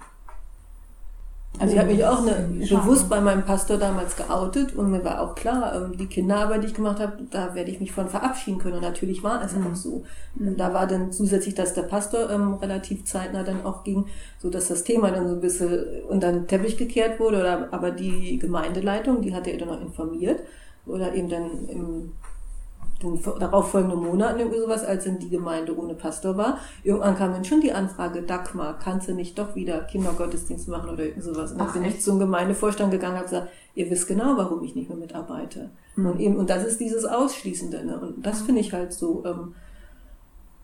Also 1.59 1.75
ich 1.75 1.79
habe 1.79 1.93
mich 1.93 2.05
auch 2.05 2.21
eine, 2.27 2.49
bewusst 2.67 3.09
bei 3.09 3.21
meinem 3.21 3.45
Pastor 3.45 3.77
damals 3.79 4.17
geoutet 4.17 4.75
und 4.75 4.91
mir 4.91 5.05
war 5.05 5.21
auch 5.21 5.37
klar, 5.37 5.73
ähm, 5.77 5.97
die 5.97 6.07
Kinderarbeit, 6.07 6.65
die 6.65 6.67
ich 6.67 6.75
gemacht 6.75 6.99
habe, 6.99 7.19
da 7.31 7.55
werde 7.55 7.71
ich 7.71 7.79
mich 7.79 7.93
von 7.93 8.09
verabschieden 8.09 8.59
können. 8.59 8.77
Und 8.77 8.83
natürlich 8.83 9.23
war 9.23 9.41
es 9.45 9.55
mhm. 9.55 9.69
auch 9.69 9.77
so. 9.77 10.05
Und 10.37 10.59
da 10.59 10.75
war 10.75 10.89
dann 10.89 11.13
zusätzlich, 11.13 11.55
dass 11.55 11.73
der 11.73 11.83
Pastor 11.83 12.29
ähm, 12.29 12.55
relativ 12.55 13.05
zeitnah 13.05 13.45
dann 13.45 13.65
auch 13.65 13.85
ging, 13.85 14.07
so 14.41 14.51
dass 14.51 14.67
das 14.67 14.83
Thema 14.83 15.13
dann 15.13 15.29
so 15.29 15.35
ein 15.35 15.41
bisschen 15.41 15.85
unter 16.09 16.33
den 16.33 16.49
Teppich 16.49 16.77
gekehrt 16.77 17.21
wurde. 17.21 17.39
Oder, 17.39 17.69
aber 17.71 17.93
die 17.93 18.39
Gemeindeleitung, 18.41 19.23
die 19.23 19.33
hatte 19.33 19.51
er 19.51 19.59
dann 19.59 19.69
noch 19.69 19.81
informiert. 19.81 20.41
Oder 20.87 21.15
eben 21.15 21.29
dann 21.29 21.69
im 21.69 22.13
den 23.03 23.21
darauf 23.39 23.71
folgenden 23.71 24.01
Monaten 24.01 24.41
irgendwie 24.41 24.61
sowas, 24.61 24.85
als 24.85 25.05
dann 25.05 25.19
die 25.19 25.29
Gemeinde 25.29 25.77
ohne 25.77 25.95
Pastor 25.95 26.37
war. 26.37 26.59
Irgendwann 26.83 27.17
kam 27.17 27.33
dann 27.33 27.45
schon 27.45 27.61
die 27.61 27.73
Anfrage, 27.73 28.23
Dagmar, 28.23 28.79
kannst 28.79 29.09
du 29.09 29.15
nicht 29.15 29.39
doch 29.39 29.55
wieder 29.55 29.81
Kindergottesdienst 29.81 30.69
machen 30.69 30.91
oder 30.91 31.05
irgend 31.05 31.25
sowas? 31.25 31.53
Und 31.53 31.59
dann 31.59 31.73
bin 31.73 31.85
ich 31.85 32.01
zum 32.01 32.19
Gemeindevorstand 32.19 32.91
gegangen 32.91 33.15
und 33.15 33.19
habe 33.19 33.29
gesagt, 33.29 33.53
ihr 33.75 33.91
wisst 33.91 34.07
genau, 34.07 34.37
warum 34.37 34.63
ich 34.63 34.75
nicht 34.75 34.89
mehr 34.89 34.99
mitarbeite. 34.99 35.71
Mhm. 35.97 36.07
Und 36.07 36.21
eben, 36.21 36.37
und 36.37 36.51
das 36.51 36.65
ist 36.65 36.81
dieses 36.81 37.05
Ausschließende, 37.05 37.85
ne? 37.85 37.99
Und 37.99 38.25
das 38.25 38.43
finde 38.43 38.61
ich 38.61 38.73
halt 38.73 38.93
so, 38.93 39.25
ähm, 39.27 39.55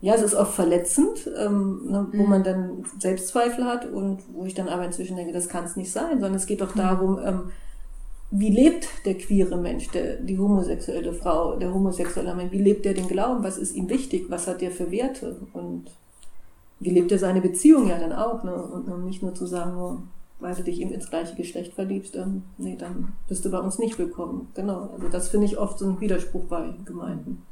ja, 0.01 0.15
es 0.15 0.23
ist 0.23 0.33
oft 0.33 0.53
verletzend, 0.53 1.29
ähm, 1.37 1.81
ne, 1.85 2.07
wo 2.11 2.23
mhm. 2.23 2.29
man 2.29 2.43
dann 2.43 2.83
Selbstzweifel 2.97 3.65
hat 3.65 3.85
und 3.85 4.21
wo 4.33 4.45
ich 4.45 4.55
dann 4.55 4.67
aber 4.67 4.83
inzwischen 4.83 5.15
denke, 5.15 5.31
das 5.31 5.47
kann 5.47 5.63
es 5.63 5.75
nicht 5.75 5.91
sein, 5.91 6.13
sondern 6.13 6.33
es 6.33 6.47
geht 6.47 6.61
doch 6.61 6.73
mhm. 6.73 6.79
darum, 6.79 7.19
ähm, 7.23 7.51
wie 8.31 8.49
lebt 8.49 8.87
der 9.05 9.17
queere 9.17 9.57
Mensch, 9.57 9.89
der, 9.89 10.15
die 10.15 10.39
homosexuelle 10.39 11.13
Frau, 11.13 11.57
der 11.57 11.73
homosexuelle 11.73 12.33
Mensch, 12.33 12.53
wie 12.53 12.61
lebt 12.61 12.85
er 12.85 12.93
den 12.93 13.07
Glauben, 13.07 13.43
was 13.43 13.57
ist 13.57 13.75
ihm 13.75 13.89
wichtig, 13.89 14.25
was 14.29 14.47
hat 14.47 14.61
er 14.61 14.71
für 14.71 14.89
Werte 14.89 15.35
und 15.51 15.91
wie 16.79 16.91
lebt 16.91 17.11
er 17.11 17.19
seine 17.19 17.41
Beziehung 17.41 17.89
ja 17.89 17.99
dann 17.99 18.13
auch, 18.13 18.43
ne? 18.43 18.55
und 18.55 19.05
nicht 19.05 19.21
nur 19.21 19.35
zu 19.35 19.45
sagen, 19.45 19.73
nur, 19.73 20.03
weil 20.39 20.55
du 20.55 20.63
dich 20.63 20.79
eben 20.79 20.91
ins 20.91 21.09
gleiche 21.09 21.35
Geschlecht 21.35 21.73
verliebst, 21.73 22.15
dann, 22.15 22.43
nee, 22.57 22.77
dann 22.79 23.13
bist 23.27 23.43
du 23.43 23.51
bei 23.51 23.59
uns 23.59 23.77
nicht 23.77 23.99
willkommen. 23.99 24.47
Genau, 24.55 24.89
also 24.93 25.09
das 25.09 25.27
finde 25.27 25.45
ich 25.45 25.57
oft 25.57 25.77
so 25.77 25.85
ein 25.85 25.99
Widerspruch 25.99 26.45
bei 26.45 26.73
Gemeinden. 26.85 27.43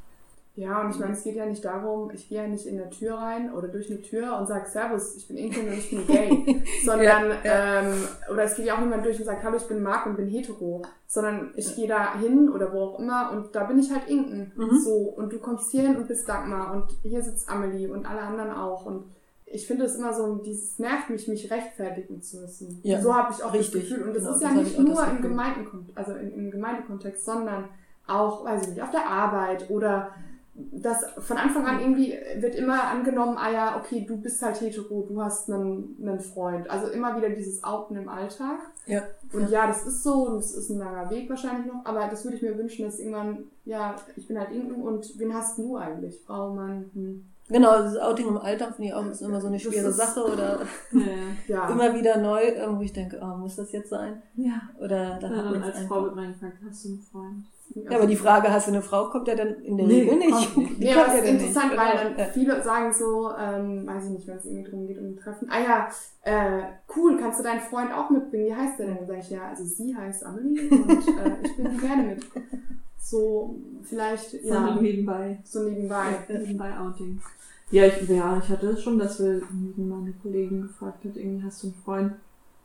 Ja, 0.56 0.82
und 0.82 0.90
ich 0.90 0.98
meine, 0.98 1.12
es 1.12 1.22
geht 1.22 1.36
ja 1.36 1.46
nicht 1.46 1.64
darum, 1.64 2.10
ich 2.12 2.28
gehe 2.28 2.42
ja 2.42 2.46
nicht 2.46 2.66
in 2.66 2.76
der 2.76 2.90
Tür 2.90 3.14
rein 3.14 3.52
oder 3.54 3.68
durch 3.68 3.88
eine 3.88 4.02
Tür 4.02 4.36
und 4.36 4.46
sage, 4.46 4.68
Servus, 4.68 5.16
ich 5.16 5.28
bin 5.28 5.36
Inken 5.36 5.68
und 5.68 5.74
ich 5.74 5.90
bin 5.90 6.06
gay. 6.06 6.62
sondern, 6.84 7.30
ja. 7.44 7.80
Ähm, 7.80 7.94
oder 8.30 8.42
es 8.42 8.56
geht 8.56 8.66
ja 8.66 8.74
auch 8.74 8.80
niemand 8.80 9.04
durch 9.04 9.18
und 9.18 9.24
sagt, 9.24 9.44
hallo, 9.44 9.56
ich 9.56 9.68
bin 9.68 9.82
Mark 9.82 10.06
und 10.06 10.16
bin 10.16 10.28
hetero. 10.28 10.82
Sondern 11.06 11.52
ich 11.56 11.74
gehe 11.76 11.88
da 11.88 12.18
hin 12.18 12.50
oder 12.50 12.72
wo 12.72 12.80
auch 12.80 12.98
immer 12.98 13.30
und 13.32 13.54
da 13.54 13.64
bin 13.64 13.78
ich 13.78 13.90
halt 13.90 14.08
Inken. 14.08 14.52
Mhm. 14.56 14.78
So, 14.80 14.96
und 15.16 15.32
du 15.32 15.38
kommst 15.38 15.70
hier 15.70 15.82
hin 15.82 15.96
und 15.96 16.08
bist 16.08 16.28
Dagmar 16.28 16.74
und 16.74 16.84
hier 17.02 17.22
sitzt 17.22 17.48
Amelie 17.48 17.88
und 17.88 18.04
alle 18.04 18.20
anderen 18.20 18.50
auch. 18.50 18.86
Und 18.86 19.04
ich 19.46 19.66
finde 19.66 19.84
es 19.84 19.96
immer 19.96 20.12
so, 20.12 20.36
dieses 20.36 20.78
nervt 20.78 21.10
mich, 21.10 21.26
mich 21.28 21.50
rechtfertigen 21.50 22.22
zu 22.22 22.38
müssen. 22.38 22.80
Ja, 22.82 23.00
so 23.00 23.14
habe 23.14 23.32
ich 23.32 23.42
auch 23.42 23.52
richtig. 23.52 23.82
das 23.82 23.90
Gefühl. 23.90 24.08
Und 24.08 24.14
das 24.14 24.24
genau, 24.24 24.34
ist 24.34 24.42
ja 24.42 24.48
das 24.48 24.64
nicht 24.64 24.78
nur 24.78 25.06
im 25.06 25.22
Gemeindenkontext, 25.22 25.96
also 25.96 26.12
im 26.14 26.50
Gemeindekontext, 26.50 27.24
sondern 27.24 27.68
auch, 28.06 28.44
weiß 28.44 28.62
ich 28.62 28.68
nicht, 28.70 28.82
auf 28.82 28.90
der 28.90 29.08
Arbeit 29.08 29.70
oder 29.70 30.10
das 30.72 31.04
von 31.18 31.36
Anfang 31.36 31.66
an 31.66 31.80
irgendwie 31.80 32.14
wird 32.36 32.54
immer 32.54 32.84
angenommen, 32.84 33.36
ah 33.38 33.50
ja, 33.50 33.76
okay, 33.78 34.04
du 34.06 34.16
bist 34.16 34.42
halt 34.42 34.60
hetero, 34.60 35.06
du 35.08 35.20
hast 35.22 35.50
einen, 35.50 35.96
einen 36.00 36.20
Freund. 36.20 36.68
Also 36.70 36.88
immer 36.88 37.16
wieder 37.16 37.30
dieses 37.30 37.62
Outen 37.64 37.96
im 37.96 38.08
Alltag. 38.08 38.58
Ja. 38.86 39.02
Und 39.32 39.50
ja. 39.50 39.62
ja, 39.62 39.66
das 39.66 39.86
ist 39.86 40.02
so 40.02 40.26
und 40.26 40.38
es 40.38 40.52
ist 40.54 40.70
ein 40.70 40.78
langer 40.78 41.10
Weg 41.10 41.28
wahrscheinlich 41.28 41.72
noch, 41.72 41.84
aber 41.84 42.08
das 42.08 42.24
würde 42.24 42.36
ich 42.36 42.42
mir 42.42 42.56
wünschen, 42.56 42.84
dass 42.84 42.98
irgendwann, 42.98 43.44
ja, 43.64 43.96
ich 44.16 44.26
bin 44.26 44.38
halt 44.38 44.50
Inken 44.52 44.82
und 44.82 45.18
wen 45.18 45.34
hast 45.34 45.58
du 45.58 45.76
eigentlich? 45.76 46.20
Frau, 46.26 46.54
Mann, 46.54 46.90
hm. 46.94 47.24
Genau, 47.50 47.78
das 47.78 47.96
Outing 47.96 48.28
im 48.28 48.38
Alltag 48.38 48.76
finde 48.76 48.90
ich 48.90 48.94
auch 48.94 49.04
ist 49.06 49.22
immer 49.22 49.40
so 49.40 49.48
eine 49.48 49.58
schwere 49.58 49.92
Sache 49.92 50.22
oder 50.24 50.60
ja. 51.48 51.68
immer 51.68 51.94
wieder 51.96 52.18
neu, 52.18 52.42
wo 52.76 52.80
ich 52.80 52.92
denke, 52.92 53.20
oh, 53.20 53.36
muss 53.36 53.56
das 53.56 53.72
jetzt 53.72 53.90
sein? 53.90 54.22
Ja. 54.36 54.62
Oder 54.78 55.18
da 55.20 55.28
ja, 55.28 55.50
und 55.50 55.62
als 55.62 55.80
Frau 55.80 56.04
wird 56.04 56.14
man 56.14 56.32
gefragt, 56.32 56.58
hast 56.64 56.84
du 56.84 56.90
einen 56.90 57.00
Freund? 57.00 57.44
Ja, 57.74 57.98
aber 57.98 58.06
die 58.06 58.16
Frage, 58.16 58.52
hast 58.52 58.66
du 58.66 58.72
eine 58.72 58.82
Frau, 58.82 59.10
kommt 59.10 59.28
ja 59.28 59.36
dann 59.36 59.62
in 59.62 59.76
der 59.76 59.86
nee, 59.86 60.00
Regel 60.00 60.16
nicht. 60.16 60.56
nicht. 60.56 60.96
Aber 60.96 61.06
das 61.06 61.14
ist 61.16 61.28
interessant, 61.28 61.70
nicht. 61.70 61.80
weil 61.80 62.14
dann 62.16 62.30
viele 62.32 62.62
sagen 62.62 62.92
so, 62.92 63.30
ähm, 63.38 63.86
weiß 63.86 64.04
ich 64.06 64.10
nicht, 64.10 64.26
wenn 64.26 64.36
es 64.36 64.44
irgendwie 64.44 64.70
drum 64.70 64.86
geht, 64.88 64.98
um 64.98 65.04
ein 65.04 65.16
Treffen. 65.16 65.48
Ah 65.50 65.60
ja, 65.60 65.88
äh, 66.22 66.62
cool, 66.96 67.16
kannst 67.16 67.38
du 67.38 67.44
deinen 67.44 67.60
Freund 67.60 67.92
auch 67.92 68.10
mitbringen? 68.10 68.46
Wie 68.46 68.54
heißt 68.54 68.78
der 68.78 68.86
denn? 68.86 68.96
Dann 68.96 69.06
sage 69.06 69.20
ich, 69.20 69.30
ja, 69.30 69.48
also 69.48 69.64
sie 69.64 69.94
heißt 69.94 70.26
Amelie 70.26 70.68
und 70.68 70.90
äh, 70.90 71.32
ich 71.44 71.56
bin 71.56 71.78
gerne 71.78 72.02
mit. 72.02 72.26
So, 72.98 73.56
vielleicht, 73.82 74.30
so 74.30 74.48
ja. 74.48 74.74
So 74.74 74.80
nebenbei. 74.80 75.38
So 75.44 75.62
nebenbei. 75.62 76.18
Ja, 76.28 76.38
nebenbei 76.38 76.76
Outing. 76.78 77.20
Ja, 77.70 77.86
ich, 77.86 78.08
ja, 78.08 78.40
ich 78.42 78.48
hatte 78.48 78.66
es 78.70 78.82
schon, 78.82 78.98
dass 78.98 79.20
wir 79.20 79.42
meine 79.76 80.12
Kollegen 80.22 80.62
gefragt 80.62 81.04
hat, 81.04 81.16
irgendwie 81.16 81.44
hast 81.44 81.62
du 81.62 81.68
einen 81.68 81.76
Freund? 81.84 82.12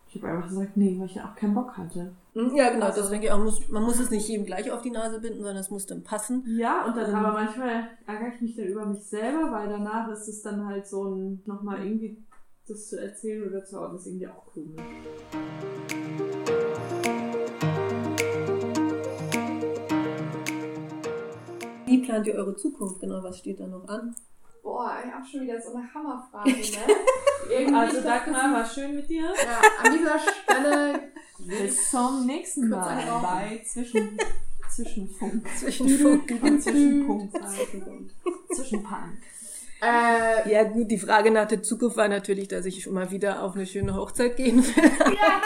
Ich 0.09 0.21
habe 0.21 0.33
einfach 0.33 0.49
gesagt, 0.49 0.77
nee, 0.77 0.95
weil 0.97 1.07
ich 1.07 1.15
ja 1.15 1.25
auch 1.25 1.35
keinen 1.35 1.53
Bock 1.53 1.77
hatte. 1.77 2.13
Hm, 2.33 2.55
ja, 2.55 2.69
genau, 2.69 2.85
also, 2.85 3.01
das 3.01 3.09
denke 3.09 3.27
ich 3.27 3.31
auch. 3.31 3.39
Muss, 3.39 3.67
man 3.69 3.83
muss 3.83 3.99
es 3.99 4.11
nicht 4.11 4.27
jedem 4.27 4.45
gleich 4.45 4.71
auf 4.71 4.81
die 4.81 4.91
Nase 4.91 5.19
binden, 5.19 5.39
sondern 5.39 5.57
es 5.57 5.69
muss 5.69 5.85
dann 5.85 6.03
passen. 6.03 6.43
Ja, 6.57 6.85
und 6.85 6.95
dann 6.95 7.09
ähm, 7.09 7.15
aber 7.15 7.33
manchmal 7.33 7.89
ärgere 8.05 8.33
ich 8.33 8.41
mich 8.41 8.55
dann 8.55 8.65
über 8.65 8.85
mich 8.85 9.03
selber, 9.03 9.51
weil 9.51 9.67
danach 9.67 10.09
ist 10.09 10.27
es 10.27 10.41
dann 10.41 10.65
halt 10.65 10.87
so 10.87 11.05
ein, 11.05 11.41
nochmal 11.45 11.85
irgendwie 11.85 12.23
das 12.67 12.87
zu 12.87 12.99
erzählen 12.99 13.47
oder 13.47 13.63
zu 13.63 13.79
ordnen, 13.79 13.99
ist 13.99 14.07
irgendwie 14.07 14.27
auch 14.27 14.45
komisch. 14.45 14.81
Wie 21.85 22.01
plant 22.01 22.27
ihr 22.27 22.35
eure 22.35 22.55
Zukunft? 22.55 22.99
Genau, 22.99 23.21
was 23.21 23.37
steht 23.37 23.59
da 23.59 23.67
noch 23.67 23.87
an? 23.87 24.15
Boah, 24.63 24.97
ich 25.05 25.11
habe 25.11 25.25
schon 25.25 25.41
wieder 25.41 25.61
so 25.61 25.75
eine 25.75 25.93
Hammerfrage, 25.93 26.49
ne? 26.51 26.95
Also 27.73 28.01
Dagmar, 28.01 28.53
war 28.53 28.65
schön 28.65 28.95
mit 28.95 29.09
dir. 29.09 29.23
Ja, 29.23 29.61
an 29.83 29.93
dieser 29.93 30.19
Stelle 30.19 30.99
bis 31.39 31.89
zum 31.91 32.25
nächsten 32.25 32.69
Mal 32.69 33.21
bei 33.21 33.61
Zwischen, 33.65 34.17
Zwischenfunk. 34.69 35.47
Zwischenfunk. 35.57 36.27
Zwischenpunkt. 36.61 37.33
Zwischenpunk. 38.55 39.17
Äh, 39.85 40.51
ja 40.51 40.63
gut, 40.63 40.89
die 40.89 40.97
Frage 40.97 41.31
nach 41.31 41.47
der 41.47 41.61
Zukunft 41.61 41.97
war 41.97 42.07
natürlich, 42.07 42.47
dass 42.47 42.65
ich 42.65 42.83
schon 42.83 42.93
mal 42.93 43.11
wieder 43.11 43.43
auf 43.43 43.55
eine 43.55 43.65
schöne 43.65 43.95
Hochzeit 43.95 44.35
gehen 44.35 44.63
will. 44.63 44.83
Ja, 44.83 45.41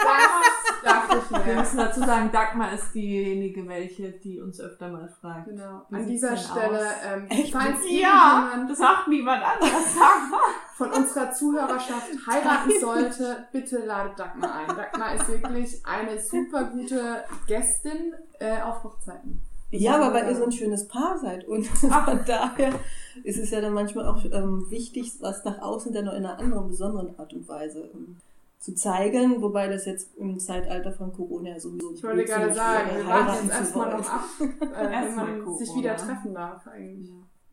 das 0.82 0.82
dachte 0.82 1.18
ich 1.22 1.30
mir. 1.30 1.46
Wir 1.46 1.54
müssen 1.56 1.76
dazu 1.76 2.00
sagen, 2.00 2.30
Dagmar 2.32 2.72
ist 2.72 2.94
diejenige, 2.94 3.68
welche, 3.68 4.12
die 4.12 4.40
uns 4.40 4.60
öfter 4.60 4.88
mal 4.88 5.08
fragt. 5.20 5.48
Genau. 5.48 5.82
An 5.90 6.06
dieser 6.06 6.36
Stelle, 6.36 6.86
ähm, 7.06 7.28
falls 7.52 7.78
ja, 7.88 8.64
das 8.66 8.78
sagt 8.78 9.08
niemand 9.08 9.42
anderes. 9.42 9.74
von 10.80 10.92
unserer 10.92 11.30
Zuhörerschaft 11.30 12.08
heiraten 12.26 12.70
sollte, 12.80 13.46
bitte 13.52 13.84
ladet 13.84 14.18
Dagmar 14.18 14.54
ein. 14.54 14.74
Dagmar 14.74 15.14
ist 15.14 15.28
wirklich 15.28 15.84
eine 15.84 16.18
super 16.18 16.64
gute 16.64 17.24
Gästin 17.46 18.14
äh, 18.38 18.62
auf 18.62 18.82
Hochzeiten. 18.82 19.42
Ja, 19.70 19.96
aber 19.96 20.14
weil 20.14 20.28
ihr 20.28 20.36
so 20.36 20.44
ein 20.44 20.52
schönes 20.52 20.88
Paar 20.88 21.18
seid 21.18 21.46
und 21.46 21.66
von 21.66 22.20
daher 22.26 22.74
ist 23.22 23.38
es 23.38 23.50
ja 23.50 23.60
dann 23.60 23.72
manchmal 23.72 24.06
auch 24.06 24.24
ähm, 24.24 24.66
wichtig, 24.70 25.12
was 25.20 25.44
nach 25.44 25.60
außen 25.60 25.92
dann 25.92 26.06
noch 26.06 26.14
in 26.14 26.24
einer 26.24 26.38
anderen, 26.38 26.68
besonderen 26.68 27.18
Art 27.18 27.32
und 27.32 27.48
Weise 27.48 27.90
ähm, 27.94 28.16
zu 28.58 28.74
zeigen, 28.74 29.40
wobei 29.40 29.68
das 29.68 29.86
jetzt 29.86 30.16
im 30.18 30.38
Zeitalter 30.38 30.92
von 30.92 31.12
Corona 31.12 31.58
sowieso 31.58 31.92
Ich 31.94 32.02
wollte 32.02 32.24
gerade 32.24 32.52
sagen, 32.52 32.90
wir 32.96 33.06
warten 33.06 33.46
jetzt 33.46 33.54
erstmal 33.54 33.96
noch 33.96 34.08
ab, 34.08 34.24
äh, 34.40 35.06
wenn 35.06 35.14
man 35.14 35.44
Corona. 35.44 35.58
sich 35.58 35.74
wieder 35.76 35.96
treffen 35.96 36.34
darf 36.34 36.66
eigentlich. 36.66 37.10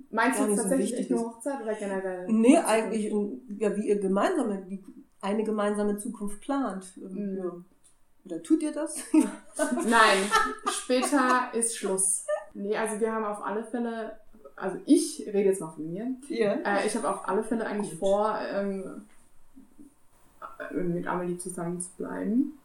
Meinst 0.10 0.40
du 0.40 0.56
tatsächlich 0.56 1.08
so 1.08 1.16
eine 1.16 1.26
Hochzeit 1.26 1.62
oder 1.62 1.74
generell? 1.74 2.32
Nee, 2.32 2.58
eigentlich, 2.58 3.14
ja, 3.60 3.76
wie 3.76 3.88
ihr 3.88 4.00
gemeinsame, 4.00 4.66
eine 5.22 5.44
gemeinsame 5.44 5.98
Zukunft 5.98 6.42
plant. 6.42 6.98
Mhm. 6.98 7.38
Ja. 7.38 7.52
Oder 8.28 8.44
tut 8.44 8.62
ihr 8.62 8.74
das? 8.74 8.98
Nein, 9.14 10.18
später 10.70 11.50
ist 11.54 11.78
Schluss. 11.78 12.26
Nee, 12.54 12.76
also 12.76 13.00
wir 13.00 13.14
haben 13.14 13.24
auf 13.24 13.42
alle 13.42 13.64
Fälle, 13.64 14.18
also 14.58 14.78
ich 14.86 15.24
rede 15.28 15.50
jetzt 15.50 15.62
mal 15.62 15.72
von 15.72 15.90
mir. 15.90 16.08
Ja. 16.28 16.56
Äh, 16.56 16.88
ich 16.88 16.96
habe 16.98 17.10
auf 17.10 17.26
alle 17.28 17.42
Fälle 17.42 17.66
eigentlich 17.66 17.92
Gut. 17.92 18.00
vor, 18.00 18.38
ähm, 18.52 19.06
mit 20.74 21.08
Amelie 21.08 21.38
zusammen 21.38 21.80
zu 21.80 21.90
bleiben. 21.98 22.60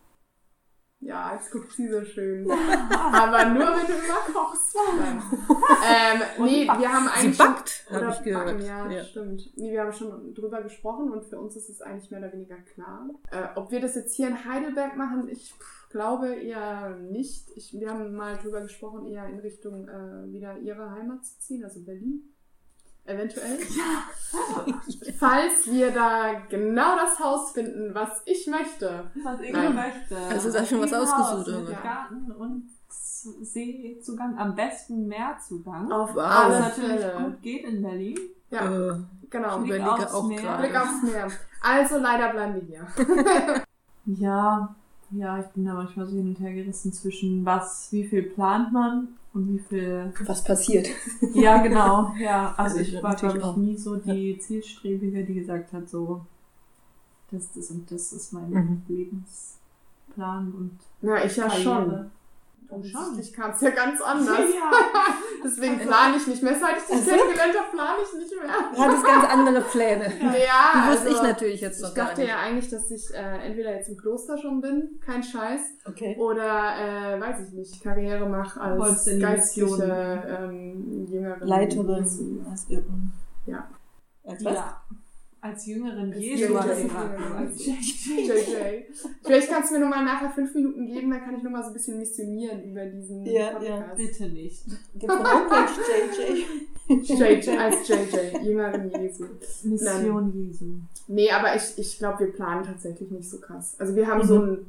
Ja, 1.04 1.34
jetzt 1.34 1.50
guckt 1.50 1.72
sie 1.72 1.88
so 1.88 2.04
schön. 2.04 2.48
Aber 2.48 3.46
nur 3.46 3.66
wenn 3.66 3.86
du 3.86 3.92
immer 3.92 4.20
kochst. 4.32 4.76
ähm, 4.76 6.22
nee, 6.44 6.64
wir 6.64 6.92
haben 6.92 7.08
eigentlich. 7.08 7.36
Sie 7.36 7.42
backt, 7.42 7.86
habe 7.90 8.10
ich 8.10 8.22
gehört. 8.22 8.46
Backen, 8.46 8.64
ja, 8.64 8.88
ja, 8.88 9.04
stimmt. 9.04 9.50
Nee, 9.56 9.72
wir 9.72 9.80
haben 9.80 9.92
schon 9.92 10.32
drüber 10.32 10.62
gesprochen 10.62 11.10
und 11.10 11.24
für 11.24 11.40
uns 11.40 11.56
ist 11.56 11.68
es 11.68 11.82
eigentlich 11.82 12.10
mehr 12.12 12.20
oder 12.20 12.32
weniger 12.32 12.56
klar. 12.56 13.08
Äh, 13.32 13.48
ob 13.56 13.72
wir 13.72 13.80
das 13.80 13.96
jetzt 13.96 14.14
hier 14.14 14.28
in 14.28 14.44
Heidelberg 14.44 14.96
machen, 14.96 15.28
ich 15.28 15.52
glaube 15.90 16.34
eher 16.34 16.96
nicht. 16.96 17.50
Ich, 17.56 17.78
wir 17.78 17.90
haben 17.90 18.14
mal 18.14 18.36
drüber 18.36 18.60
gesprochen, 18.60 19.06
eher 19.06 19.26
in 19.26 19.40
Richtung 19.40 19.88
äh, 19.88 20.32
wieder 20.32 20.56
ihre 20.58 20.92
Heimat 20.92 21.24
zu 21.26 21.38
ziehen, 21.40 21.64
also 21.64 21.80
Berlin. 21.82 22.31
Eventuell. 23.04 23.58
Ja. 23.76 24.80
Falls 25.18 25.66
wir 25.66 25.90
da 25.90 26.32
genau 26.48 26.96
das 26.96 27.18
Haus 27.20 27.52
finden, 27.52 27.94
was 27.94 28.22
ich 28.24 28.46
möchte. 28.46 29.10
Was 29.22 29.40
ich 29.40 29.54
ähm, 29.54 29.74
möchte. 29.74 30.16
Also 30.30 30.50
da 30.50 30.64
schon 30.64 30.80
was 30.80 30.92
ausgesucht, 30.94 31.48
oder? 31.48 31.68
Mit 31.68 31.82
Garten 31.82 32.32
und 32.32 32.70
Seezugang, 32.88 34.38
am 34.38 34.54
besten 34.54 35.06
Meerzugang. 35.06 35.92
Auf 35.92 36.16
alle 36.16 36.54
Was 36.54 36.78
natürlich 36.78 37.14
gut 37.18 37.42
geht 37.42 37.64
in 37.64 37.82
Berlin. 37.82 38.18
Ja, 38.50 38.64
äh, 38.64 38.94
genau. 39.28 39.58
Blick 39.58 39.76
überlege 39.76 39.92
aufs 39.92 40.14
auch 40.14 40.30
gerade. 40.30 40.62
Blick 40.62 40.80
aufs 40.80 41.02
Meer. 41.02 41.28
Also 41.60 41.98
leider 41.98 42.28
bleiben 42.30 42.54
wir 42.54 42.62
hier. 42.62 43.64
ja, 44.06 44.74
ja, 45.10 45.38
ich 45.40 45.46
bin 45.48 45.66
da 45.66 45.74
manchmal 45.74 46.06
so 46.06 46.16
hin 46.16 46.28
und 46.28 46.40
her 46.40 46.54
gerissen 46.54 46.92
zwischen 46.92 47.44
was, 47.44 47.92
wie 47.92 48.04
viel 48.04 48.22
plant 48.22 48.72
man 48.72 49.08
und 49.34 49.54
wie 49.54 49.58
viel. 49.58 50.12
Was 50.26 50.44
passiert. 50.44 50.88
Ja, 51.34 51.62
genau, 51.62 52.14
ja. 52.18 52.54
Also, 52.58 52.78
also 52.78 52.90
ich 52.90 53.02
war, 53.02 53.14
glaube 53.14 53.38
ich, 53.38 53.56
nie 53.56 53.76
so 53.76 53.96
die 53.96 54.38
Zielstrebige, 54.38 55.24
die 55.24 55.34
gesagt 55.34 55.72
hat, 55.72 55.88
so, 55.88 56.24
das, 57.30 57.52
das 57.52 57.70
und 57.70 57.90
das 57.90 58.12
ist 58.12 58.32
mein 58.32 58.50
mhm. 58.50 58.82
Lebensplan 58.88 60.52
und. 60.52 60.78
Ja, 61.00 61.24
ich 61.24 61.36
ja 61.36 61.48
Schon. 62.72 63.00
Offensichtlich 63.00 63.34
kam 63.34 63.50
es 63.50 63.60
ja 63.60 63.70
ganz 63.70 64.00
anders. 64.00 64.38
Ja. 64.38 64.70
Deswegen 65.44 65.78
plane 65.78 66.16
ich 66.16 66.26
nicht 66.26 66.42
mehr. 66.42 66.54
Seit 66.58 66.78
ich 66.78 66.84
dich 66.84 66.96
also? 66.96 67.10
kennengelernt 67.10 67.54
habe, 67.58 67.70
plane 67.70 67.98
ich 68.02 68.18
nicht 68.18 68.32
mehr. 68.34 68.50
Du 68.74 68.82
hattest 68.82 69.04
ganz 69.04 69.24
andere 69.26 69.60
Pläne. 69.62 70.12
Ja, 70.22 70.72
Die 70.74 70.90
wusste 70.90 71.08
also, 71.08 71.16
ich 71.16 71.22
natürlich 71.22 71.60
jetzt 71.60 71.82
noch 71.82 71.88
Ich 71.90 71.94
dachte 71.94 72.24
ja 72.24 72.38
eigentlich, 72.38 72.70
dass 72.70 72.90
ich 72.90 73.12
äh, 73.12 73.46
entweder 73.46 73.74
jetzt 73.74 73.88
im 73.88 73.96
Kloster 73.96 74.38
schon 74.38 74.60
bin, 74.60 75.00
kein 75.04 75.22
Scheiß, 75.22 75.60
okay. 75.84 76.16
oder, 76.18 77.14
äh, 77.14 77.20
weiß 77.20 77.48
ich 77.48 77.52
nicht, 77.54 77.82
Karriere 77.82 78.26
mache 78.26 78.60
als 78.60 79.04
geistliche 79.20 80.24
ähm, 80.26 81.06
Jüngerin. 81.06 81.46
Leiterin. 81.46 82.32
Ja. 83.46 83.68
Als 84.24 84.44
was? 84.44 84.54
Ja 84.54 84.82
als 85.42 85.66
jüngeren 85.66 86.12
Jesu 86.12 86.56
als 86.56 86.78
JJ. 87.66 88.84
Vielleicht 89.24 89.48
kannst 89.48 89.70
du 89.70 89.74
mir 89.74 89.80
nochmal 89.80 90.04
nachher 90.04 90.30
fünf 90.30 90.54
Minuten 90.54 90.86
geben, 90.86 91.10
dann 91.10 91.20
kann 91.20 91.36
ich 91.36 91.42
nochmal 91.42 91.62
so 91.62 91.70
ein 91.70 91.72
bisschen 91.74 91.98
missionieren 91.98 92.62
über 92.62 92.86
diesen 92.86 93.26
ja, 93.26 93.50
Podcast. 93.50 93.68
Ja. 93.68 93.94
Bitte 93.96 94.28
nicht. 94.28 94.62
Eine 95.02 95.12
Homepage 95.12 95.72
JJ? 96.86 97.02
JJ 97.02 97.58
als 97.58 97.88
JJ, 97.88 98.44
jüngeren 98.44 98.88
Jesu. 99.02 99.24
Mission 99.64 100.30
Nein. 100.30 100.32
Jesu. 100.32 100.64
Nee, 101.08 101.30
aber 101.30 101.56
ich, 101.56 101.76
ich 101.76 101.98
glaube, 101.98 102.20
wir 102.20 102.32
planen 102.32 102.62
tatsächlich 102.62 103.10
nicht 103.10 103.28
so 103.28 103.40
krass. 103.40 103.74
Also 103.80 103.96
wir 103.96 104.06
haben 104.06 104.20
mhm. 104.20 104.26
so 104.26 104.42
einen 104.42 104.66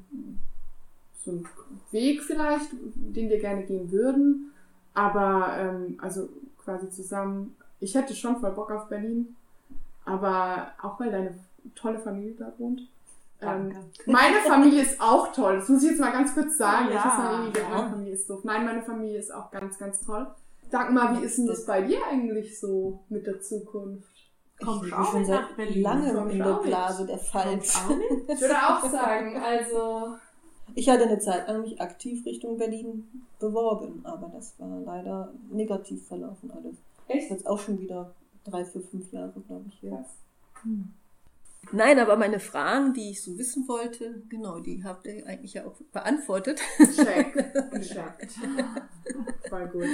so 1.24 1.32
einen 1.32 1.48
Weg 1.92 2.24
vielleicht, 2.24 2.70
den 2.96 3.30
wir 3.30 3.40
gerne 3.40 3.64
gehen 3.64 3.92
würden, 3.92 4.52
aber 4.96 5.56
ähm, 5.58 6.00
also 6.00 6.30
quasi 6.58 6.90
zusammen. 6.90 7.56
Ich 7.80 7.94
hätte 7.94 8.16
schon 8.16 8.40
voll 8.40 8.52
Bock 8.52 8.72
auf 8.72 8.90
Berlin 8.90 9.36
aber 10.06 10.72
auch 10.82 11.00
weil 11.00 11.12
deine 11.12 11.40
tolle 11.76 12.00
Familie 12.00 12.36
da 12.36 12.54
wohnt. 12.58 12.82
Ähm, 13.42 13.74
meine 14.06 14.38
Familie 14.48 14.82
ist 14.82 15.02
auch 15.02 15.32
toll. 15.34 15.58
Das 15.58 15.70
muss 15.70 15.84
ich 15.84 15.92
jetzt 15.92 16.00
mal 16.00 16.12
ganz 16.12 16.34
kurz 16.34 16.58
sagen. 16.58 16.90
Ja, 16.92 16.98
ich 16.98 17.06
weiß 17.06 17.18
mal, 17.18 17.52
ja. 17.56 17.70
meine 17.70 17.90
Familie 17.90 18.14
ist 18.14 18.30
doof. 18.30 18.42
Nein, 18.44 18.66
meine 18.66 18.82
Familie 18.84 19.20
ist 19.20 19.34
auch 19.34 19.52
ganz, 19.52 19.78
ganz 19.78 20.02
toll. 20.02 20.28
Sag 20.72 20.92
mal, 20.92 21.20
wie 21.20 21.26
ist 21.26 21.38
denn 21.38 21.48
das 21.48 21.66
bei 21.66 21.82
dir 21.82 22.00
eigentlich 22.10 22.60
so 22.60 23.00
mit 23.10 23.28
der 23.28 23.42
Zukunft? 23.42 24.10
Komm 24.64 24.86
ich 24.86 24.94
schon 24.94 25.26
seit 25.26 25.46
langem 25.76 26.30
in 26.30 26.40
der 26.40 26.54
Blase 26.64 27.06
der 27.06 27.18
Fall. 27.18 27.60
Ich 28.28 28.42
würde 28.42 28.56
auch 28.56 28.90
sagen, 28.90 29.38
also. 29.38 30.16
Ich 30.76 30.90
hatte 30.90 31.04
eine 31.04 31.20
Zeit 31.20 31.48
lang 31.48 31.62
mich 31.62 31.80
aktiv 31.82 32.26
Richtung 32.26 32.58
Berlin 32.58 33.26
beworben, 33.40 34.02
aber 34.06 34.32
das 34.34 34.56
war 34.58 34.80
leider 34.86 35.34
negativ 35.52 36.08
verlaufen 36.08 36.52
alles. 36.52 36.78
Echt? 37.08 37.30
Jetzt 37.30 37.46
auch 37.46 37.60
schon 37.60 37.80
wieder 37.80 38.14
drei, 38.44 38.66
vier, 38.66 38.82
fünf 38.82 39.12
Jahre, 39.12 39.40
glaube 39.48 39.66
ich, 39.68 39.82
jetzt. 39.82 40.18
Hm. 40.64 40.94
Nein, 41.72 41.98
aber 42.00 42.18
meine 42.18 42.40
Fragen, 42.40 42.94
die 42.94 43.12
ich 43.12 43.24
so 43.24 43.38
wissen 43.38 43.68
wollte, 43.68 44.22
genau, 44.30 44.60
die 44.60 44.84
habt 44.84 45.08
ihr 45.08 45.26
eigentlich 45.26 45.54
ja 45.54 45.66
auch 45.66 45.76
beantwortet. 45.92 46.60
Check. 46.78 47.34
Check. 47.82 48.30
Voll 49.50 49.68
gut. 49.70 49.88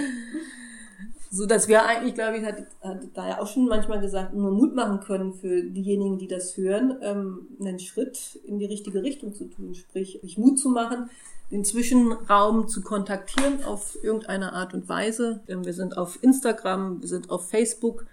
So 1.31 1.45
dass 1.45 1.67
wir 1.67 1.85
eigentlich, 1.85 2.15
glaube 2.15 2.37
ich, 2.37 2.43
hat, 2.43 2.65
hat 2.81 3.01
da 3.13 3.29
ja 3.29 3.39
auch 3.39 3.47
schon 3.47 3.67
manchmal 3.67 4.01
gesagt, 4.01 4.33
nur 4.33 4.51
Mut 4.51 4.73
machen 4.73 4.99
können 4.99 5.33
für 5.33 5.63
diejenigen, 5.63 6.17
die 6.17 6.27
das 6.27 6.57
hören, 6.57 6.97
ähm, 7.01 7.47
einen 7.59 7.79
Schritt 7.79 8.39
in 8.45 8.57
die 8.57 8.65
richtige 8.65 9.03
Richtung 9.03 9.35
zu 9.35 9.45
tun. 9.45 9.75
Sprich, 9.75 10.19
sich 10.23 10.39
Mut 10.39 10.57
zu 10.57 10.69
machen, 10.69 11.11
den 11.51 11.63
Zwischenraum 11.63 12.67
zu 12.67 12.81
kontaktieren 12.81 13.63
auf 13.63 13.97
irgendeine 14.03 14.53
Art 14.53 14.73
und 14.73 14.89
Weise. 14.89 15.41
Wir 15.45 15.73
sind 15.73 15.97
auf 15.97 16.17
Instagram, 16.23 17.01
wir 17.01 17.07
sind 17.07 17.29
auf 17.29 17.47
Facebook 17.47 18.07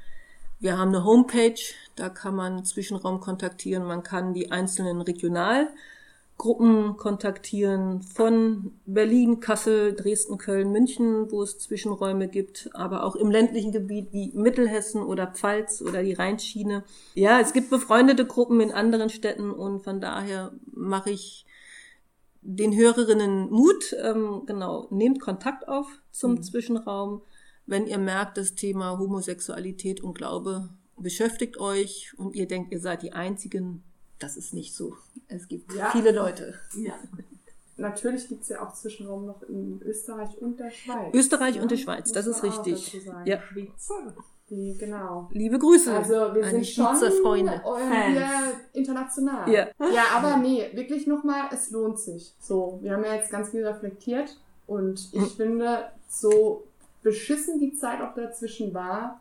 wir 0.59 0.79
haben 0.79 0.89
eine 0.89 1.05
Homepage, 1.05 1.61
da 1.97 2.09
kann 2.09 2.35
man 2.35 2.65
Zwischenraum 2.65 3.21
kontaktieren, 3.21 3.85
man 3.85 4.03
kann 4.03 4.33
die 4.35 4.51
einzelnen 4.51 5.01
Regionalgruppen 5.03 6.97
kontaktieren 6.97 8.03
von 8.03 8.73
Berlin, 8.87 9.41
Kassel, 9.41 9.95
Dresden, 9.95 10.39
Köln, 10.39 10.73
München, 10.73 11.31
wo 11.31 11.43
es 11.43 11.59
Zwischenräume 11.59 12.29
gibt, 12.29 12.71
aber 12.73 13.05
auch 13.05 13.17
im 13.17 13.31
ländlichen 13.31 13.73
Gebiet 13.73 14.13
wie 14.13 14.33
Mittelhessen 14.35 15.03
oder 15.03 15.27
Pfalz 15.27 15.83
oder 15.83 16.03
die 16.03 16.15
Rheinschiene. 16.15 16.85
Ja, 17.15 17.41
es 17.41 17.53
gibt 17.53 17.71
befreundete 17.71 18.25
Gruppen 18.25 18.61
in 18.61 18.73
anderen 18.73 19.11
Städten 19.11 19.51
und 19.51 19.85
von 19.85 20.01
daher 20.01 20.53
mache 20.73 21.11
ich 21.11 21.45
den 22.47 22.75
Hörerinnen 22.75 23.51
Mut, 23.51 23.95
ähm, 24.03 24.43
genau, 24.47 24.87
nehmt 24.91 25.21
Kontakt 25.21 25.69
auf 25.69 25.87
zum 26.13 26.33
mhm. 26.33 26.43
Zwischenraum 26.43 27.23
wenn 27.67 27.87
ihr 27.87 27.99
merkt, 27.99 28.39
das 28.39 28.55
Thema 28.55 28.99
Homosexualität 28.99 30.01
und 30.01 30.14
Glaube 30.14 30.69
beschäftigt 30.97 31.59
euch 31.59 32.14
und 32.17 32.35
ihr 32.35 32.47
denkt, 32.47 32.73
ihr 32.73 32.81
seid 32.81 33.03
die 33.03 33.12
Einzigen, 33.12 33.83
das 34.19 34.37
ist 34.37 34.55
nicht 34.55 34.75
so. 34.75 34.97
Es 35.29 35.49
gibt 35.49 35.73
ja. 35.75 35.91
viele 35.91 36.12
Leute. 36.12 36.55
Ja. 36.77 36.95
Natürlich 37.77 38.29
gibt 38.29 38.43
es 38.43 38.49
ja 38.49 38.67
auch 38.67 38.73
Zwischenraum 38.73 39.27
noch 39.27 39.43
in 39.43 39.83
Österreich 39.83 40.39
und 40.39 40.59
der 40.59 40.71
Schweiz. 40.71 41.14
Österreich 41.14 41.57
ja? 41.57 41.62
und 41.62 41.71
der 41.71 41.77
Schweiz, 41.77 42.11
das 42.12 42.27
ist 42.27 42.43
richtig. 42.43 42.99
Ja. 43.27 43.39
Die, 44.49 44.77
genau. 44.79 45.29
Liebe 45.33 45.59
Grüße. 45.59 45.93
Also 45.93 46.35
wir 46.35 46.45
sind 46.45 46.67
schon 46.67 46.97
Freunde. 47.23 47.61
international. 48.73 49.51
Ja. 49.51 49.69
ja, 49.93 50.05
aber 50.14 50.37
nee, 50.37 50.71
wirklich 50.73 51.07
nochmal, 51.07 51.51
es 51.53 51.71
lohnt 51.71 51.99
sich. 51.99 52.33
So, 52.41 52.79
wir 52.81 52.93
haben 52.93 53.05
ja 53.05 53.17
jetzt 53.17 53.31
ganz 53.31 53.51
viel 53.51 53.67
reflektiert 53.67 54.39
und 54.69 55.09
ich 55.12 55.21
hm. 55.21 55.31
finde, 55.31 55.91
so 56.09 56.64
beschissen 57.07 57.61
die 57.61 57.73
Zeit 57.73 58.01
auch 58.01 58.15
dazwischen 58.15 58.75
war, 58.75 59.21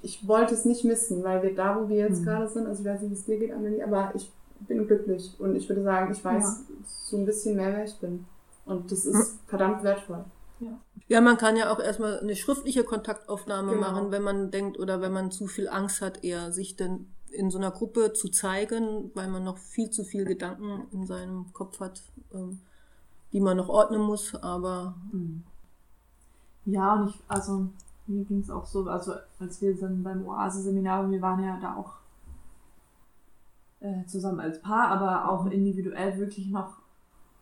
ich 0.00 0.26
wollte 0.26 0.54
es 0.54 0.64
nicht 0.64 0.84
missen, 0.84 1.22
weil 1.22 1.42
wir 1.42 1.54
da, 1.54 1.78
wo 1.78 1.86
wir 1.90 1.98
jetzt 1.98 2.20
mhm. 2.20 2.24
gerade 2.24 2.48
sind, 2.48 2.66
also 2.66 2.82
ich 2.82 2.88
weiß 2.88 3.02
nicht, 3.02 3.10
wie 3.10 3.14
es 3.14 3.24
dir 3.26 3.38
geht, 3.38 3.52
Amelie, 3.52 3.84
aber 3.84 4.12
ich 4.14 4.32
bin 4.60 4.86
glücklich 4.86 5.34
und 5.38 5.54
ich 5.54 5.68
würde 5.68 5.82
sagen, 5.82 6.10
ich 6.12 6.24
weiß 6.24 6.42
ja. 6.42 6.76
so 6.86 7.18
ein 7.18 7.26
bisschen 7.26 7.56
mehr, 7.56 7.74
wer 7.74 7.84
ich 7.84 7.98
bin. 7.98 8.24
Und 8.64 8.90
das 8.90 9.04
ist 9.04 9.34
mhm. 9.34 9.38
verdammt 9.48 9.82
wertvoll. 9.82 10.24
Ja. 10.60 10.78
ja, 11.08 11.20
man 11.20 11.36
kann 11.36 11.56
ja 11.56 11.70
auch 11.70 11.78
erstmal 11.78 12.20
eine 12.20 12.36
schriftliche 12.36 12.84
Kontaktaufnahme 12.84 13.72
genau. 13.72 13.82
machen, 13.82 14.10
wenn 14.10 14.22
man 14.22 14.50
denkt 14.50 14.78
oder 14.78 15.02
wenn 15.02 15.12
man 15.12 15.30
zu 15.30 15.46
viel 15.46 15.68
Angst 15.68 16.00
hat, 16.00 16.24
eher 16.24 16.52
sich 16.52 16.76
dann 16.76 17.06
in 17.30 17.50
so 17.50 17.58
einer 17.58 17.70
Gruppe 17.70 18.14
zu 18.14 18.30
zeigen, 18.30 19.10
weil 19.12 19.28
man 19.28 19.44
noch 19.44 19.58
viel 19.58 19.90
zu 19.90 20.04
viel 20.04 20.24
Gedanken 20.24 20.86
in 20.90 21.06
seinem 21.06 21.52
Kopf 21.52 21.80
hat, 21.80 22.02
ähm, 22.32 22.60
die 23.32 23.40
man 23.40 23.58
noch 23.58 23.68
ordnen 23.68 24.00
muss. 24.00 24.34
Aber 24.34 24.94
mhm. 25.12 25.44
Ja, 26.64 26.94
und 26.94 27.08
ich, 27.08 27.20
also 27.28 27.68
mir 28.06 28.24
ging 28.24 28.40
es 28.40 28.50
auch 28.50 28.66
so, 28.66 28.88
also 28.88 29.14
als 29.38 29.60
wir 29.62 29.74
dann 29.76 30.02
beim 30.02 30.26
Oase-Seminar, 30.26 31.10
wir 31.10 31.22
waren 31.22 31.42
ja 31.42 31.58
da 31.60 31.76
auch 31.76 31.94
äh, 33.80 34.04
zusammen 34.06 34.40
als 34.40 34.60
Paar, 34.60 34.88
aber 34.88 35.30
auch 35.30 35.44
mhm. 35.44 35.52
individuell 35.52 36.18
wirklich 36.18 36.48
noch 36.50 36.80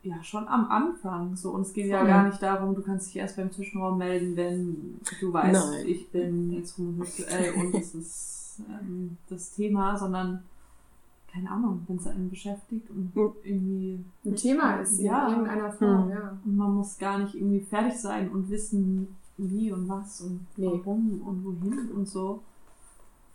ja 0.03 0.23
schon 0.23 0.47
am 0.47 0.71
Anfang 0.71 1.35
so 1.37 1.51
und 1.51 1.63
es 1.63 1.73
geht 1.73 1.87
ja 1.87 2.05
gar 2.05 2.25
nicht 2.25 2.41
darum, 2.41 2.75
du 2.75 2.83
kannst 2.83 3.09
dich 3.09 3.17
erst 3.17 3.37
beim 3.37 3.51
Zwischenraum 3.51 3.99
melden, 3.99 4.37
wenn 4.37 5.01
du 5.21 5.33
weißt, 5.33 5.71
Nein. 5.71 5.87
ich 5.87 6.09
bin 6.11 6.53
jetzt 6.53 6.79
homosexuell 6.79 7.55
und 7.55 7.75
das 7.75 7.95
ist 7.95 8.61
ähm, 8.69 9.17
das 9.29 9.51
Thema, 9.51 9.97
sondern 9.99 10.45
keine 11.39 11.51
Ahnung, 11.51 11.85
wenn 11.87 11.97
es 11.97 12.07
einen 12.07 12.31
beschäftigt 12.31 12.91
und 12.91 13.13
irgendwie 13.45 14.05
ein 14.25 14.37
Thema 14.37 14.81
ist 14.81 14.99
ja, 14.99 15.27
in 15.27 15.35
irgendeiner 15.35 15.73
Form, 15.73 16.05
hm. 16.05 16.11
ja. 16.11 16.39
Und 16.45 16.57
man 16.57 16.75
muss 16.75 16.99
gar 16.99 17.19
nicht 17.19 17.35
irgendwie 17.35 17.61
fertig 17.61 17.99
sein 17.99 18.31
und 18.31 18.51
wissen, 18.51 19.17
wie 19.37 19.71
und 19.71 19.89
was 19.89 20.21
und 20.21 20.47
nee. 20.57 20.67
warum 20.67 21.23
und 21.25 21.45
wohin 21.45 21.93
und 21.93 22.09
so. 22.09 22.43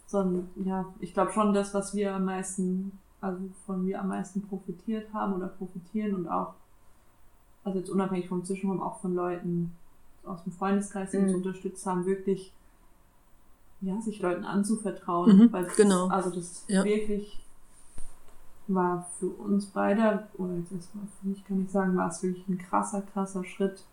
Sondern 0.08 0.50
ja, 0.66 0.86
ich 1.00 1.14
glaube 1.14 1.32
schon 1.32 1.54
das, 1.54 1.74
was 1.74 1.96
wir 1.96 2.16
am 2.16 2.26
meisten 2.26 2.92
also 3.22 3.40
von 3.66 3.86
mir 3.86 4.02
am 4.02 4.10
meisten 4.10 4.42
profitiert 4.42 5.14
haben 5.14 5.34
oder 5.34 5.48
profitieren 5.48 6.14
und 6.14 6.28
auch, 6.28 6.56
also 7.64 7.80
jetzt 7.80 7.90
unabhängig 7.90 8.28
vom 8.28 8.44
Zwischenraum, 8.44 8.82
auch 8.82 9.00
von 9.00 9.16
Leuten 9.16 9.72
aus 10.26 10.44
dem 10.44 10.52
Freundeskreis, 10.52 11.12
die 11.12 11.18
mhm. 11.18 11.26
uns 11.26 11.36
unterstützt 11.36 11.86
haben, 11.86 12.06
wirklich, 12.06 12.52
ja, 13.80 14.00
sich 14.02 14.20
Leuten 14.20 14.44
anzuvertrauen. 14.44 15.38
Mhm, 15.38 15.54
weil 15.54 15.66
genau. 15.78 16.10
also 16.10 16.32
das 16.32 16.66
ja. 16.68 16.84
wirklich 16.84 17.40
war 18.74 19.10
für 19.20 19.28
uns 19.28 19.68
beide, 19.68 20.28
oder 20.38 20.54
jetzt 20.56 20.72
erstmal 20.72 21.06
für 21.22 21.28
mich 21.28 21.46
kann 21.46 21.64
ich 21.64 21.72
sagen, 21.72 21.96
war 21.96 22.10
es 22.10 22.24
wirklich 22.24 22.48
ein 22.48 22.58
krasser, 22.58 23.02
krasser 23.02 23.44
Schritt, 23.44 23.84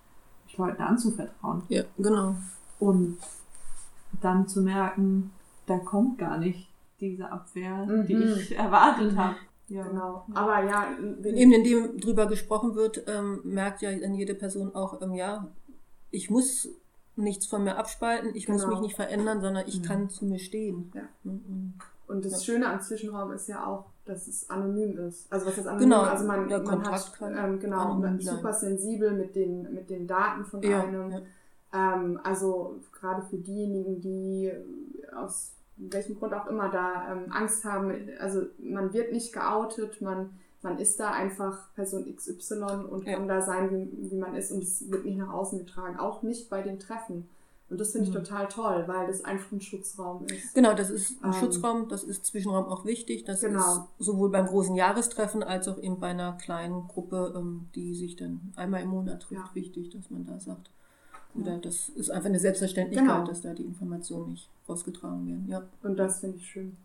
sich 0.46 0.56
Leuten 0.58 0.82
anzuvertrauen. 0.82 1.62
Ja, 1.68 1.84
genau. 1.98 2.36
Und 2.78 3.18
dann 4.20 4.48
zu 4.48 4.62
merken, 4.62 5.30
da 5.66 5.78
kommt 5.78 6.18
gar 6.18 6.38
nicht 6.38 6.68
diese 7.00 7.30
Abwehr, 7.30 7.86
mhm. 7.86 8.06
die 8.06 8.14
ich 8.14 8.56
erwartet 8.56 9.16
habe. 9.16 9.36
Ja, 9.68 9.84
genau. 9.84 10.26
Aber 10.34 10.64
ja, 10.64 10.88
wenn 11.20 11.36
eben 11.36 11.52
indem 11.52 12.00
drüber 12.00 12.26
gesprochen 12.26 12.74
wird, 12.74 13.04
ähm, 13.06 13.40
merkt 13.44 13.82
ja 13.82 13.96
dann 13.96 14.14
jede 14.14 14.34
Person 14.34 14.74
auch, 14.74 15.00
ähm, 15.00 15.14
ja, 15.14 15.46
ich 16.10 16.28
muss 16.28 16.68
nichts 17.14 17.46
von 17.46 17.62
mir 17.62 17.76
abspalten, 17.76 18.34
ich 18.34 18.46
genau. 18.46 18.58
muss 18.58 18.66
mich 18.66 18.80
nicht 18.80 18.96
verändern, 18.96 19.40
sondern 19.40 19.68
ich 19.68 19.80
mhm. 19.80 19.84
kann 19.84 20.10
zu 20.10 20.24
mir 20.24 20.40
stehen. 20.40 20.90
Ja. 20.94 21.02
Mhm. 21.22 21.74
Und 22.08 22.24
das 22.24 22.32
ja. 22.32 22.38
Schöne 22.40 22.66
am 22.68 22.80
Zwischenraum 22.80 23.30
ist 23.30 23.48
ja 23.48 23.64
auch, 23.64 23.84
dass 24.10 24.26
es 24.26 24.50
anonym 24.50 24.98
ist. 24.98 25.32
Also 25.32 25.46
was 25.46 25.58
ist 25.58 25.66
anonym? 25.66 25.90
Genau. 25.90 26.02
Also 26.02 26.26
man, 26.26 26.48
ja, 26.48 26.58
man 26.58 26.90
hat 26.90 27.12
ähm, 27.22 27.60
genau 27.60 27.94
man 27.94 28.20
super 28.20 28.52
sensibel 28.52 29.12
mit 29.12 29.34
den 29.36 29.72
mit 29.72 29.88
den 29.88 30.06
Daten 30.06 30.44
von 30.44 30.62
ja, 30.62 30.82
einem. 30.82 31.22
Ähm, 31.72 32.20
also 32.24 32.80
gerade 32.92 33.22
für 33.22 33.36
diejenigen, 33.36 34.00
die 34.00 34.52
aus 35.14 35.52
welchem 35.76 36.18
Grund 36.18 36.34
auch 36.34 36.46
immer 36.46 36.68
da 36.68 37.12
ähm, 37.12 37.32
Angst 37.32 37.64
haben. 37.64 37.92
Also 38.18 38.42
man 38.58 38.92
wird 38.92 39.12
nicht 39.12 39.32
geoutet, 39.32 40.00
man, 40.02 40.30
man 40.62 40.78
ist 40.78 41.00
da 41.00 41.10
einfach 41.12 41.72
Person 41.74 42.14
XY 42.14 42.86
und 42.90 43.06
ja. 43.06 43.14
kann 43.14 43.28
da 43.28 43.40
sein, 43.40 43.70
wie, 43.70 44.10
wie 44.10 44.16
man 44.16 44.34
ist 44.34 44.52
und 44.52 44.62
es 44.62 44.90
wird 44.90 45.04
nicht 45.04 45.18
nach 45.18 45.32
außen 45.32 45.58
getragen, 45.58 45.98
auch 45.98 46.22
nicht 46.22 46.50
bei 46.50 46.62
den 46.62 46.78
Treffen. 46.78 47.28
Und 47.70 47.80
das 47.80 47.92
finde 47.92 48.08
ich 48.08 48.14
mhm. 48.14 48.18
total 48.18 48.48
toll, 48.48 48.82
weil 48.88 49.06
das 49.06 49.24
einfach 49.24 49.52
ein 49.52 49.60
Schutzraum 49.60 50.26
ist. 50.26 50.54
Genau, 50.54 50.74
das 50.74 50.90
ist 50.90 51.22
ein 51.22 51.32
ähm, 51.32 51.38
Schutzraum, 51.38 51.88
das 51.88 52.02
ist 52.02 52.26
Zwischenraum 52.26 52.64
auch 52.64 52.84
wichtig. 52.84 53.24
Das 53.24 53.42
genau. 53.42 53.60
ist 53.60 53.80
sowohl 54.06 54.28
beim 54.28 54.46
großen 54.46 54.74
Jahrestreffen 54.74 55.44
als 55.44 55.68
auch 55.68 55.78
eben 55.78 56.00
bei 56.00 56.08
einer 56.08 56.32
kleinen 56.32 56.88
Gruppe, 56.88 57.32
ähm, 57.36 57.68
die 57.76 57.94
sich 57.94 58.16
dann 58.16 58.52
einmal 58.56 58.82
im 58.82 58.88
Monat 58.88 59.22
trifft, 59.22 59.46
ja. 59.46 59.54
wichtig, 59.54 59.90
dass 59.90 60.10
man 60.10 60.26
da 60.26 60.40
sagt. 60.40 60.68
Oder 61.36 61.58
das 61.58 61.90
ist 61.90 62.10
einfach 62.10 62.28
eine 62.28 62.40
Selbstverständlichkeit, 62.40 63.08
genau. 63.08 63.24
dass 63.24 63.40
da 63.40 63.54
die 63.54 63.62
Informationen 63.62 64.30
nicht 64.30 64.48
rausgetragen 64.68 65.28
werden. 65.28 65.46
Ja. 65.48 65.62
Und 65.84 65.96
das 65.96 66.18
finde 66.18 66.38
ich 66.38 66.48
schön. 66.48 66.76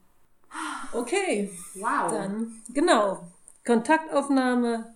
Okay. 0.94 1.50
Wow. 1.74 2.12
Dann, 2.12 2.62
genau. 2.72 3.24
Kontaktaufnahme 3.66 4.94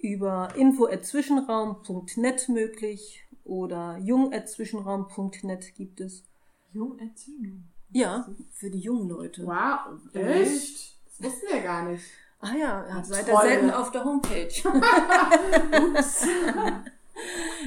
über 0.00 0.54
info.zwischenraum.net 0.54 2.48
möglich 2.48 3.24
oder 3.44 3.98
jung.zwischenraum.net 3.98 5.74
gibt 5.74 6.00
es. 6.00 6.24
Jung.zwischenraum? 6.72 7.64
Ja, 7.94 8.26
für 8.50 8.70
die 8.70 8.78
jungen 8.78 9.08
Leute. 9.08 9.46
Wow, 9.46 9.98
echt? 10.14 10.96
Das 11.06 11.26
wussten 11.26 11.46
wir 11.52 11.60
gar 11.60 11.84
nicht. 11.90 12.04
Ah 12.40 12.54
ja, 12.54 12.88
ja 12.88 13.04
seid 13.04 13.28
ihr 13.28 13.38
selten 13.38 13.70
auf 13.70 13.90
der 13.90 14.04
Homepage. 14.04 14.48
Ups. 15.98 16.26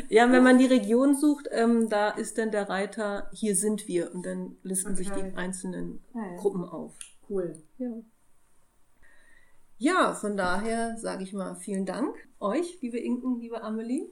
Ja, 0.09 0.32
wenn 0.32 0.43
man 0.43 0.57
die 0.57 0.65
Region 0.65 1.15
sucht, 1.15 1.47
ähm, 1.51 1.89
da 1.89 2.09
ist 2.09 2.38
dann 2.38 2.51
der 2.51 2.67
Reiter, 2.69 3.30
hier 3.34 3.55
sind 3.55 3.88
wir. 3.88 4.13
Und 4.13 4.26
dann 4.26 4.57
listen 4.63 4.93
okay. 4.93 4.97
sich 4.97 5.09
die 5.11 5.38
einzelnen 5.38 6.03
okay. 6.13 6.36
Gruppen 6.38 6.65
auf. 6.65 6.93
Cool. 7.30 7.55
Ja. 7.78 7.91
Ja, 9.78 10.13
von 10.13 10.38
daher 10.38 10.97
sage 10.97 11.23
ich 11.23 11.34
mal 11.34 11.55
vielen 11.55 11.86
Dank 11.86 12.15
euch, 12.39 12.80
liebe 12.82 12.97
Inken, 12.97 13.39
liebe 13.39 13.61
Amelie. 13.61 14.09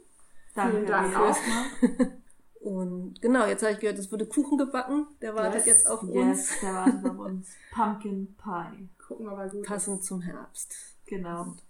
Danke. 0.54 0.78
Vielen 0.78 0.88
Dank 0.88 1.16
auch. 1.18 1.38
Und 2.64 3.22
genau, 3.22 3.46
jetzt 3.46 3.62
habe 3.62 3.74
ich 3.74 3.80
gehört, 3.80 4.00
es 4.00 4.10
wurde 4.10 4.26
Kuchen 4.26 4.58
gebacken. 4.58 5.08
Der 5.22 5.36
wartet 5.36 5.66
yes, 5.66 5.66
jetzt 5.66 5.88
auf 5.88 6.02
yes, 6.04 6.12
uns. 6.12 6.50
Yes, 6.50 6.60
der 6.62 6.74
wartet 6.74 7.06
auf 7.06 7.20
uns. 7.26 7.50
Pumpkin 7.74 8.36
Pie. 8.42 8.90
Gucken 9.06 9.26
wir 9.26 9.36
mal 9.36 9.50
gut. 9.50 9.66
Passend 9.66 10.00
ist. 10.00 10.08
zum 10.08 10.22
Herbst. 10.22 10.74
Genau. 11.06 11.42
Und 11.42 11.62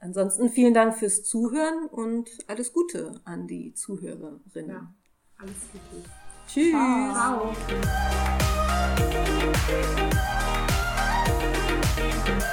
ansonsten 0.00 0.48
vielen 0.48 0.72
Dank 0.72 0.96
fürs 0.96 1.22
Zuhören 1.22 1.86
und 1.86 2.30
alles 2.46 2.72
Gute 2.72 3.20
an 3.24 3.46
die 3.46 3.74
Zuhörerinnen. 3.74 4.70
Ja, 4.70 4.94
alles 5.38 5.54
Gute. 5.70 6.08
Tschüss. 6.46 6.70
Ciao. 6.70 7.52
Ciao. 12.24 12.52